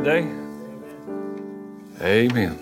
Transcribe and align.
Great 0.00 0.22
day? 0.22 0.28
Amen. 2.00 2.58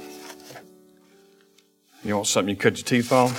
You 2.02 2.16
want 2.16 2.26
something 2.26 2.54
you 2.54 2.60
cut 2.60 2.76
your 2.76 2.84
teeth 2.84 3.12
on? 3.12 3.32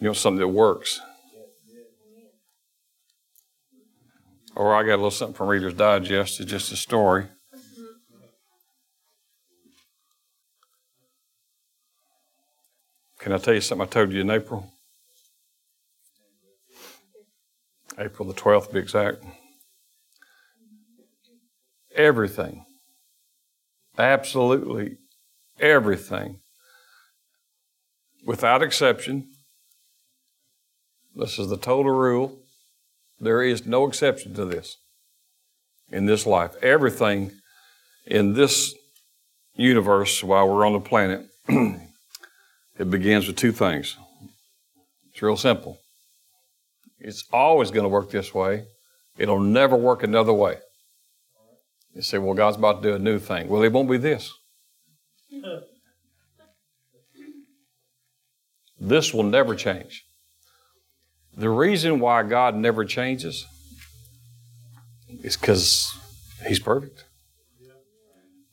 You 0.00 0.08
want 0.08 0.16
something 0.16 0.40
that 0.40 0.48
works? 0.48 1.00
Or 4.56 4.74
I 4.74 4.82
got 4.82 4.94
a 4.94 4.96
little 4.96 5.10
something 5.10 5.34
from 5.34 5.48
Reader's 5.48 5.74
Digest. 5.74 6.40
It's 6.40 6.50
just 6.50 6.72
a 6.72 6.76
story. 6.76 7.26
Can 13.18 13.32
I 13.32 13.38
tell 13.38 13.54
you 13.54 13.60
something 13.60 13.86
I 13.86 13.90
told 13.90 14.12
you 14.12 14.20
in 14.20 14.30
April? 14.30 14.70
April 17.98 18.28
the 18.28 18.34
12th, 18.34 18.68
to 18.68 18.74
be 18.74 18.80
exact. 18.80 19.24
Everything, 21.94 22.64
absolutely 23.98 24.96
everything, 25.60 26.40
without 28.24 28.62
exception, 28.62 29.28
this 31.14 31.38
is 31.38 31.48
the 31.48 31.56
total 31.56 31.92
rule. 31.92 32.40
There 33.20 33.42
is 33.42 33.64
no 33.64 33.86
exception 33.86 34.34
to 34.34 34.44
this 34.44 34.76
in 35.90 36.06
this 36.06 36.26
life. 36.26 36.56
Everything 36.62 37.30
in 38.06 38.34
this 38.34 38.74
universe 39.54 40.24
while 40.24 40.48
we're 40.48 40.66
on 40.66 40.72
the 40.72 40.80
planet, 40.80 41.26
it 41.48 42.90
begins 42.90 43.28
with 43.28 43.36
two 43.36 43.52
things. 43.52 43.96
It's 45.10 45.22
real 45.22 45.36
simple. 45.36 45.78
It's 46.98 47.24
always 47.32 47.70
going 47.70 47.84
to 47.84 47.88
work 47.88 48.10
this 48.10 48.34
way. 48.34 48.64
It'll 49.16 49.40
never 49.40 49.76
work 49.76 50.02
another 50.02 50.32
way. 50.32 50.56
You 51.94 52.02
say, 52.02 52.18
well, 52.18 52.34
God's 52.34 52.56
about 52.56 52.82
to 52.82 52.88
do 52.90 52.94
a 52.96 52.98
new 52.98 53.18
thing. 53.18 53.48
Well, 53.48 53.62
it 53.62 53.72
won't 53.72 53.88
be 53.88 53.96
this. 53.96 54.32
This 58.80 59.14
will 59.14 59.22
never 59.22 59.54
change. 59.54 60.04
The 61.36 61.50
reason 61.50 62.00
why 62.00 62.22
God 62.24 62.54
never 62.56 62.84
changes 62.84 63.46
is 65.22 65.36
because 65.36 65.96
He's 66.46 66.58
perfect. 66.58 67.04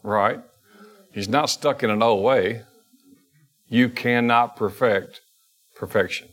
Right? 0.04 0.40
He's 1.12 1.28
not 1.28 1.50
stuck 1.50 1.84
in 1.84 1.90
an 1.90 2.02
old 2.02 2.24
way. 2.24 2.64
You 3.68 3.90
cannot 3.90 4.56
perfect 4.56 5.22
perfection. 5.76 6.30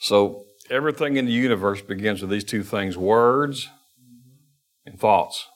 So 0.00 0.44
everything 0.70 1.16
in 1.16 1.26
the 1.26 1.32
universe 1.32 1.80
begins 1.80 2.20
with 2.20 2.30
these 2.30 2.44
two 2.44 2.62
things 2.62 2.96
words 2.96 3.68
and 4.86 4.98
thoughts. 4.98 5.46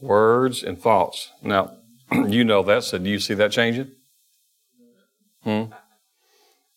Words 0.00 0.62
and 0.62 0.80
thoughts. 0.80 1.30
Now, 1.42 1.76
you 2.12 2.44
know 2.44 2.62
that, 2.62 2.84
so 2.84 2.98
do 2.98 3.08
you 3.08 3.18
see 3.18 3.34
that 3.34 3.52
changing? 3.52 3.90
Hmm? 5.42 5.64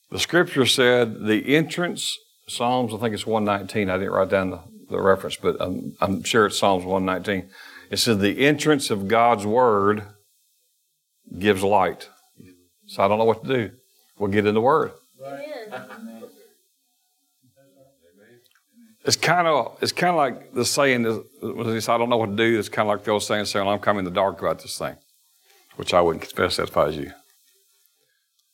The 0.10 0.20
scripture 0.20 0.66
said 0.66 1.26
the 1.26 1.56
entrance, 1.56 2.18
Psalms, 2.48 2.94
I 2.94 2.98
think 2.98 3.14
it's 3.14 3.26
119. 3.26 3.90
I 3.90 3.98
didn't 3.98 4.12
write 4.12 4.30
down 4.30 4.50
the, 4.50 4.60
the 4.90 5.02
reference, 5.02 5.38
but 5.38 5.58
I'm, 5.60 5.96
I'm 6.02 6.24
sure 6.24 6.46
it's 6.48 6.60
Psalms 6.60 6.84
119. 6.84 7.50
It 7.90 7.98
says 7.98 8.18
the 8.18 8.46
entrance 8.46 8.90
of 8.90 9.08
God's 9.08 9.46
word 9.46 10.04
gives 11.38 11.64
light. 11.64 12.10
So 12.88 13.04
I 13.04 13.08
don't 13.08 13.20
know 13.20 13.26
what 13.26 13.44
to 13.46 13.54
do. 13.54 13.72
We'll 14.18 14.32
get 14.32 14.46
in 14.46 14.54
the 14.54 14.62
word. 14.62 14.92
Amen. 15.24 16.11
It's 19.04 19.16
kind 19.16 19.48
of 19.48 19.78
it's 19.82 19.92
kind 19.92 20.12
of 20.12 20.18
like 20.18 20.54
the 20.54 20.64
saying 20.64 21.06
is, 21.06 21.90
I 21.90 21.98
don't 21.98 22.10
know 22.10 22.18
what 22.18 22.30
to 22.30 22.36
do. 22.36 22.60
It's 22.60 22.70
kind 22.70 22.88
of 22.88 22.96
like 22.96 23.04
the 23.04 23.12
old 23.12 23.24
saying, 23.24 23.46
saying, 23.46 23.68
I'm 23.68 23.80
coming 23.80 24.00
in 24.00 24.06
the 24.06 24.12
dark 24.12 24.40
about 24.40 24.62
this 24.62 24.78
thing, 24.78 24.96
which 25.76 25.94
I 25.94 26.02
wouldn't 26.02 26.24
confess 26.24 26.58
that 26.58 26.70
if 26.70 26.96
you. 26.96 27.12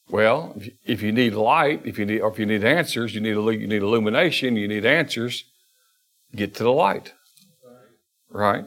Well, 0.09 0.55
if 0.85 1.01
you, 1.01 1.11
need 1.11 1.33
light, 1.33 1.81
if 1.83 1.99
you 1.99 2.05
need, 2.05 2.21
or 2.21 2.31
if 2.31 2.39
you 2.39 2.45
need 2.45 2.63
answers, 2.63 3.13
you 3.13 3.19
need 3.19 3.31
you 3.31 3.67
need 3.67 3.81
illumination, 3.81 4.55
you 4.55 4.67
need 4.67 4.85
answers. 4.85 5.43
Get 6.33 6.55
to 6.55 6.63
the 6.63 6.71
light, 6.71 7.13
right? 8.29 8.65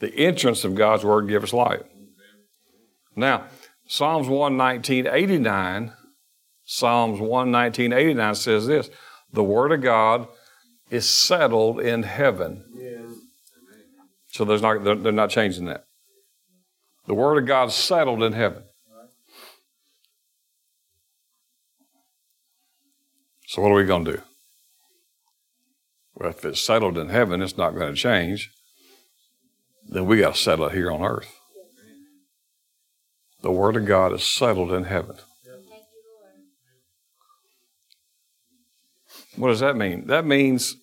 The 0.00 0.14
entrance 0.14 0.64
of 0.64 0.74
God's 0.74 1.04
word 1.04 1.28
gives 1.28 1.44
us 1.44 1.52
light. 1.54 1.82
Now, 3.16 3.44
Psalms 3.86 4.26
119.89, 4.26 5.94
Psalms 6.64 7.18
119.89 7.18 8.36
says 8.36 8.66
this 8.66 8.90
The 9.32 9.44
word 9.44 9.72
of 9.72 9.80
God 9.80 10.28
is 10.90 11.08
settled 11.08 11.80
in 11.80 12.02
heaven. 12.02 12.64
So 14.28 14.44
there's 14.44 14.62
not, 14.62 14.84
they're, 14.84 14.96
they're 14.96 15.12
not 15.12 15.30
changing 15.30 15.66
that. 15.66 15.84
The 17.06 17.14
Word 17.14 17.38
of 17.38 17.46
God 17.46 17.68
is 17.68 17.74
settled 17.74 18.22
in 18.22 18.32
heaven. 18.32 18.64
So 23.46 23.62
what 23.62 23.72
are 23.72 23.74
we 23.74 23.84
going 23.84 24.04
to 24.04 24.12
do? 24.12 24.22
Well, 26.14 26.30
if 26.30 26.44
it's 26.44 26.64
settled 26.64 26.98
in 26.98 27.08
heaven, 27.08 27.42
it's 27.42 27.56
not 27.56 27.74
going 27.74 27.92
to 27.92 28.00
change. 28.00 28.50
Then 29.88 30.06
we 30.06 30.18
got 30.18 30.34
to 30.34 30.40
settle 30.40 30.66
it 30.66 30.74
here 30.74 30.90
on 30.92 31.02
earth. 31.02 31.34
The 33.42 33.50
Word 33.50 33.74
of 33.76 33.86
God 33.86 34.12
is 34.12 34.22
settled 34.22 34.70
in 34.70 34.84
heaven. 34.84 35.16
What 39.40 39.48
does 39.48 39.60
that 39.60 39.74
mean? 39.74 40.06
That 40.08 40.26
means, 40.26 40.76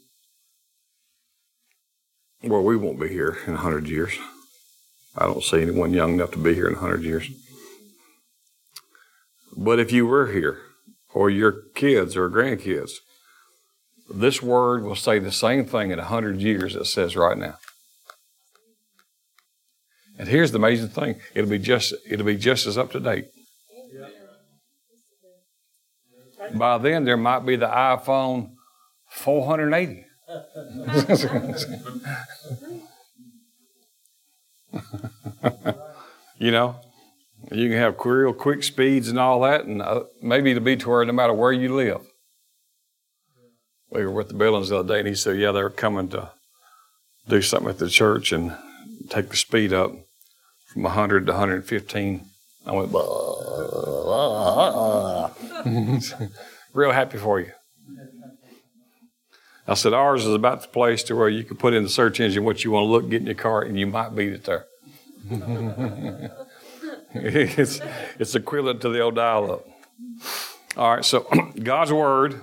well, 2.42 2.64
we 2.64 2.76
won't 2.76 3.00
be 3.00 3.08
here 3.08 3.38
in 3.46 3.54
100 3.54 3.88
years. 3.88 4.18
I 5.16 5.28
don't 5.28 5.44
see 5.44 5.62
anyone 5.62 5.94
young 5.94 6.16
enough 6.16 6.32
to 6.32 6.40
be 6.40 6.56
here 6.56 6.66
in 6.66 6.74
100 6.74 7.04
years. 7.04 7.30
But 9.56 9.80
if 9.80 9.92
you 9.92 10.08
were 10.08 10.32
here, 10.32 10.58
or 11.14 11.30
your 11.30 11.52
kids 11.76 12.18
or 12.18 12.32
grandkids, 12.32 12.94
this 14.10 14.42
word 14.42 14.84
will 14.84 14.96
say 14.96 15.20
the 15.20 15.32
same 15.32 15.64
thing 15.64 15.92
in 15.92 16.00
100 16.00 16.42
years 16.42 16.76
it 16.76 16.86
says 16.86 17.16
right 17.16 17.38
now. 17.38 17.58
And 20.18 20.28
here's 20.28 20.52
the 20.52 20.58
amazing 20.58 20.90
thing 20.90 21.22
it'll 21.36 21.52
be 21.52 21.60
just, 21.60 21.94
it'll 22.10 22.26
be 22.26 22.38
just 22.38 22.66
as 22.66 22.76
up 22.76 22.92
to 22.94 23.00
date. 23.00 23.26
By 26.54 26.78
then, 26.78 27.06
there 27.06 27.18
might 27.18 27.46
be 27.46 27.56
the 27.56 27.68
iPhone 27.68 28.52
480. 29.10 30.06
you 36.38 36.52
know, 36.52 36.76
you 37.52 37.70
can 37.70 37.78
have 37.78 37.96
real 38.04 38.34
quick 38.34 38.64
speeds 38.64 39.08
and 39.08 39.20
all 39.20 39.40
that, 39.42 39.66
and 39.66 39.82
uh, 39.82 40.04
maybe 40.22 40.52
it'll 40.52 40.64
be 40.64 40.76
to 40.76 40.90
where 40.90 41.06
no 41.06 41.14
matter 41.14 41.34
where 41.34 41.54
you 41.54 41.74
live. 41.74 42.02
We 43.90 44.04
were 44.04 44.12
with 44.12 44.28
the 44.28 44.34
Billings 44.34 44.70
the 44.70 44.80
other 44.80 44.96
day, 44.96 45.00
and 45.00 45.08
he 45.08 45.16
said, 45.16 45.38
"Yeah, 45.38 45.54
they're 45.54 45.70
coming 45.70 46.10
to 46.10 46.32
do 47.30 47.42
something 47.42 47.70
at 47.70 47.80
the 47.80 47.90
church 47.90 48.34
and 48.34 48.58
take 49.10 49.30
the 49.30 49.38
speed 49.38 49.72
up 49.72 49.94
from 50.66 50.84
100 50.84 51.26
to 51.26 51.32
115." 51.32 52.26
I 52.68 52.74
went, 52.74 52.92
blah, 52.92 53.02
blah, 53.02 54.04
blah. 54.04 55.07
real 56.74 56.92
happy 56.92 57.18
for 57.18 57.40
you. 57.40 57.52
I 59.68 59.74
said, 59.74 59.94
ours 59.94 60.26
is 60.26 60.34
about 60.34 60.62
the 60.62 60.70
place 60.70 61.04
to 61.04 61.16
where 61.16 61.28
you 61.28 61.44
can 61.44 61.58
put 61.58 61.74
in 61.74 61.84
the 61.84 61.90
search 61.90 62.22
engine 62.22 62.46
what 62.46 62.64
you 62.64 62.72
want 62.72 62.86
to 62.86 62.88
look, 62.88 63.10
get 63.10 63.22
in 63.22 63.26
your 63.26 63.36
car, 63.36 63.62
and 63.62 63.78
you 63.78 63.86
might 63.86 64.16
beat 64.16 64.32
it 64.32 64.46
there. 64.46 64.66
it's, 67.14 67.82
it's 68.18 68.36
equivalent 68.36 68.82
to 68.82 68.90
the 68.90 69.02
old 69.02 69.16
dial 69.16 69.52
up. 69.52 69.66
All 70.78 70.96
right, 70.96 71.04
so 71.04 71.28
God's 71.64 71.92
word, 71.92 72.40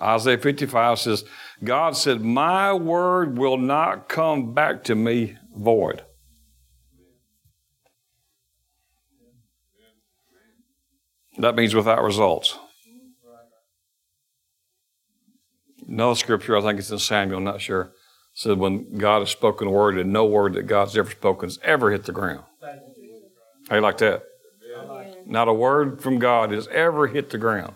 Isaiah 0.00 0.36
55 0.36 0.98
says, 0.98 1.24
God 1.64 1.96
said, 1.96 2.20
My 2.20 2.74
word 2.74 3.38
will 3.38 3.56
not 3.56 4.08
come 4.08 4.52
back 4.52 4.84
to 4.84 4.94
me 4.94 5.38
void. 5.56 6.02
That 11.38 11.54
means 11.54 11.74
without 11.74 12.02
results. 12.02 12.58
Another 15.88 16.16
scripture, 16.16 16.56
I 16.56 16.62
think 16.62 16.78
it's 16.78 16.90
in 16.90 16.98
Samuel, 16.98 17.38
I'm 17.38 17.44
not 17.44 17.60
sure, 17.60 17.92
said 18.34 18.58
when 18.58 18.98
God 18.98 19.20
has 19.20 19.30
spoken 19.30 19.68
a 19.68 19.70
word, 19.70 19.98
and 19.98 20.12
no 20.12 20.26
word 20.26 20.54
that 20.54 20.64
God's 20.64 20.96
ever 20.96 21.10
spoken 21.10 21.48
has 21.48 21.58
ever 21.62 21.90
hit 21.90 22.04
the 22.04 22.12
ground. 22.12 22.44
How 23.68 23.76
you 23.76 23.82
like 23.82 23.98
that? 23.98 24.22
Not 25.26 25.48
a 25.48 25.52
word 25.52 26.00
from 26.00 26.18
God 26.18 26.50
has 26.50 26.68
ever 26.68 27.06
hit 27.06 27.30
the 27.30 27.38
ground. 27.38 27.74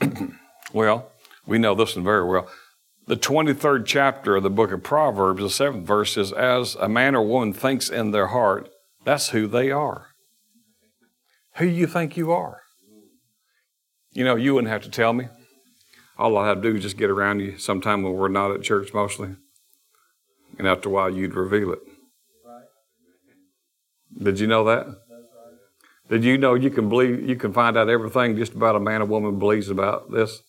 well, 0.72 1.10
we 1.46 1.58
know 1.58 1.74
this 1.74 1.96
one 1.96 2.04
very 2.04 2.28
well. 2.28 2.48
The 3.06 3.16
23rd 3.16 3.84
chapter 3.84 4.36
of 4.36 4.42
the 4.42 4.50
book 4.50 4.70
of 4.70 4.82
Proverbs, 4.82 5.42
the 5.42 5.50
seventh 5.50 5.86
verse 5.86 6.14
says, 6.14 6.32
As 6.32 6.76
a 6.76 6.88
man 6.88 7.14
or 7.14 7.26
woman 7.26 7.52
thinks 7.52 7.88
in 7.88 8.10
their 8.12 8.28
heart, 8.28 8.70
that's 9.04 9.30
who 9.30 9.46
they 9.46 9.70
are. 9.70 10.08
Who 11.56 11.66
you 11.66 11.86
think 11.86 12.16
you 12.16 12.32
are? 12.32 12.61
You 14.12 14.24
know, 14.24 14.36
you 14.36 14.54
wouldn't 14.54 14.70
have 14.70 14.82
to 14.82 14.90
tell 14.90 15.12
me. 15.12 15.28
All 16.18 16.36
I 16.36 16.48
have 16.48 16.60
to 16.60 16.70
do 16.70 16.76
is 16.76 16.82
just 16.82 16.98
get 16.98 17.10
around 17.10 17.40
you 17.40 17.58
sometime 17.58 18.02
when 18.02 18.12
we're 18.12 18.28
not 18.28 18.52
at 18.52 18.62
church 18.62 18.92
mostly. 18.92 19.30
And 20.58 20.68
after 20.68 20.88
a 20.88 20.92
while, 20.92 21.10
you'd 21.10 21.34
reveal 21.34 21.72
it. 21.72 21.80
Did 24.22 24.38
you 24.38 24.46
know 24.46 24.64
that? 24.64 24.86
Did 26.10 26.24
you 26.24 26.36
know 26.36 26.54
you 26.54 26.70
can 26.70 26.90
believe 26.90 27.26
you 27.26 27.36
can 27.36 27.54
find 27.54 27.76
out 27.76 27.88
everything 27.88 28.36
just 28.36 28.52
about 28.52 28.76
a 28.76 28.80
man 28.80 29.00
or 29.00 29.06
woman 29.06 29.38
believes 29.38 29.70
about 29.70 30.12
this 30.12 30.42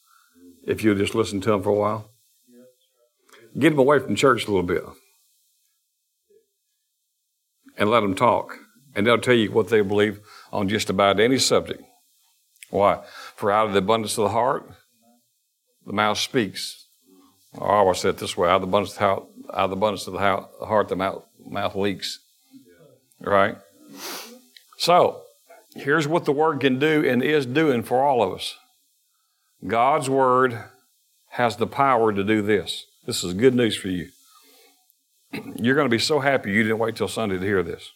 if 0.68 0.83
you 0.83 0.94
just 0.94 1.15
listen 1.15 1.39
to 1.42 1.51
them 1.51 1.63
for 1.63 1.69
a 1.69 1.75
while? 1.75 2.10
Get 3.57 3.69
them 3.69 3.80
away 3.80 4.00
from 4.00 4.15
church 4.15 4.45
a 4.45 4.51
little 4.51 4.63
bit 4.63 4.83
and 7.77 7.89
let 7.89 8.01
them 8.01 8.15
talk, 8.15 8.57
and 8.94 9.07
they'll 9.07 9.18
tell 9.18 9.33
you 9.33 9.51
what 9.51 9.69
they 9.69 9.81
believe 9.81 10.19
on 10.51 10.68
just 10.68 10.89
about 10.89 11.19
any 11.19 11.38
subject. 11.38 11.81
Why? 12.69 13.04
For 13.43 13.51
out 13.51 13.67
of 13.67 13.73
the 13.73 13.79
abundance 13.79 14.17
of 14.17 14.23
the 14.23 14.29
heart, 14.29 14.71
the 15.85 15.91
mouth 15.91 16.17
speaks. 16.17 16.87
I 17.53 17.65
always 17.65 17.97
say 17.97 18.07
it 18.07 18.17
this 18.17 18.37
way: 18.37 18.47
out 18.47 18.55
of 18.55 18.61
the 18.61 18.67
abundance 18.67 18.93
of 18.93 18.99
the, 18.99 19.05
out 19.05 19.29
of 19.53 19.69
the, 19.69 19.75
abundance 19.75 20.07
of 20.07 20.13
the 20.13 20.19
heart, 20.65 20.87
the 20.87 20.95
mouth, 20.95 21.25
mouth 21.45 21.75
leaks. 21.75 22.19
Right? 23.19 23.57
So, 24.77 25.23
here's 25.75 26.07
what 26.07 26.23
the 26.23 26.31
Word 26.31 26.61
can 26.61 26.79
do 26.79 27.05
and 27.05 27.21
is 27.21 27.45
doing 27.45 27.83
for 27.83 28.01
all 28.01 28.23
of 28.23 28.31
us 28.31 28.55
God's 29.67 30.09
Word 30.09 30.63
has 31.31 31.57
the 31.57 31.67
power 31.67 32.13
to 32.13 32.23
do 32.23 32.41
this. 32.41 32.85
This 33.05 33.25
is 33.25 33.33
good 33.33 33.55
news 33.55 33.75
for 33.75 33.89
you. 33.89 34.07
You're 35.57 35.75
going 35.75 35.89
to 35.89 35.93
be 35.93 35.99
so 35.99 36.21
happy 36.21 36.53
you 36.53 36.63
didn't 36.63 36.79
wait 36.79 36.95
till 36.95 37.09
Sunday 37.09 37.39
to 37.39 37.45
hear 37.45 37.61
this. 37.61 37.91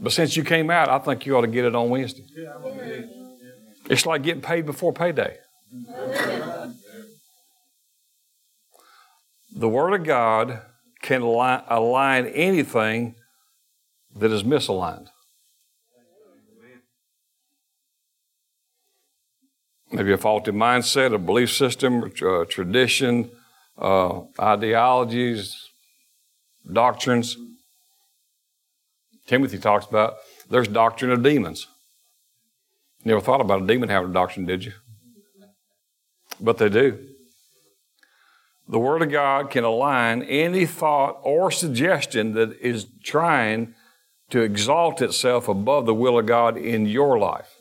But 0.00 0.12
since 0.12 0.36
you 0.36 0.44
came 0.44 0.70
out, 0.70 0.88
I 0.88 0.98
think 0.98 1.26
you 1.26 1.36
ought 1.36 1.42
to 1.42 1.48
get 1.48 1.64
it 1.64 1.74
on 1.74 1.90
Wednesday. 1.90 2.24
It's 3.90 4.06
like 4.06 4.22
getting 4.22 4.42
paid 4.42 4.66
before 4.66 4.92
payday. 4.92 5.38
The 9.56 9.68
Word 9.68 9.94
of 9.94 10.04
God 10.04 10.60
can 11.02 11.22
align, 11.22 11.62
align 11.68 12.26
anything 12.26 13.16
that 14.14 14.30
is 14.30 14.42
misaligned. 14.42 15.08
Maybe 19.90 20.12
a 20.12 20.18
faulty 20.18 20.50
mindset, 20.50 21.14
a 21.14 21.18
belief 21.18 21.50
system, 21.50 22.02
a 22.04 22.44
tradition, 22.44 23.30
uh, 23.78 24.20
ideologies, 24.38 25.70
doctrines. 26.70 27.36
Timothy 29.28 29.58
talks 29.58 29.86
about 29.86 30.16
there's 30.50 30.66
doctrine 30.66 31.12
of 31.12 31.22
demons. 31.22 31.68
Never 33.04 33.20
thought 33.20 33.40
about 33.40 33.62
a 33.62 33.66
demon 33.66 33.88
having 33.88 34.10
a 34.10 34.12
doctrine, 34.12 34.46
did 34.46 34.64
you? 34.64 34.72
But 36.40 36.58
they 36.58 36.68
do. 36.68 36.98
The 38.68 38.78
Word 38.78 39.02
of 39.02 39.10
God 39.10 39.50
can 39.50 39.64
align 39.64 40.22
any 40.22 40.66
thought 40.66 41.20
or 41.22 41.50
suggestion 41.50 42.34
that 42.34 42.58
is 42.60 42.86
trying 43.02 43.74
to 44.30 44.40
exalt 44.40 45.00
itself 45.00 45.48
above 45.48 45.86
the 45.86 45.94
will 45.94 46.18
of 46.18 46.26
God 46.26 46.56
in 46.56 46.86
your 46.86 47.18
life. 47.18 47.54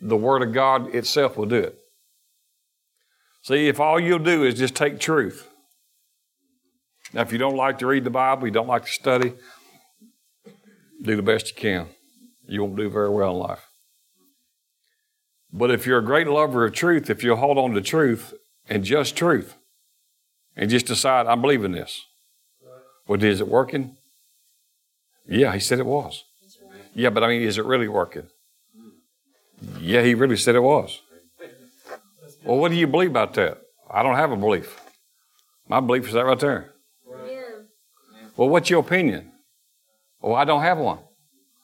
The 0.00 0.16
Word 0.16 0.42
of 0.42 0.52
God 0.52 0.94
itself 0.94 1.36
will 1.36 1.46
do 1.46 1.58
it. 1.58 1.78
See, 3.42 3.68
if 3.68 3.80
all 3.80 3.98
you'll 3.98 4.18
do 4.18 4.44
is 4.44 4.54
just 4.54 4.74
take 4.74 4.98
truth. 4.98 5.48
Now, 7.12 7.22
if 7.22 7.32
you 7.32 7.38
don't 7.38 7.56
like 7.56 7.78
to 7.78 7.86
read 7.86 8.04
the 8.04 8.10
Bible, 8.10 8.46
you 8.46 8.52
don't 8.52 8.68
like 8.68 8.84
to 8.84 8.90
study, 8.90 9.34
do 11.02 11.16
the 11.16 11.22
best 11.22 11.50
you 11.50 11.56
can. 11.56 11.88
You 12.46 12.62
won't 12.62 12.76
do 12.76 12.88
very 12.88 13.10
well 13.10 13.32
in 13.32 13.38
life. 13.38 13.66
But 15.52 15.70
if 15.70 15.86
you're 15.86 15.98
a 15.98 16.04
great 16.04 16.26
lover 16.26 16.64
of 16.64 16.72
truth, 16.72 17.10
if 17.10 17.22
you'll 17.22 17.36
hold 17.36 17.58
on 17.58 17.72
to 17.72 17.80
truth 17.80 18.34
and 18.68 18.84
just 18.84 19.16
truth, 19.16 19.56
and 20.56 20.70
just 20.70 20.86
decide, 20.86 21.26
I'm 21.26 21.40
believing 21.40 21.72
this. 21.72 22.00
Well, 23.06 23.22
is 23.22 23.40
it 23.40 23.48
working? 23.48 23.96
Yeah, 25.26 25.52
he 25.52 25.60
said 25.60 25.78
it 25.78 25.86
was. 25.86 26.24
Yeah, 26.94 27.10
but 27.10 27.24
I 27.24 27.28
mean, 27.28 27.42
is 27.42 27.58
it 27.58 27.64
really 27.64 27.88
working? 27.88 28.28
Yeah, 29.80 30.02
he 30.02 30.14
really 30.14 30.36
said 30.36 30.54
it 30.54 30.62
was. 30.62 31.00
Well, 32.44 32.58
what 32.58 32.70
do 32.70 32.76
you 32.76 32.86
believe 32.86 33.10
about 33.10 33.34
that? 33.34 33.58
I 33.90 34.02
don't 34.02 34.16
have 34.16 34.32
a 34.32 34.36
belief. 34.36 34.80
My 35.68 35.80
belief 35.80 36.06
is 36.06 36.12
that 36.14 36.24
right 36.24 36.38
there. 36.38 36.72
Well, 38.36 38.48
what's 38.48 38.70
your 38.70 38.80
opinion? 38.80 39.31
Oh, 40.22 40.34
I 40.34 40.44
don't 40.44 40.62
have 40.62 40.78
one. 40.78 40.98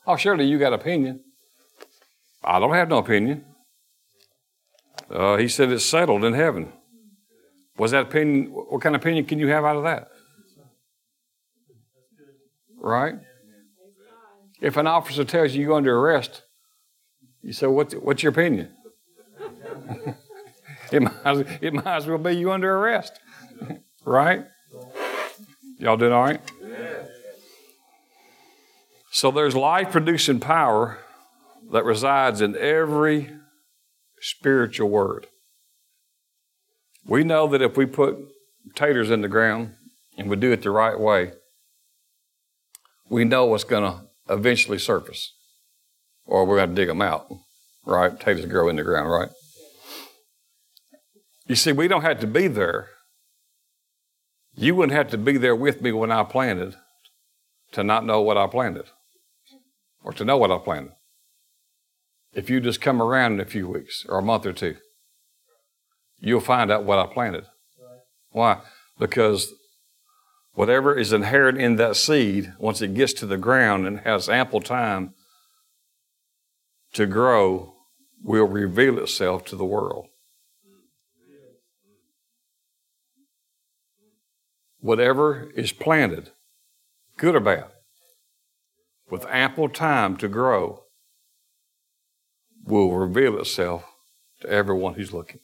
Oh, 0.06 0.16
surely 0.16 0.46
you 0.46 0.58
got 0.58 0.72
opinion. 0.72 1.20
I 2.43 2.58
don't 2.58 2.75
have 2.75 2.88
no 2.88 2.99
opinion. 2.99 3.44
Uh, 5.10 5.37
he 5.37 5.49
said 5.49 5.70
it's 5.70 5.84
settled 5.84 6.25
in 6.25 6.34
heaven. 6.34 6.72
Was 7.76 7.93
that 7.93 8.06
opinion? 8.06 8.46
What 8.46 8.82
kind 8.82 8.94
of 8.94 9.02
opinion 9.02 9.25
can 9.26 9.38
you 9.38 9.49
have 9.49 9.64
out 9.64 9.76
of 9.76 9.84
that? 9.84 10.08
Right? 12.76 13.14
If 14.61 14.76
an 14.76 14.87
officer 14.87 15.25
tells 15.25 15.54
you 15.54 15.62
you're 15.62 15.75
under 15.75 15.96
arrest, 15.96 16.43
you 17.43 17.52
say, 17.52 17.66
"What's 17.66 17.94
what's 17.94 18.22
your 18.22 18.32
opinion?" 18.32 18.70
it 20.93 21.02
might 21.02 21.62
it 21.62 21.72
might 21.72 21.96
as 21.96 22.06
well 22.06 22.19
be 22.19 22.32
you 22.32 22.50
under 22.50 22.76
arrest, 22.76 23.19
right? 24.04 24.44
Y'all 25.78 25.96
doing 25.96 26.12
all 26.12 26.25
right? 26.25 26.40
So 29.11 29.31
there's 29.31 29.57
life 29.57 29.91
producing 29.91 30.41
power 30.41 30.99
that 31.73 31.85
resides 31.85 32.41
in 32.41 32.57
every 32.57 33.31
spiritual 34.21 34.91
word. 34.91 35.27
We 37.07 37.25
know 37.25 37.47
that 37.49 37.62
if 37.62 37.77
we 37.77 37.87
put 37.87 38.19
taters 38.75 39.11
in 39.11 39.23
the 39.23 39.29
ground 39.29 39.75
and 40.17 40.29
we 40.29 40.37
do 40.37 40.53
it 40.53 40.62
the 40.62 40.71
right 40.71 40.99
way, 40.99 41.33
we 43.09 43.25
know 43.25 43.47
what's 43.47 43.65
going 43.65 43.91
to 43.91 44.03
eventually 44.33 44.79
surface. 44.79 45.33
Or 46.27 46.45
we're 46.45 46.59
going 46.59 46.71
to 46.71 46.75
dig 46.75 46.88
them 46.88 47.00
out, 47.00 47.27
right? 47.87 48.19
Taters 48.21 48.45
grow 48.45 48.69
in 48.69 48.77
the 48.77 48.83
ground, 48.83 49.11
right? 49.11 49.31
You 51.47 51.55
see, 51.55 51.73
we 51.73 51.88
don't 51.88 52.03
have 52.03 52.21
to 52.21 52.27
be 52.27 52.47
there. 52.49 52.91
You 54.55 54.75
wouldn't 54.75 54.97
have 54.97 55.09
to 55.12 55.19
be 55.19 55.38
there 55.38 55.57
with 55.57 55.81
me 55.81 55.93
when 55.93 56.12
I 56.12 56.25
planted 56.25 56.75
to 57.73 57.83
not 57.83 58.05
know 58.05 58.21
what 58.21 58.37
I 58.37 58.47
planted 58.47 58.85
or 60.09 60.15
to 60.15 60.25
know 60.25 60.38
what 60.38 60.50
I 60.50 60.57
planted. 60.57 60.93
If 62.33 62.49
you 62.49 62.61
just 62.61 62.81
come 62.81 63.03
around 63.03 63.35
in 63.35 63.41
a 63.41 63.45
few 63.45 63.69
weeks 63.69 64.07
or 64.09 64.19
a 64.19 64.23
month 64.23 64.47
or 64.47 64.55
two, 64.55 64.77
you'll 66.19 66.41
find 66.41 66.73
out 66.73 66.85
what 66.85 66.99
I 66.99 67.12
planted. 67.12 67.45
Why? 68.31 68.62
Because 68.99 69.53
whatever 70.55 70.97
is 70.97 71.12
inherent 71.12 71.59
in 71.59 71.77
that 71.77 71.95
seed, 71.95 72.55
once 72.59 72.81
it 72.81 72.95
gets 72.95 73.12
to 73.15 73.27
the 73.27 73.37
ground 73.37 73.87
and 73.87 74.00
has 74.00 74.31
ample 74.31 74.62
time 74.62 75.12
to 76.95 77.05
grow, 77.05 77.75
will 78.25 78.49
reveal 78.49 78.99
itself 78.99 79.45
to 79.45 79.57
the 79.57 79.67
world. 79.67 80.07
Whatever 84.81 85.50
is 85.55 85.73
planted, 85.73 86.31
good 87.19 87.35
or 87.35 87.41
bad, 87.41 87.67
with 89.11 89.27
ample 89.27 89.69
time 89.69 90.17
to 90.19 90.29
grow, 90.29 90.83
will 92.65 92.93
reveal 92.93 93.38
itself 93.38 93.85
to 94.41 94.49
everyone 94.49 94.95
who's 94.95 95.12
looking. 95.12 95.41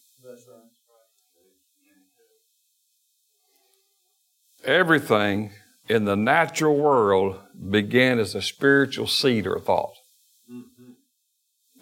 Everything 4.65 5.53
in 5.89 6.05
the 6.07 6.17
natural 6.17 6.77
world 6.77 7.39
began 7.71 8.19
as 8.19 8.35
a 8.35 8.41
spiritual 8.41 9.07
seed 9.07 9.47
or 9.47 9.59
thought. 9.59 9.95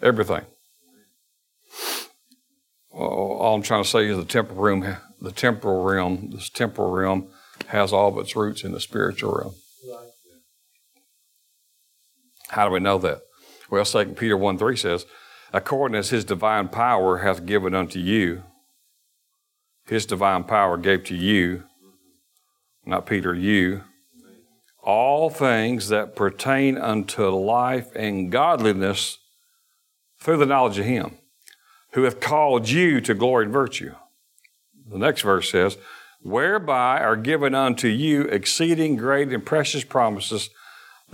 Everything. 0.01 0.45
All 2.91 3.55
I'm 3.55 3.61
trying 3.61 3.83
to 3.83 3.89
say 3.89 4.07
is 4.07 4.17
the 4.17 4.25
temporal 4.25 4.59
realm, 4.59 4.97
the 5.21 5.31
temporal 5.31 5.83
realm, 5.83 6.29
this 6.31 6.49
temporal 6.49 6.91
realm 6.91 7.29
has 7.67 7.93
all 7.93 8.09
of 8.09 8.17
its 8.17 8.35
roots 8.35 8.63
in 8.63 8.73
the 8.73 8.81
spiritual 8.81 9.33
realm. 9.33 9.55
How 12.53 12.67
do 12.67 12.73
we 12.73 12.79
know 12.79 12.97
that? 12.99 13.21
Well, 13.69 13.83
2 13.83 14.13
Peter 14.13 14.37
1 14.37 14.57
3 14.57 14.75
says, 14.77 15.05
according 15.51 15.97
as 15.97 16.09
his 16.09 16.23
divine 16.23 16.67
power 16.67 17.19
hath 17.19 17.45
given 17.45 17.73
unto 17.73 17.99
you. 17.99 18.43
His 19.85 20.05
divine 20.05 20.43
power 20.43 20.77
gave 20.77 21.03
to 21.05 21.15
you, 21.15 21.63
not 22.85 23.05
Peter, 23.05 23.33
you, 23.33 23.83
all 24.83 25.29
things 25.29 25.89
that 25.89 26.15
pertain 26.15 26.77
unto 26.77 27.27
life 27.29 27.89
and 27.95 28.31
godliness 28.31 29.17
through 30.19 30.37
the 30.37 30.45
knowledge 30.45 30.77
of 30.77 30.85
him 30.85 31.17
who 31.93 32.03
hath 32.03 32.19
called 32.19 32.69
you 32.69 33.01
to 33.01 33.13
glory 33.13 33.45
and 33.45 33.53
virtue. 33.53 33.93
The 34.89 34.97
next 34.97 35.21
verse 35.21 35.51
says, 35.51 35.77
whereby 36.21 36.99
are 36.99 37.15
given 37.15 37.55
unto 37.55 37.87
you 37.87 38.23
exceeding 38.23 38.95
great 38.95 39.29
and 39.29 39.45
precious 39.45 39.83
promises, 39.83 40.49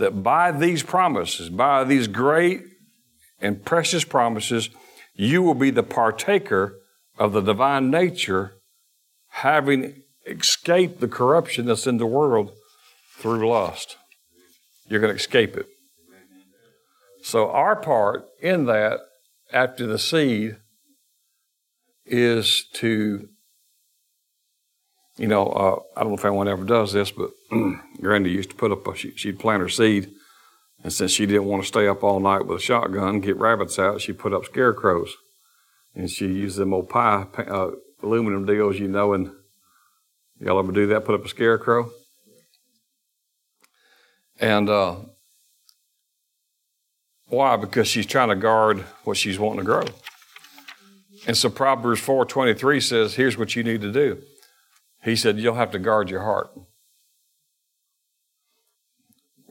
that 0.00 0.22
by 0.22 0.50
these 0.50 0.82
promises, 0.82 1.50
by 1.50 1.84
these 1.84 2.08
great 2.08 2.62
and 3.38 3.64
precious 3.64 4.02
promises, 4.02 4.70
you 5.14 5.42
will 5.42 5.54
be 5.54 5.70
the 5.70 5.82
partaker 5.82 6.80
of 7.18 7.32
the 7.32 7.42
divine 7.42 7.90
nature, 7.90 8.54
having 9.28 10.02
escaped 10.26 11.00
the 11.00 11.08
corruption 11.08 11.66
that's 11.66 11.86
in 11.86 11.98
the 11.98 12.06
world 12.06 12.50
through 13.18 13.46
lust. 13.46 13.98
You're 14.88 15.00
going 15.00 15.12
to 15.12 15.20
escape 15.20 15.54
it. 15.54 15.66
So, 17.22 17.50
our 17.50 17.76
part 17.76 18.24
in 18.40 18.64
that, 18.64 19.00
after 19.52 19.86
the 19.86 19.98
seed, 19.98 20.56
is 22.06 22.64
to 22.74 23.28
you 25.18 25.26
know, 25.26 25.46
uh, 25.48 25.78
I 25.94 26.00
don't 26.00 26.12
know 26.12 26.16
if 26.16 26.24
anyone 26.24 26.48
ever 26.48 26.64
does 26.64 26.94
this, 26.94 27.10
but 27.10 27.30
Grandy 28.00 28.30
used 28.30 28.50
to 28.50 28.56
put 28.56 28.72
up 28.72 28.86
a, 28.86 28.96
she'd 28.96 29.38
plant 29.38 29.62
her 29.62 29.68
seed, 29.68 30.12
and 30.82 30.92
since 30.92 31.10
she 31.10 31.26
didn't 31.26 31.44
want 31.44 31.62
to 31.62 31.68
stay 31.68 31.86
up 31.88 32.02
all 32.02 32.20
night 32.20 32.46
with 32.46 32.58
a 32.58 32.62
shotgun, 32.62 33.20
get 33.20 33.36
rabbits 33.36 33.78
out, 33.78 34.00
she 34.00 34.12
put 34.12 34.32
up 34.32 34.44
scarecrows. 34.44 35.14
And 35.94 36.08
she 36.08 36.26
used 36.26 36.56
them 36.56 36.72
old 36.72 36.88
pie, 36.88 37.26
uh, 37.36 37.72
aluminum 38.02 38.46
deals, 38.46 38.78
you 38.78 38.88
know, 38.88 39.12
and 39.12 39.32
y'all 40.40 40.58
ever 40.58 40.72
do 40.72 40.86
that, 40.88 41.04
put 41.04 41.14
up 41.14 41.24
a 41.24 41.28
scarecrow? 41.28 41.90
And 44.38 44.70
uh, 44.70 44.96
why? 47.26 47.56
Because 47.56 47.88
she's 47.88 48.06
trying 48.06 48.28
to 48.28 48.36
guard 48.36 48.80
what 49.04 49.16
she's 49.16 49.38
wanting 49.38 49.60
to 49.60 49.64
grow. 49.64 49.84
And 51.26 51.36
so 51.36 51.50
Proverbs 51.50 52.00
4.23 52.00 52.82
says, 52.82 53.14
here's 53.16 53.36
what 53.36 53.54
you 53.54 53.62
need 53.62 53.82
to 53.82 53.92
do. 53.92 54.22
He 55.02 55.16
said, 55.16 55.38
You'll 55.38 55.54
have 55.54 55.70
to 55.72 55.78
guard 55.78 56.10
your 56.10 56.22
heart. 56.22 56.50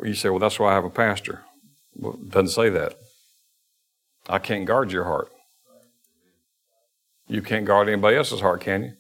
You 0.02 0.14
say, 0.14 0.30
Well, 0.30 0.40
that's 0.40 0.60
why 0.60 0.72
I 0.72 0.76
have 0.76 0.86
a 0.86 0.90
pastor. 0.90 1.44
Well, 1.96 2.14
it 2.14 2.30
doesn't 2.30 2.50
say 2.50 2.70
that. 2.70 2.96
I 4.28 4.40
can't 4.40 4.66
guard 4.66 4.92
your 4.92 5.06
heart. 5.06 5.30
You 7.28 7.42
can't 7.42 7.66
guard 7.66 7.88
anybody 7.88 8.18
else's 8.18 8.42
heart, 8.42 8.62
can 8.62 8.84
you? 8.84 8.94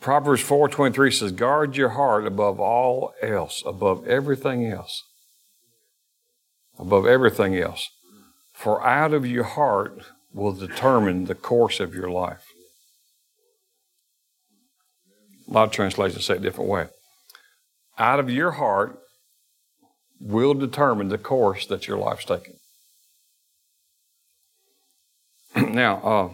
Proverbs 0.00 0.42
4:23 0.42 1.10
says, 1.10 1.32
"Guard 1.32 1.76
your 1.76 1.90
heart 1.90 2.26
above 2.26 2.60
all 2.60 3.14
else, 3.22 3.62
above 3.64 4.06
everything 4.06 4.66
else. 4.66 5.02
Above 6.78 7.06
everything 7.06 7.56
else. 7.56 7.88
For 8.52 8.84
out 8.84 9.14
of 9.14 9.26
your 9.26 9.44
heart 9.44 10.02
will 10.32 10.52
determine 10.52 11.24
the 11.24 11.34
course 11.34 11.80
of 11.80 11.94
your 11.94 12.10
life." 12.10 12.46
A 15.48 15.52
lot 15.52 15.64
of 15.64 15.72
translations 15.72 16.24
say 16.24 16.34
it 16.34 16.38
a 16.38 16.40
different 16.40 16.70
way. 16.70 16.88
Out 17.98 18.20
of 18.20 18.30
your 18.30 18.52
heart 18.52 18.98
will 20.20 20.54
determine 20.54 21.08
the 21.08 21.18
course 21.18 21.66
that 21.66 21.86
your 21.86 21.98
life's 21.98 22.24
taking. 22.24 22.56
now, 25.74 25.96
uh, 26.02 26.30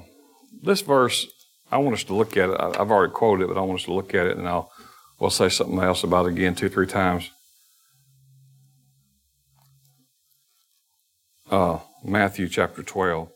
this 0.62 0.80
verse, 0.80 1.26
I 1.70 1.78
want 1.78 1.94
us 1.94 2.04
to 2.04 2.14
look 2.14 2.36
at 2.36 2.50
it. 2.50 2.56
I've 2.58 2.90
already 2.90 3.12
quoted 3.12 3.44
it, 3.44 3.48
but 3.48 3.58
I 3.58 3.62
want 3.62 3.80
us 3.80 3.86
to 3.86 3.92
look 3.92 4.14
at 4.14 4.26
it, 4.26 4.36
and 4.36 4.48
I'll 4.48 4.70
we'll 5.18 5.30
say 5.30 5.48
something 5.48 5.78
else 5.78 6.02
about 6.02 6.26
it 6.26 6.30
again 6.30 6.54
two, 6.54 6.68
three 6.68 6.86
times. 6.86 7.30
Uh, 11.50 11.80
Matthew 12.04 12.48
chapter 12.48 12.82
12. 12.82 13.28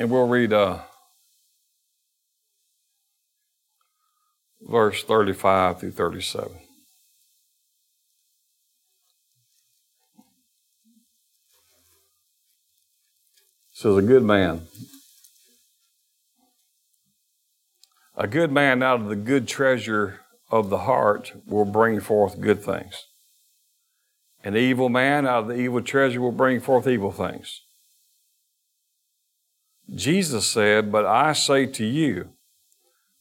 And 0.00 0.10
we'll 0.10 0.26
read 0.26 0.54
uh, 0.54 0.78
verse 4.62 5.04
35 5.04 5.80
through 5.80 5.90
37. 5.90 6.52
says, 13.72 13.96
A 13.98 14.00
good 14.00 14.22
man. 14.22 14.62
A 18.16 18.26
good 18.26 18.50
man 18.50 18.82
out 18.82 19.02
of 19.02 19.08
the 19.08 19.16
good 19.16 19.46
treasure 19.46 20.20
of 20.50 20.70
the 20.70 20.78
heart 20.78 21.34
will 21.46 21.66
bring 21.66 22.00
forth 22.00 22.40
good 22.40 22.62
things. 22.62 23.04
An 24.42 24.56
evil 24.56 24.88
man 24.88 25.26
out 25.26 25.42
of 25.42 25.48
the 25.48 25.56
evil 25.56 25.82
treasure 25.82 26.22
will 26.22 26.32
bring 26.32 26.58
forth 26.58 26.86
evil 26.86 27.12
things. 27.12 27.60
Jesus 29.94 30.48
said, 30.48 30.92
But 30.92 31.04
I 31.04 31.32
say 31.32 31.66
to 31.66 31.84
you 31.84 32.30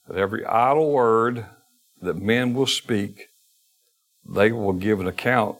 that 0.08 0.18
every 0.18 0.46
idle 0.46 0.92
word 0.92 1.46
that 2.02 2.18
men 2.18 2.54
will 2.54 2.68
speak, 2.68 3.28
they 4.26 4.52
will 4.52 4.74
give 4.74 5.00
an 5.00 5.08
account, 5.08 5.58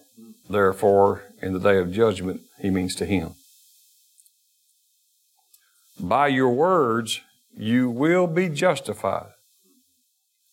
therefore, 0.50 1.24
in 1.42 1.54
the 1.54 1.60
day 1.60 1.78
of 1.80 1.92
judgment, 1.92 2.42
he 2.60 2.70
means 2.70 2.96
to 2.96 3.06
him. 3.06 3.34
By 6.00 6.28
your 6.28 6.50
words, 6.50 7.22
you 7.58 7.90
will 7.90 8.28
be 8.28 8.48
justified. 8.48 9.32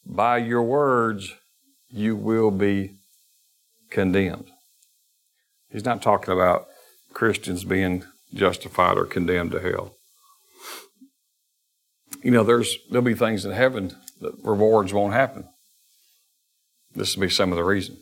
By 0.05 0.39
your 0.39 0.63
words, 0.63 1.35
you 1.91 2.17
will 2.17 2.51
be 2.51 2.93
condemned. 3.91 4.51
He's 5.71 5.85
not 5.85 6.03
talking 6.03 6.33
about 6.33 6.67
Christians 7.13 7.65
being 7.65 8.05
justified 8.33 8.97
or 8.97 9.05
condemned 9.05 9.53
to 9.53 9.61
hell 9.61 9.97
you 12.27 12.33
know, 12.33 12.43
there's 12.43 12.77
there'll 12.91 13.05
be 13.05 13.15
things 13.15 13.45
in 13.45 13.53
heaven 13.53 13.93
that 14.21 14.35
rewards 14.43 14.93
won't 14.93 15.13
happen. 15.13 15.45
This 16.93 17.15
will 17.15 17.21
be 17.21 17.31
some 17.31 17.53
of 17.53 17.57
the 17.57 17.63
reason. 17.63 17.99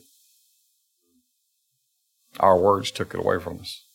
Our 2.39 2.57
words 2.57 2.89
took 2.89 3.13
it 3.13 3.19
away 3.19 3.39
from 3.39 3.59
us. 3.59 3.85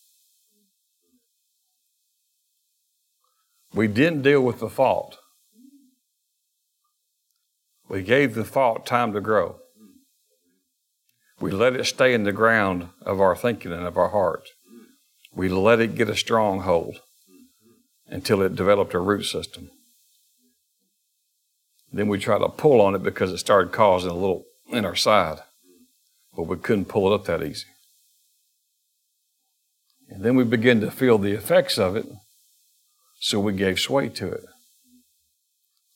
We 3.75 3.89
didn't 3.89 4.23
deal 4.23 4.41
with 4.41 4.61
the 4.61 4.69
fault. 4.69 5.19
We 7.89 8.03
gave 8.03 8.37
the 8.37 8.45
fault 8.45 8.87
time 8.87 9.13
to 9.15 9.21
grow. 9.21 9.57
We 11.41 11.51
let 11.51 11.75
it 11.75 11.87
stay 11.87 12.15
in 12.15 12.23
the 12.23 12.31
ground 12.31 12.91
of 13.03 13.21
our 13.21 13.35
thinking 13.35 13.73
and 13.73 13.85
of 13.85 13.99
our 13.99 14.11
heart. 14.11 14.49
We 15.35 15.49
let 15.49 15.81
it 15.81 15.97
get 15.97 16.09
a 16.09 16.15
stronghold 16.15 17.01
until 18.07 18.43
it 18.43 18.55
developed 18.55 18.95
a 18.95 19.01
root 19.01 19.25
system. 19.25 19.71
Then 21.92 22.09
we 22.09 22.18
tried 22.18 22.38
to 22.38 22.49
pull 22.49 22.80
on 22.80 22.94
it 22.94 23.02
because 23.02 23.32
it 23.32 23.38
started 23.38 23.73
causing 23.73 24.11
a 24.11 24.14
little 24.14 24.44
in 24.68 24.85
our 24.85 24.94
side, 24.94 25.38
but 26.37 26.44
we 26.44 26.56
couldn't 26.56 26.87
pull 26.87 27.11
it 27.11 27.14
up 27.14 27.25
that 27.25 27.42
easy. 27.42 27.66
And 30.09 30.25
then 30.25 30.37
we 30.37 30.44
began 30.44 30.80
to 30.80 30.90
feel 30.90 31.18
the 31.18 31.32
effects 31.32 31.78
of 31.78 31.97
it, 31.97 32.06
so 33.20 33.40
we 33.40 33.52
gave 33.52 33.78
sway 33.78 34.09
to 34.09 34.28
it. 34.28 34.44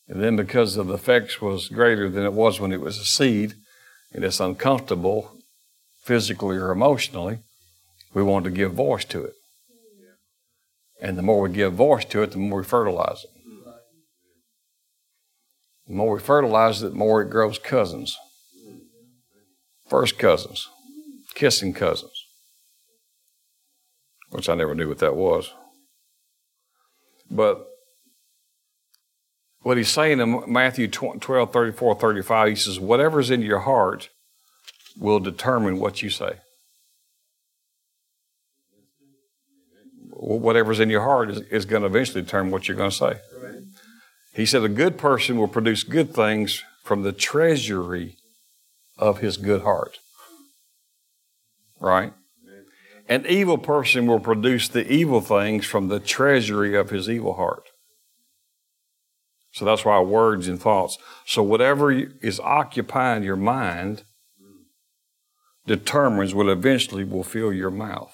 And 0.09 0.23
then 0.23 0.37
because 0.37 0.75
the 0.75 0.85
effects 0.93 1.41
was 1.41 1.69
greater 1.69 2.09
than 2.09 2.25
it 2.25 2.33
was 2.33 2.61
when 2.61 2.73
it 2.73 2.81
was 2.81 2.99
a 2.99 3.05
seed, 3.05 3.55
and 4.13 4.25
it's 4.25 4.41
uncomfortable 4.41 5.39
physically 6.03 6.57
or 6.57 6.71
emotionally, 6.71 7.39
we 8.13 8.23
wanted 8.23 8.51
to 8.51 8.57
give 8.57 8.73
voice 8.73 9.05
to 9.07 9.25
it. 9.25 9.35
And 11.01 11.19
the 11.19 11.23
more 11.23 11.41
we 11.43 11.51
give 11.51 11.73
voice 11.73 12.05
to 12.07 12.23
it, 12.23 12.33
the 12.33 12.39
more 12.39 12.61
we 12.61 12.65
fertilize 12.65 13.25
it. 13.25 13.34
The 15.87 15.95
more 15.95 16.15
we 16.15 16.21
fertilize 16.21 16.83
it, 16.83 16.91
the 16.91 16.95
more 16.95 17.23
it 17.23 17.31
grows 17.31 17.59
cousins. 17.59 18.17
First 19.89 20.19
cousins, 20.19 20.69
kissing 21.35 21.75
cousins, 21.75 22.25
which 24.31 24.49
I 24.49 24.55
never 24.55 24.75
knew 24.75 24.89
what 24.89 24.99
that 24.99 25.15
was. 25.15 25.53
But 27.31 27.67
what 29.61 29.77
he's 29.77 29.89
saying 29.89 30.21
in 30.21 30.43
Matthew 30.47 30.89
12, 30.89 31.53
34, 31.53 31.95
35, 31.95 32.49
he 32.49 32.55
says, 32.55 32.81
Whatever's 32.81 33.31
in 33.31 33.43
your 33.43 33.61
heart 33.61 34.09
will 34.99 35.21
determine 35.21 35.79
what 35.79 36.03
you 36.03 36.11
say. 36.11 36.39
Whatever's 40.11 40.81
in 40.81 40.91
your 40.91 41.03
heart 41.03 41.31
is, 41.31 41.41
is 41.51 41.65
going 41.67 41.83
to 41.83 41.89
eventually 41.89 42.23
determine 42.23 42.53
what 42.53 42.69
you're 42.69 42.77
going 42.77 42.91
to 42.91 42.97
say. 42.97 43.15
He 44.35 44.47
said, 44.47 44.63
A 44.63 44.69
good 44.69 44.99
person 44.99 45.39
will 45.39 45.49
produce 45.49 45.85
good 45.85 46.15
things 46.15 46.63
from 46.83 47.03
the 47.03 47.13
treasury 47.13 48.17
of 48.99 49.19
his 49.19 49.37
good 49.37 49.63
heart. 49.63 49.99
Right? 51.81 52.13
An 53.09 53.27
evil 53.29 53.59
person 53.59 54.07
will 54.07 54.21
produce 54.21 54.69
the 54.69 54.91
evil 54.91 55.21
things 55.21 55.67
from 55.67 55.89
the 55.89 56.01
treasury 56.01 56.75
of 56.75 56.91
his 56.91 57.09
evil 57.09 57.35
heart. 57.35 57.69
So 59.53 59.65
that's 59.65 59.85
why 59.85 60.01
words 60.01 60.49
and 60.49 60.61
thoughts. 60.61 60.99
So 61.27 61.43
whatever 61.43 61.93
is 61.93 62.41
occupying 62.41 63.23
your 63.23 63.37
mind 63.37 64.05
determines 65.67 66.35
what 66.35 66.49
eventually 66.49 67.05
will 67.05 67.23
fill 67.23 67.53
your 67.53 67.71
mouth. 67.71 68.13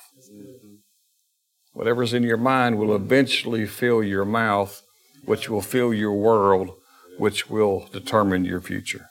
Whatever's 1.72 2.12
in 2.12 2.24
your 2.24 2.36
mind 2.36 2.78
will 2.78 2.94
eventually 2.94 3.64
fill 3.64 4.02
your 4.02 4.24
mouth, 4.24 4.82
which 5.24 5.48
will 5.48 5.62
fill 5.62 5.92
your 5.92 6.14
world, 6.14 6.70
which 7.18 7.48
will 7.48 7.88
determine 7.92 8.44
your 8.44 8.60
future. 8.60 9.06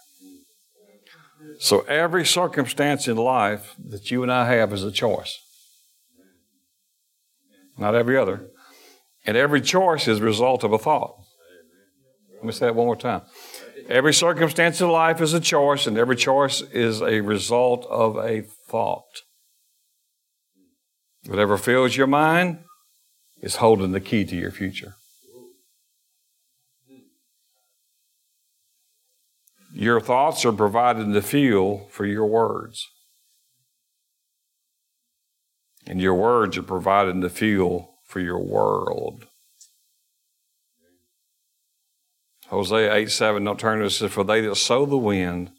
So 1.59 1.81
every 1.81 2.25
circumstance 2.25 3.07
in 3.07 3.17
life 3.17 3.75
that 3.83 4.11
you 4.11 4.23
and 4.23 4.31
I 4.31 4.53
have 4.53 4.71
is 4.71 4.83
a 4.83 4.91
choice. 4.91 5.37
Not 7.77 7.95
every 7.95 8.17
other. 8.17 8.47
And 9.25 9.35
every 9.35 9.61
choice 9.61 10.07
is 10.07 10.19
a 10.19 10.23
result 10.23 10.63
of 10.63 10.73
a 10.73 10.77
thought. 10.77 11.15
Let 12.35 12.45
me 12.45 12.51
say 12.51 12.67
that 12.67 12.75
one 12.75 12.85
more 12.85 12.95
time. 12.95 13.21
Every 13.89 14.13
circumstance 14.13 14.79
in 14.79 14.89
life 14.89 15.19
is 15.19 15.33
a 15.33 15.39
choice, 15.39 15.87
and 15.87 15.97
every 15.97 16.15
choice 16.15 16.61
is 16.61 17.01
a 17.01 17.21
result 17.21 17.85
of 17.89 18.17
a 18.17 18.43
thought. 18.69 19.23
Whatever 21.25 21.57
fills 21.57 21.97
your 21.97 22.07
mind 22.07 22.59
is 23.41 23.57
holding 23.57 23.91
the 23.91 23.99
key 23.99 24.23
to 24.25 24.35
your 24.35 24.51
future. 24.51 24.95
Your 29.79 30.01
thoughts 30.01 30.43
are 30.43 30.51
providing 30.51 31.13
the 31.13 31.21
fuel 31.21 31.87
for 31.89 32.05
your 32.05 32.25
words. 32.25 32.89
And 35.87 36.01
your 36.01 36.15
words 36.15 36.57
are 36.57 36.63
providing 36.63 37.21
the 37.21 37.29
fuel 37.29 37.95
for 38.03 38.19
your 38.19 38.39
world. 38.39 39.27
Hosea 42.47 42.93
8 42.93 43.09
7, 43.09 43.41
don't 43.41 43.57
turn 43.57 43.79
to 43.79 43.85
it, 43.85 43.91
says, 43.91 44.11
For 44.11 44.25
they 44.25 44.41
that 44.41 44.55
sow 44.55 44.85
the 44.85 44.97
wind 44.97 45.51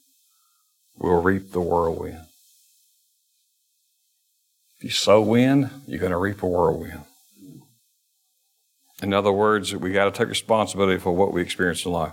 will 0.98 1.22
reap 1.22 1.52
the 1.52 1.62
whirlwind. 1.62 2.26
If 4.76 4.84
you 4.84 4.90
sow 4.90 5.22
wind, 5.22 5.70
you're 5.86 5.98
going 5.98 6.12
to 6.12 6.18
reap 6.18 6.42
a 6.42 6.46
whirlwind. 6.46 7.04
In 9.02 9.14
other 9.14 9.32
words, 9.32 9.74
we 9.74 9.92
got 9.92 10.04
to 10.04 10.10
take 10.10 10.28
responsibility 10.28 11.00
for 11.00 11.12
what 11.12 11.32
we 11.32 11.40
experience 11.40 11.86
in 11.86 11.92
life. 11.92 12.12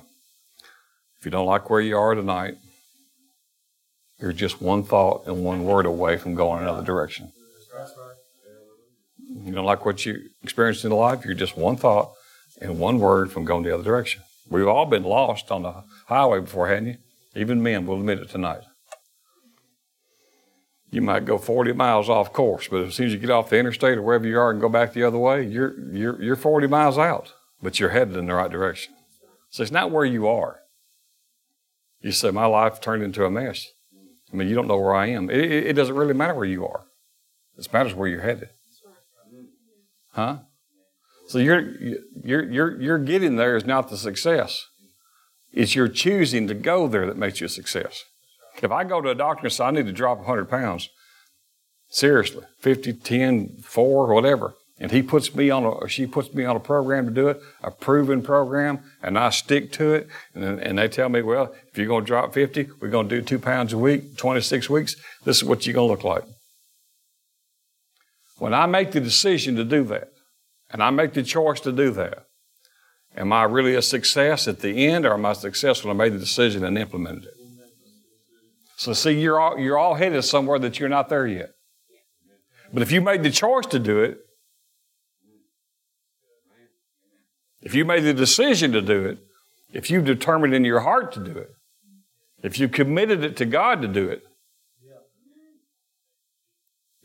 If 1.19 1.25
you 1.25 1.31
don't 1.31 1.45
like 1.45 1.69
where 1.69 1.81
you 1.81 1.97
are 1.97 2.13
tonight, 2.15 2.55
you're 4.19 4.33
just 4.33 4.61
one 4.61 4.83
thought 4.83 5.25
and 5.27 5.43
one 5.43 5.63
word 5.63 5.85
away 5.85 6.17
from 6.17 6.35
going 6.35 6.61
another 6.61 6.83
direction. 6.83 7.31
You 9.29 9.53
don't 9.53 9.65
like 9.65 9.85
what 9.85 10.05
you 10.05 10.29
experienced 10.43 10.85
in 10.85 10.91
life, 10.91 11.25
you're 11.25 11.33
just 11.33 11.57
one 11.57 11.75
thought 11.75 12.11
and 12.61 12.79
one 12.79 12.99
word 12.99 13.31
from 13.31 13.45
going 13.45 13.63
the 13.63 13.73
other 13.73 13.83
direction. 13.83 14.21
We've 14.49 14.67
all 14.67 14.85
been 14.85 15.03
lost 15.03 15.51
on 15.51 15.63
the 15.63 15.83
highway 16.07 16.39
before, 16.39 16.67
hadn't 16.67 16.87
you? 16.87 16.97
Even 17.35 17.61
men 17.61 17.85
will 17.85 17.99
admit 17.99 18.19
it 18.19 18.29
tonight. 18.29 18.61
You 20.89 21.01
might 21.01 21.25
go 21.25 21.37
40 21.37 21.73
miles 21.73 22.09
off 22.09 22.31
course, 22.31 22.69
but 22.69 22.83
as 22.83 22.95
soon 22.95 23.07
as 23.07 23.13
you 23.13 23.19
get 23.19 23.29
off 23.29 23.49
the 23.49 23.57
interstate 23.59 23.97
or 23.97 24.01
wherever 24.01 24.25
you 24.25 24.39
are 24.39 24.49
and 24.49 24.61
go 24.61 24.69
back 24.69 24.93
the 24.93 25.03
other 25.03 25.17
way, 25.17 25.45
you're, 25.45 25.77
you're, 25.91 26.21
you're 26.21 26.35
40 26.37 26.67
miles 26.67 26.97
out, 26.97 27.33
but 27.61 27.79
you're 27.79 27.89
headed 27.89 28.15
in 28.15 28.27
the 28.27 28.33
right 28.33 28.49
direction. 28.49 28.93
So 29.49 29.63
it's 29.63 29.71
not 29.71 29.91
where 29.91 30.05
you 30.05 30.27
are. 30.27 30.61
You 32.01 32.11
say, 32.11 32.31
My 32.31 32.45
life 32.45 32.79
turned 32.79 33.03
into 33.03 33.25
a 33.25 33.29
mess. 33.29 33.65
I 34.31 34.35
mean, 34.35 34.47
you 34.47 34.55
don't 34.55 34.67
know 34.67 34.77
where 34.77 34.95
I 34.95 35.07
am. 35.07 35.29
It, 35.29 35.39
it, 35.39 35.67
it 35.67 35.73
doesn't 35.73 35.95
really 35.95 36.13
matter 36.13 36.33
where 36.33 36.45
you 36.45 36.67
are, 36.67 36.83
it 37.57 37.71
matters 37.71 37.93
where 37.93 38.07
you're 38.07 38.21
headed. 38.21 38.49
Huh? 40.11 40.39
So 41.27 41.39
you're, 41.39 41.61
you're, 42.23 42.49
you're, 42.49 42.81
you're 42.81 42.97
getting 42.97 43.35
there 43.35 43.57
is 43.57 43.65
not 43.65 43.89
the 43.89 43.97
success. 43.97 44.65
It's 45.51 45.75
your 45.75 45.87
choosing 45.87 46.47
to 46.47 46.53
go 46.53 46.87
there 46.87 47.05
that 47.05 47.17
makes 47.17 47.41
you 47.41 47.45
a 47.45 47.49
success. 47.49 48.03
If 48.61 48.71
I 48.71 48.83
go 48.83 49.01
to 49.01 49.09
a 49.09 49.15
doctor 49.15 49.45
and 49.45 49.53
say 49.53 49.65
I 49.65 49.71
need 49.71 49.85
to 49.85 49.91
drop 49.91 50.19
100 50.19 50.49
pounds, 50.49 50.89
seriously, 51.89 52.45
50, 52.59 52.93
10, 52.93 53.57
4, 53.63 54.13
whatever, 54.13 54.55
and 54.79 54.91
he 54.91 55.01
puts 55.01 55.33
me 55.33 55.49
on 55.49 55.63
a, 55.63 55.69
or 55.69 55.89
she 55.89 56.05
puts 56.05 56.33
me 56.33 56.45
on 56.45 56.55
a 56.55 56.59
program 56.59 57.05
to 57.05 57.11
do 57.11 57.27
it, 57.29 57.41
a 57.63 57.71
proven 57.71 58.21
program, 58.21 58.79
and 59.01 59.17
I 59.17 59.31
stick 59.31 59.71
to 59.73 59.93
it, 59.93 60.07
and, 60.35 60.59
and 60.59 60.77
they 60.77 60.87
tell 60.87 61.09
me, 61.09 61.21
well, 61.21 61.53
if 61.71 61.77
you're 61.77 61.87
going 61.87 62.03
to 62.03 62.07
drop 62.07 62.33
50, 62.33 62.69
we're 62.79 62.89
going 62.89 63.09
to 63.09 63.19
do 63.19 63.21
two 63.21 63.39
pounds 63.39 63.73
a 63.73 63.77
week, 63.77 64.17
26 64.17 64.69
weeks, 64.69 64.95
this 65.25 65.37
is 65.37 65.43
what 65.43 65.65
you're 65.65 65.73
going 65.73 65.87
to 65.87 65.91
look 65.91 66.03
like. 66.03 66.23
When 68.37 68.53
I 68.53 68.67
make 68.67 68.91
the 68.91 68.99
decision 68.99 69.55
to 69.55 69.63
do 69.63 69.83
that, 69.85 70.09
and 70.69 70.83
I 70.83 70.89
make 70.89 71.13
the 71.13 71.23
choice 71.23 71.59
to 71.61 71.71
do 71.71 71.91
that. 71.91 72.25
Am 73.15 73.33
I 73.33 73.43
really 73.43 73.73
a 73.73 73.81
success 73.81 74.47
at 74.47 74.59
the 74.59 74.85
end, 74.85 75.05
or 75.05 75.13
am 75.13 75.25
I 75.25 75.33
successful? 75.33 75.89
I 75.89 75.93
made 75.93 76.13
the 76.13 76.19
decision 76.19 76.63
and 76.63 76.77
implemented 76.77 77.23
it. 77.23 77.33
So, 78.75 78.93
see, 78.93 79.19
you're 79.19 79.39
all, 79.39 79.57
you're 79.57 79.77
all 79.77 79.95
headed 79.95 80.23
somewhere 80.23 80.59
that 80.59 80.79
you're 80.79 80.89
not 80.89 81.09
there 81.09 81.25
yet. 81.25 81.49
But 82.71 82.83
if 82.83 82.91
you 82.91 83.01
made 83.01 83.23
the 83.23 83.31
choice 83.31 83.65
to 83.67 83.79
do 83.79 84.03
it, 84.03 84.19
if 87.67 87.75
you 87.75 87.83
made 87.83 88.05
the 88.05 88.13
decision 88.13 88.71
to 88.71 88.81
do 88.81 89.03
it, 89.03 89.17
if 89.73 89.91
you 89.91 90.01
determined 90.01 90.53
in 90.53 90.63
your 90.63 90.79
heart 90.79 91.11
to 91.11 91.19
do 91.19 91.37
it, 91.37 91.49
if 92.41 92.57
you 92.59 92.69
committed 92.69 93.25
it 93.25 93.35
to 93.35 93.45
God 93.45 93.81
to 93.81 93.89
do 93.89 94.07
it, 94.07 94.23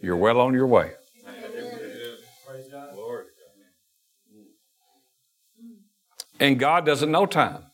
you're 0.00 0.16
well 0.16 0.38
on 0.38 0.54
your 0.54 0.68
way. 0.68 0.92
And 6.38 6.60
God 6.60 6.86
doesn't 6.86 7.10
know 7.10 7.26
time. 7.26 7.64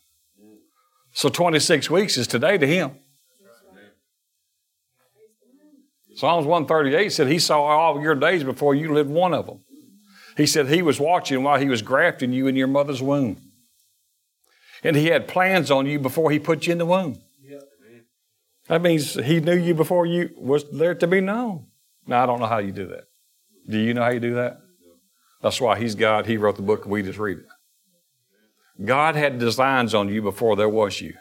So 1.13 1.29
26 1.29 1.91
weeks 1.91 2.17
is 2.17 2.25
today 2.25 2.57
to 2.57 2.65
Him. 2.65 2.97
Psalms 6.15 6.47
138 6.47 7.11
said 7.11 7.27
He 7.27 7.37
saw 7.37 7.61
all 7.61 8.01
your 8.01 8.15
days 8.15 8.43
before 8.43 8.73
you 8.73 8.91
lived 8.91 9.11
one 9.11 9.35
of 9.35 9.45
them. 9.45 9.59
He 10.39 10.45
said 10.45 10.69
He 10.69 10.81
was 10.81 11.01
watching 11.01 11.43
while 11.43 11.59
He 11.59 11.67
was 11.67 11.81
grafting 11.81 12.31
you 12.31 12.47
in 12.47 12.55
your 12.55 12.67
mother's 12.67 13.01
womb. 13.01 13.41
And 14.85 14.95
He 14.95 15.07
had 15.07 15.27
plans 15.27 15.69
on 15.69 15.85
you 15.85 15.99
before 15.99 16.31
He 16.31 16.39
put 16.39 16.65
you 16.65 16.71
in 16.71 16.77
the 16.77 16.85
womb. 16.85 17.19
That 18.67 18.81
means 18.81 19.15
He 19.15 19.41
knew 19.41 19.57
you 19.57 19.73
before 19.73 20.05
you 20.05 20.29
was 20.37 20.63
there 20.71 20.95
to 20.95 21.07
be 21.07 21.19
known. 21.19 21.67
Now, 22.07 22.23
I 22.23 22.25
don't 22.25 22.39
know 22.39 22.45
how 22.45 22.59
you 22.59 22.71
do 22.71 22.87
that. 22.87 23.03
Do 23.67 23.77
you 23.77 23.93
know 23.93 24.01
how 24.01 24.11
you 24.11 24.21
do 24.21 24.35
that? 24.35 24.61
That's 25.41 25.59
why 25.59 25.77
He's 25.77 25.95
God. 25.95 26.25
He 26.25 26.37
wrote 26.37 26.55
the 26.55 26.61
book, 26.61 26.85
we 26.85 27.03
just 27.03 27.19
read 27.19 27.39
it. 27.39 27.45
God 28.85 29.17
had 29.17 29.39
designs 29.39 29.93
on 29.93 30.07
you 30.07 30.21
before 30.21 30.55
there 30.55 30.69
was 30.69 31.01
you. 31.01 31.15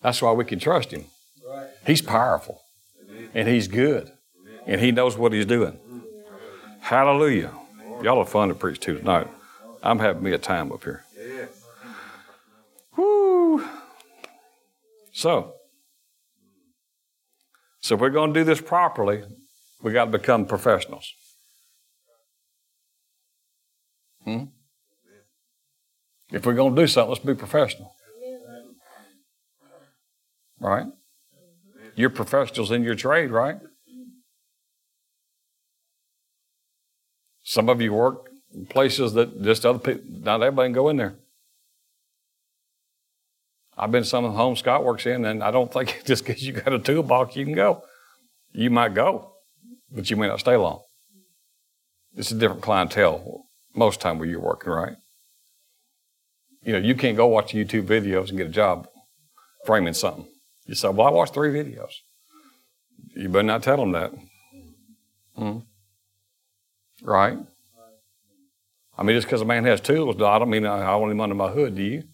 That's 0.00 0.22
why 0.22 0.32
we 0.32 0.46
can 0.46 0.58
trust 0.58 0.90
Him. 0.90 1.04
He's 1.86 2.00
powerful, 2.00 2.62
and 3.34 3.46
He's 3.46 3.68
good, 3.68 4.10
and 4.66 4.80
He 4.80 4.90
knows 4.90 5.18
what 5.18 5.34
He's 5.34 5.44
doing. 5.44 5.78
Hallelujah. 6.82 7.52
Y'all 8.02 8.18
are 8.18 8.26
fun 8.26 8.48
to 8.48 8.54
preach 8.54 8.80
to 8.80 8.98
tonight. 8.98 9.28
I'm 9.84 10.00
having 10.00 10.22
me 10.22 10.32
a 10.32 10.38
time 10.38 10.72
up 10.72 10.82
here. 10.82 11.04
Woo. 12.96 13.64
So, 15.12 15.54
so 17.80 17.94
if 17.94 18.00
we're 18.00 18.10
going 18.10 18.34
to 18.34 18.40
do 18.40 18.44
this 18.44 18.60
properly, 18.60 19.22
we 19.80 19.92
got 19.92 20.06
to 20.06 20.10
become 20.10 20.44
professionals. 20.44 21.08
Hmm? 24.24 24.44
If 26.32 26.44
we're 26.44 26.54
going 26.54 26.74
to 26.74 26.82
do 26.82 26.86
something, 26.88 27.10
let's 27.10 27.24
be 27.24 27.34
professional. 27.34 27.94
Right? 30.58 30.86
You're 31.94 32.10
professionals 32.10 32.72
in 32.72 32.82
your 32.82 32.96
trade, 32.96 33.30
right? 33.30 33.58
Some 37.42 37.68
of 37.68 37.80
you 37.80 37.92
work 37.92 38.30
in 38.54 38.66
places 38.66 39.14
that 39.14 39.42
just 39.42 39.66
other 39.66 39.78
people, 39.78 40.02
not 40.20 40.42
everybody 40.42 40.68
can 40.68 40.74
go 40.74 40.88
in 40.88 40.96
there. 40.96 41.14
I've 43.76 43.90
been 43.90 44.04
some 44.04 44.24
of 44.24 44.32
the 44.32 44.36
homes 44.36 44.60
Scott 44.60 44.84
works 44.84 45.06
in, 45.06 45.24
and 45.24 45.42
I 45.42 45.50
don't 45.50 45.72
think 45.72 46.02
just 46.06 46.24
because 46.24 46.42
you 46.46 46.52
got 46.52 46.72
a 46.72 46.78
toolbox 46.78 47.36
you 47.36 47.44
can 47.44 47.54
go. 47.54 47.82
You 48.52 48.70
might 48.70 48.94
go, 48.94 49.32
but 49.90 50.10
you 50.10 50.16
may 50.16 50.28
not 50.28 50.40
stay 50.40 50.56
long. 50.56 50.82
It's 52.14 52.30
a 52.30 52.34
different 52.34 52.62
clientele 52.62 53.46
most 53.74 54.00
time 54.00 54.18
where 54.18 54.28
you're 54.28 54.40
working, 54.40 54.70
right? 54.72 54.96
You 56.62 56.74
know, 56.74 56.78
you 56.78 56.94
can't 56.94 57.16
go 57.16 57.26
watch 57.26 57.54
YouTube 57.54 57.86
videos 57.86 58.28
and 58.28 58.38
get 58.38 58.48
a 58.48 58.50
job 58.50 58.86
framing 59.64 59.94
something. 59.94 60.26
You 60.66 60.74
say, 60.74 60.90
well, 60.90 61.08
I 61.08 61.10
watched 61.10 61.34
three 61.34 61.50
videos. 61.50 61.92
You 63.16 63.28
better 63.28 63.42
not 63.42 63.62
tell 63.62 63.78
them 63.78 63.92
that. 63.92 64.12
Hmm? 65.36 65.58
Right? 67.02 67.38
I 68.96 69.02
mean, 69.02 69.16
just 69.16 69.26
because 69.26 69.40
a 69.40 69.44
man 69.44 69.64
has 69.64 69.80
tools, 69.80 70.16
I 70.22 70.38
don't 70.38 70.50
mean 70.50 70.64
I 70.66 70.94
want 70.96 71.12
him 71.12 71.20
under 71.20 71.34
my 71.34 71.50
hood, 71.50 71.74
do 71.74 71.82
you? 71.82 72.04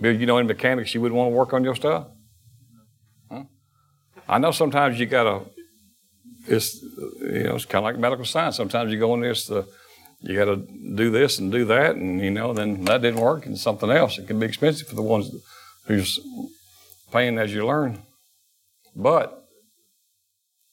Bill, 0.00 0.14
you 0.14 0.26
know 0.26 0.38
any 0.38 0.46
mechanics 0.46 0.94
you 0.94 1.00
wouldn't 1.00 1.18
want 1.18 1.32
to 1.32 1.36
work 1.36 1.52
on 1.52 1.64
your 1.64 1.74
stuff? 1.74 2.06
Huh? 3.30 3.44
I 4.28 4.38
know 4.38 4.52
sometimes 4.52 5.00
you 5.00 5.06
got 5.06 5.24
to, 5.24 5.46
it's, 6.46 6.80
you 6.82 7.42
know, 7.44 7.56
it's 7.56 7.64
kind 7.64 7.84
of 7.84 7.84
like 7.84 7.98
medical 7.98 8.24
science. 8.24 8.56
Sometimes 8.56 8.92
you 8.92 8.98
go 8.98 9.14
in 9.14 9.20
this, 9.20 9.50
you 10.20 10.36
got 10.36 10.44
to 10.44 10.56
do 10.94 11.10
this 11.10 11.38
and 11.38 11.50
do 11.50 11.64
that, 11.64 11.96
and, 11.96 12.20
you 12.20 12.30
know, 12.30 12.52
then 12.52 12.84
that 12.84 13.02
didn't 13.02 13.20
work 13.20 13.46
and 13.46 13.58
something 13.58 13.90
else. 13.90 14.18
It 14.18 14.26
can 14.26 14.38
be 14.38 14.46
expensive 14.46 14.86
for 14.86 14.94
the 14.94 15.02
ones 15.02 15.30
who's 15.86 16.20
paying 17.10 17.38
as 17.38 17.52
you 17.52 17.66
learn. 17.66 18.02
But, 18.94 19.48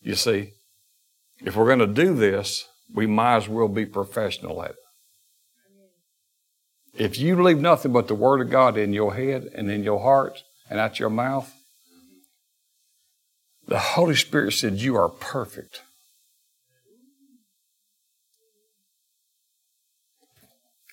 you 0.02 0.16
see, 0.16 0.54
if 1.40 1.56
we're 1.56 1.66
going 1.66 1.80
to 1.80 1.88
do 1.88 2.14
this, 2.14 2.66
we 2.94 3.06
might 3.08 3.38
as 3.38 3.50
well 3.50 3.68
be 3.68 3.86
professional 3.86 4.64
at 4.64 4.72
it. 4.72 4.76
If 6.98 7.20
you 7.20 7.42
leave 7.42 7.60
nothing 7.60 7.94
but 7.94 8.08
the 8.08 8.16
Word 8.16 8.42
of 8.42 8.50
God 8.50 8.76
in 8.76 8.92
your 8.92 9.14
head 9.14 9.50
and 9.54 9.70
in 9.70 9.84
your 9.84 10.00
heart 10.00 10.42
and 10.70 10.80
out 10.80 11.00
your 11.00 11.12
mouth, 11.12 11.54
the 13.68 13.80
Holy 13.80 14.16
Spirit 14.16 14.54
said, 14.54 14.82
You 14.82 14.96
are 14.96 15.10
perfect. 15.10 15.82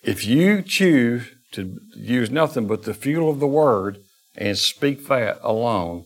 If 0.02 0.26
you 0.26 0.60
choose 0.60 1.30
to 1.52 1.78
use 1.96 2.30
nothing 2.30 2.66
but 2.66 2.82
the 2.82 2.92
fuel 2.92 3.30
of 3.30 3.40
the 3.40 3.46
Word 3.46 3.98
and 4.36 4.58
speak 4.58 5.06
that 5.08 5.38
alone, 5.40 6.04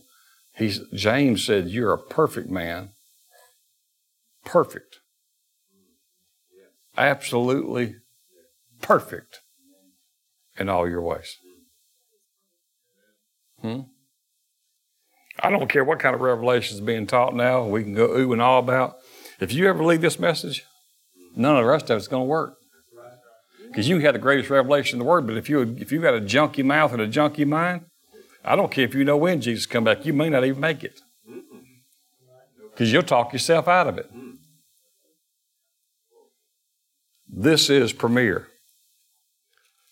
he's, 0.55 0.79
James 0.93 1.45
said, 1.45 1.67
You're 1.67 1.93
a 1.93 1.97
perfect 1.97 2.49
man. 2.49 2.91
Perfect. 4.45 4.98
Absolutely 6.99 7.95
perfect 8.81 9.39
in 10.57 10.67
all 10.67 10.87
your 10.87 11.01
ways. 11.01 11.37
Hmm? 13.61 13.81
I 15.41 15.49
don't 15.49 15.69
care 15.69 15.85
what 15.85 15.99
kind 15.99 16.13
of 16.13 16.19
revelation 16.19 16.75
is 16.75 16.81
being 16.81 17.07
taught 17.07 17.33
now, 17.33 17.65
we 17.65 17.83
can 17.83 17.93
go 17.93 18.17
ooh 18.17 18.33
and 18.33 18.41
all 18.41 18.59
about. 18.59 18.95
If 19.39 19.53
you 19.53 19.69
ever 19.69 19.81
leave 19.85 20.01
this 20.01 20.19
message, 20.19 20.65
none 21.37 21.55
of 21.55 21.63
the 21.63 21.69
rest 21.69 21.89
of 21.89 21.97
it's 21.97 22.09
going 22.09 22.23
to 22.23 22.29
work. 22.29 22.55
Because 23.67 23.87
you 23.87 23.99
had 23.99 24.15
the 24.15 24.19
greatest 24.19 24.49
revelation 24.49 24.95
in 24.95 24.99
the 24.99 25.09
Word, 25.09 25.25
but 25.25 25.37
if 25.37 25.47
you 25.49 25.61
if 25.79 25.93
you 25.93 26.01
got 26.01 26.15
a 26.15 26.19
junky 26.19 26.65
mouth 26.65 26.91
and 26.91 27.01
a 27.01 27.07
junky 27.07 27.47
mind, 27.47 27.85
I 28.43 28.57
don't 28.57 28.71
care 28.71 28.83
if 28.83 28.93
you 28.93 29.05
know 29.05 29.15
when 29.15 29.39
Jesus 29.39 29.65
come 29.65 29.85
back, 29.85 30.05
you 30.05 30.11
may 30.11 30.27
not 30.27 30.43
even 30.43 30.59
make 30.59 30.83
it. 30.83 30.99
Because 32.71 32.91
you'll 32.91 33.03
talk 33.03 33.31
yourself 33.31 33.67
out 33.67 33.87
of 33.87 33.97
it. 33.97 34.09
This 37.39 37.69
is 37.69 37.93
premier. 37.93 38.49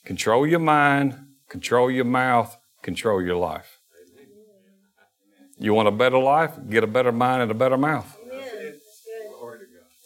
Control 0.03 0.45
your 0.45 0.59
mind, 0.59 1.17
control 1.47 1.89
your 1.89 2.03
mouth, 2.03 2.57
control 2.83 3.21
your 3.21 3.37
life. 3.37 3.79
You 5.57 5.73
want 5.73 5.87
a 5.87 5.91
better 5.91 6.17
life? 6.17 6.51
Get 6.69 6.83
a 6.83 6.87
better 6.87 7.13
mind 7.13 7.43
and 7.43 7.51
a 7.51 7.53
better 7.53 7.77
mouth. 7.77 8.17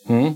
Hmm? 0.06 0.34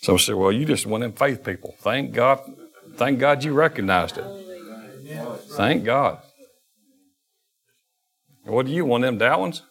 Some 0.00 0.18
say, 0.18 0.32
well, 0.32 0.50
you 0.50 0.64
just 0.64 0.86
of 0.86 1.02
them 1.02 1.12
faith 1.12 1.44
people. 1.44 1.74
Thank 1.80 2.14
God. 2.14 2.40
Thank 2.96 3.18
God 3.18 3.44
you 3.44 3.52
recognized 3.52 4.16
it. 4.16 4.24
Thank 5.58 5.84
God. 5.84 6.22
What 8.44 8.64
do 8.64 8.72
you, 8.72 8.86
want 8.86 9.02
them 9.02 9.18
doubt 9.18 9.40
ones? 9.40 9.62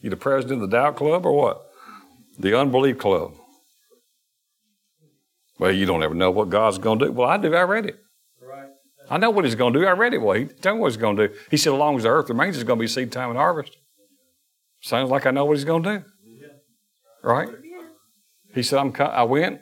You 0.00 0.10
the 0.10 0.16
president 0.16 0.62
of 0.62 0.70
the 0.70 0.76
doubt 0.76 0.96
club 0.96 1.24
or 1.24 1.32
what? 1.32 1.62
The 2.38 2.58
unbelief 2.60 2.98
club. 2.98 3.36
Well, 5.62 5.70
you 5.70 5.86
don't 5.86 6.02
ever 6.02 6.12
know 6.12 6.32
what 6.32 6.48
God's 6.50 6.78
going 6.78 6.98
to 6.98 7.04
do. 7.06 7.12
Well, 7.12 7.28
I 7.28 7.36
do. 7.36 7.54
I 7.54 7.62
read 7.62 7.86
it. 7.86 7.96
Right. 8.40 8.66
I 9.08 9.16
know 9.16 9.30
what 9.30 9.44
He's 9.44 9.54
going 9.54 9.72
to 9.72 9.78
do. 9.78 9.86
I 9.86 9.92
read 9.92 10.12
it. 10.12 10.18
Well, 10.18 10.36
He 10.36 10.46
told 10.46 10.78
me 10.78 10.80
what 10.80 10.88
He's 10.88 10.96
going 10.96 11.16
to 11.16 11.28
do. 11.28 11.34
He 11.52 11.56
said, 11.56 11.72
as 11.72 11.78
long 11.78 11.96
as 11.96 12.02
the 12.02 12.08
earth 12.08 12.28
remains, 12.28 12.56
it's 12.56 12.64
going 12.64 12.80
to 12.80 12.82
be 12.82 12.88
seed 12.88 13.12
time 13.12 13.30
and 13.30 13.38
harvest. 13.38 13.76
Sounds 14.80 15.08
like 15.08 15.24
I 15.24 15.30
know 15.30 15.44
what 15.44 15.56
He's 15.56 15.64
going 15.64 15.84
to 15.84 15.98
do. 15.98 16.04
Right? 17.22 17.48
He 18.52 18.64
said, 18.64 18.80
I'm, 18.80 18.92
I 18.98 19.22
went, 19.22 19.60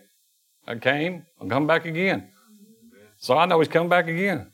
I 0.66 0.76
came, 0.76 1.26
I'm 1.38 1.50
coming 1.50 1.66
back 1.66 1.84
again. 1.84 2.30
So 3.18 3.36
I 3.36 3.44
know 3.44 3.60
He's 3.60 3.68
coming 3.68 3.90
back 3.90 4.08
again. 4.08 4.52